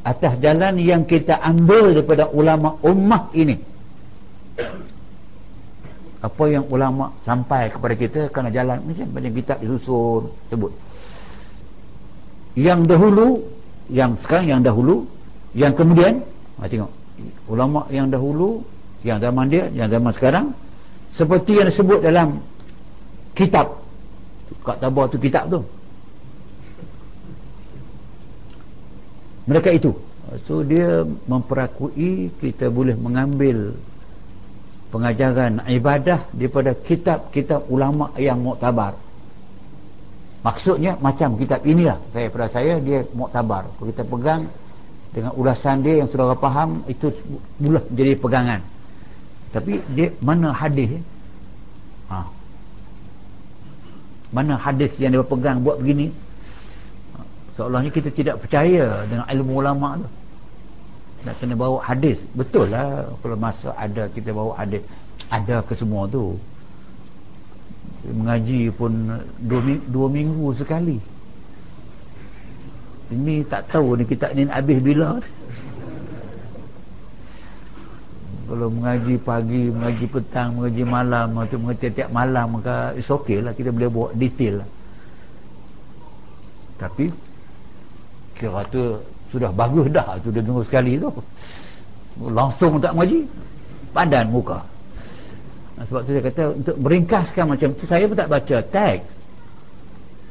atas 0.03 0.35
jalan 0.43 0.75
yang 0.83 1.07
kita 1.07 1.39
ambil 1.39 1.95
daripada 1.95 2.27
ulama 2.27 2.75
ummah 2.83 3.31
ini. 3.31 3.55
Apa 6.23 6.43
yang 6.47 6.67
ulama 6.71 7.11
sampai 7.23 7.71
kepada 7.71 7.95
kita 7.95 8.21
kerana 8.31 8.51
jalan. 8.51 8.79
Macam 8.83 9.07
banyak 9.11 9.31
kitab 9.43 9.59
disusun 9.63 10.31
sebut. 10.51 10.71
Yang 12.55 12.79
dahulu 12.87 13.27
yang 13.91 14.15
sekarang 14.23 14.47
yang 14.47 14.61
dahulu 14.63 15.07
yang 15.55 15.71
kemudian 15.75 16.23
ha, 16.59 16.67
tengok. 16.67 16.91
Ulama 17.47 17.87
yang 17.91 18.07
dahulu 18.11 18.63
yang 19.03 19.19
zaman 19.19 19.51
dia 19.51 19.67
yang 19.71 19.91
zaman 19.91 20.11
sekarang 20.15 20.45
seperti 21.15 21.59
yang 21.59 21.67
disebut 21.71 21.99
dalam 22.03 22.39
kitab. 23.35 23.83
Kat 24.63 24.79
tabah 24.79 25.11
tu 25.11 25.19
kitab 25.19 25.51
tu 25.51 25.59
mereka 29.43 29.69
itu. 29.73 29.91
So 30.47 30.63
dia 30.63 31.03
memperakui 31.03 32.31
kita 32.39 32.71
boleh 32.71 32.95
mengambil 32.95 33.75
pengajaran 34.89 35.65
ibadah 35.67 36.23
daripada 36.31 36.71
kitab-kitab 36.77 37.67
ulama 37.67 38.13
yang 38.15 38.39
muktabar. 38.39 38.95
Maksudnya 40.43 40.99
macam 40.99 41.39
kitab 41.39 41.63
inilah. 41.63 41.99
Saya 42.11 42.27
pada 42.27 42.47
saya 42.51 42.73
dia 42.79 43.03
muktabar. 43.15 43.67
Kalau 43.67 43.87
kita 43.89 44.03
pegang 44.03 44.41
dengan 45.13 45.31
ulasan 45.37 45.85
dia 45.85 46.03
yang 46.03 46.07
saudara 46.09 46.35
faham 46.35 46.83
itu 46.85 47.09
boleh 47.59 47.83
jadi 47.95 48.13
pegangan. 48.17 48.59
Tapi 49.53 49.79
dia 49.93 50.09
mana 50.19 50.49
hadis 50.49 50.97
ha. 52.09 52.25
mana 54.33 54.57
hadis 54.57 54.89
yang 54.97 55.13
dia 55.13 55.21
pegang 55.21 55.61
buat 55.61 55.77
begini 55.77 56.09
seolahnya 57.53 57.89
kita 57.93 58.09
tidak 58.09 58.41
percaya 58.41 59.05
dengan 59.07 59.25
ilmu 59.29 59.61
ulama 59.61 59.99
tu. 60.01 60.09
Nak 61.23 61.35
kena 61.39 61.55
bawa 61.55 61.79
hadis. 61.85 62.19
Betul 62.35 62.73
lah 62.73 63.07
kalau 63.23 63.37
masa 63.39 63.71
ada 63.79 64.11
kita 64.11 64.35
bawa 64.35 64.59
hadis. 64.59 64.83
Ada 65.31 65.63
ke 65.63 65.73
semua 65.77 66.05
tu. 66.11 66.35
Mengaji 68.03 68.67
pun 68.75 68.91
dua, 69.47 69.59
dua 69.87 70.07
minggu 70.11 70.51
sekali. 70.51 70.99
Ini 73.13 73.45
tak 73.47 73.71
tahu 73.71 73.95
ni 73.95 74.03
kita 74.03 74.33
ni 74.35 74.49
habis 74.49 74.81
bila 74.81 75.21
kalau 78.43 78.67
mengaji 78.67 79.15
pagi, 79.23 79.71
mengaji 79.71 80.05
petang, 80.05 80.59
mengaji 80.59 80.83
malam 80.83 81.31
atau 81.39 81.57
mengaji 81.57 81.87
tiap 81.89 82.11
malam 82.11 82.59
maka 82.59 82.91
it's 82.99 83.07
okay 83.07 83.39
lah. 83.39 83.55
Kita 83.55 83.71
boleh 83.71 83.87
buat 83.87 84.11
detail 84.19 84.61
lah. 84.61 84.69
Tapi 86.83 87.07
kira 88.37 88.65
tu 88.69 88.97
sudah 89.33 89.49
bagus 89.49 89.89
dah 89.89 90.17
tu 90.21 90.29
dia 90.29 90.45
tunggu 90.45 90.61
sekali 90.61 91.01
tu. 91.01 91.09
Langsung 92.29 92.77
tak 92.77 92.93
mengaji 92.93 93.25
badan 93.89 94.29
muka. 94.29 94.61
Sebab 95.89 96.01
tu 96.05 96.13
saya 96.13 96.23
kata 96.29 96.43
untuk 96.53 96.75
meringkaskan 96.77 97.45
macam 97.49 97.69
tu 97.73 97.85
saya 97.89 98.05
pun 98.05 98.17
tak 98.17 98.29
baca 98.29 98.57
teks. 98.61 99.05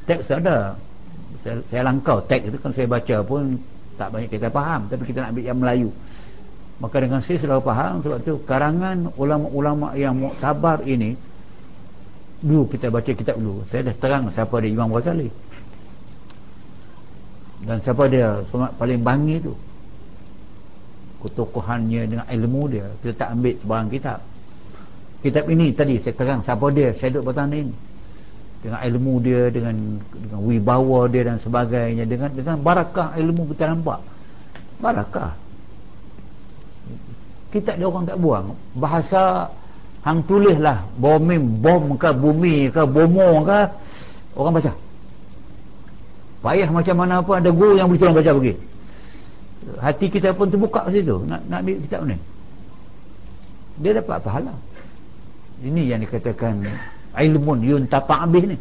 Teks 0.06 0.26
ada. 0.30 0.78
Saya, 1.42 1.58
saya 1.66 1.82
langkau 1.82 2.22
teks 2.22 2.46
itu 2.46 2.58
kan 2.62 2.70
saya 2.70 2.86
baca 2.86 3.16
pun 3.26 3.58
tak 3.98 4.08
banyak 4.14 4.30
kita 4.30 4.48
faham. 4.54 4.86
Tapi 4.86 5.02
kita 5.02 5.18
nak 5.26 5.30
ambil 5.34 5.44
yang 5.50 5.58
Melayu. 5.58 5.90
Maka 6.78 6.96
dengan 7.02 7.20
saya 7.26 7.38
sudah 7.42 7.58
faham 7.58 8.02
sebab 8.06 8.18
tu 8.22 8.38
karangan 8.46 9.10
ulama-ulama 9.18 9.94
yang 9.98 10.14
muktabar 10.14 10.82
ini 10.86 11.18
dulu 12.38 12.70
kita 12.70 12.86
baca 12.90 13.10
kitab 13.10 13.34
dulu. 13.34 13.66
Saya 13.66 13.90
dah 13.90 13.94
terang 13.98 14.30
siapa 14.30 14.54
dia 14.62 14.70
Imam 14.70 14.90
Ghazali 14.94 15.41
dan 17.62 17.78
siapa 17.82 18.10
dia? 18.10 18.43
Paling 18.51 19.01
bangi 19.06 19.39
tu. 19.39 19.55
Ketokohannya 21.22 22.02
dengan 22.10 22.26
ilmu 22.26 22.62
dia. 22.66 22.86
Kita 22.98 23.14
tak 23.14 23.28
ambil 23.39 23.55
sebarang 23.62 23.89
kitab. 23.94 24.18
Kitab 25.22 25.44
ini 25.47 25.70
tadi 25.70 25.94
saya 26.02 26.14
terang 26.18 26.43
siapa 26.43 26.66
dia? 26.74 26.90
Saya 26.98 27.14
duduk 27.14 27.30
bertanda 27.30 27.55
ini 27.55 27.74
dengan 28.62 28.78
ilmu 28.78 29.14
dia 29.22 29.51
dengan 29.51 29.74
dengan 30.10 30.40
wibawa 30.43 31.06
dia 31.06 31.22
dan 31.30 31.39
sebagainya. 31.39 32.02
Dengan 32.10 32.30
dengan 32.34 32.59
barakah 32.59 33.14
ilmu 33.14 33.47
kita 33.55 33.70
nampak. 33.70 34.02
Barakah. 34.82 35.30
Kita 37.55 37.78
dia 37.78 37.86
orang 37.86 38.10
tak 38.10 38.18
buang. 38.18 38.59
Bahasa 38.74 39.47
hang 40.02 40.26
tulis 40.26 40.59
lah 40.59 40.82
bomim 40.98 41.62
bom 41.62 41.94
ke 41.94 42.10
bumi 42.10 42.66
ke 42.74 42.82
bomo 42.82 43.47
ke. 43.47 43.60
Orang 44.34 44.59
baca 44.59 44.81
payah 46.43 46.69
macam 46.69 46.97
mana 46.98 47.23
pun 47.23 47.39
ada 47.39 47.51
guru 47.55 47.78
yang 47.78 47.86
boleh 47.86 48.01
tolong 48.02 48.19
baca 48.19 48.32
pergi. 48.35 48.55
Hati 49.78 50.06
kita 50.10 50.35
pun 50.35 50.51
terbuka 50.51 50.90
ke 50.90 50.98
situ. 50.98 51.23
Nak, 51.23 51.40
nak 51.47 51.59
ambil 51.62 51.77
kitab 51.78 52.01
ni. 52.02 52.19
Dia 53.78 54.02
dapat 54.02 54.19
pahala. 54.20 54.55
Ini 55.62 55.94
yang 55.94 56.02
dikatakan 56.02 56.66
ilmu 57.14 57.52
yun 57.62 57.86
tapak 57.86 58.27
habis 58.27 58.51
ni. 58.51 58.59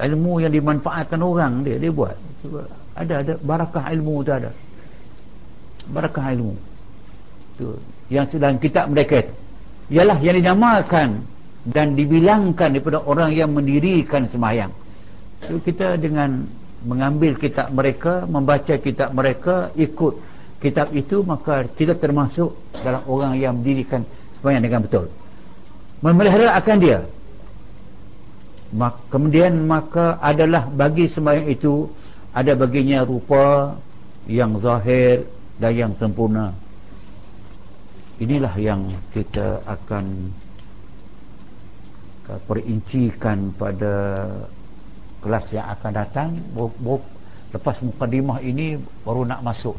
Ilmu 0.00 0.40
yang 0.40 0.52
dimanfaatkan 0.52 1.20
orang 1.20 1.60
dia 1.60 1.76
dia 1.76 1.92
buat. 1.92 2.16
Ada 2.96 3.14
ada 3.20 3.32
barakah 3.44 3.84
ilmu 3.92 4.24
tu 4.24 4.32
ada. 4.32 4.50
Barakah 5.92 6.32
ilmu. 6.32 6.56
Tu 7.60 7.68
yang 8.08 8.24
dalam 8.32 8.56
kitab 8.56 8.88
mereka 8.88 9.28
ialah 9.92 10.16
yang 10.24 10.40
dinamakan 10.40 11.20
dan 11.68 11.98
dibilangkan 11.98 12.72
daripada 12.72 13.02
orang 13.04 13.34
yang 13.34 13.50
mendirikan 13.52 14.24
semayang 14.30 14.70
so, 15.44 15.60
kita 15.60 16.00
dengan 16.00 16.48
mengambil 16.86 17.36
kitab 17.36 17.74
mereka 17.74 18.24
membaca 18.30 18.74
kitab 18.78 19.10
mereka 19.12 19.74
ikut 19.74 20.16
kitab 20.62 20.94
itu 20.96 21.20
maka 21.26 21.68
kita 21.76 21.98
termasuk 21.98 22.56
dalam 22.80 23.02
orang 23.04 23.36
yang 23.36 23.58
mendirikan 23.60 24.06
semayang 24.40 24.64
dengan 24.64 24.80
betul. 24.86 25.06
Memelihara 26.00 26.56
akan 26.56 26.76
dia. 26.80 27.00
Kemudian 29.08 29.64
maka 29.64 30.20
adalah 30.20 30.68
bagi 30.68 31.08
sembahyang 31.08 31.48
itu 31.48 31.88
ada 32.36 32.52
baginya 32.52 33.00
rupa 33.06 33.72
yang 34.28 34.58
zahir 34.60 35.24
dan 35.56 35.72
yang 35.72 35.92
sempurna. 35.96 36.52
Inilah 38.20 38.52
yang 38.60 38.92
kita 39.12 39.64
akan 39.64 40.34
perincikan 42.48 43.54
pada 43.54 43.94
kelas 45.26 45.50
yang 45.50 45.66
akan 45.66 45.90
datang 45.90 46.28
lepas 47.50 47.82
mukadimah 47.82 48.38
ini 48.46 48.78
baru 49.02 49.26
nak 49.26 49.42
masuk 49.42 49.74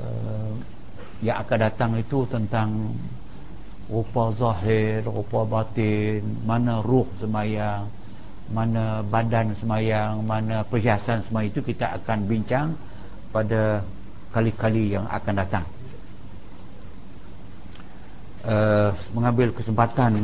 uh, 0.00 0.52
yang 1.20 1.36
akan 1.44 1.58
datang 1.60 1.92
itu 2.00 2.24
tentang 2.32 2.96
rupa 3.88 4.30
zahir, 4.36 5.00
rupa 5.02 5.48
batin, 5.48 6.20
mana 6.44 6.84
ruh 6.84 7.08
semayang, 7.18 7.88
mana 8.52 9.00
badan 9.04 9.56
semayang, 9.56 10.22
mana 10.28 10.60
perhiasan 10.68 11.24
semayang 11.26 11.50
itu 11.50 11.60
kita 11.64 11.96
akan 11.96 12.28
bincang 12.28 12.68
pada 13.32 13.80
kali-kali 14.30 14.92
yang 14.92 15.08
akan 15.08 15.34
datang. 15.40 15.64
Uh, 18.48 18.94
mengambil 19.12 19.50
kesempatan 19.50 20.14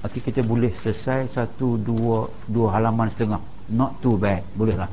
nanti 0.00 0.18
kita 0.20 0.40
boleh 0.44 0.72
selesai 0.80 1.32
satu 1.32 1.80
dua 1.80 2.28
dua 2.48 2.76
halaman 2.76 3.08
setengah. 3.12 3.40
Not 3.70 4.02
too 4.02 4.18
bad. 4.20 4.42
Bolehlah. 4.58 4.90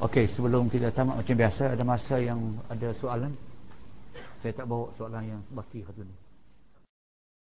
Ok 0.00 0.28
sebelum 0.32 0.72
kita 0.72 0.90
tamat 0.92 1.20
macam 1.20 1.36
biasa 1.36 1.76
ada 1.76 1.84
masa 1.84 2.16
yang 2.20 2.40
ada 2.72 2.88
soalan? 2.96 3.32
Saya 4.40 4.56
tak 4.56 4.66
bawa 4.68 4.88
soalan 4.96 5.36
yang 5.36 5.40
baki 5.52 5.84
satu 5.84 6.00
ni 6.00 6.19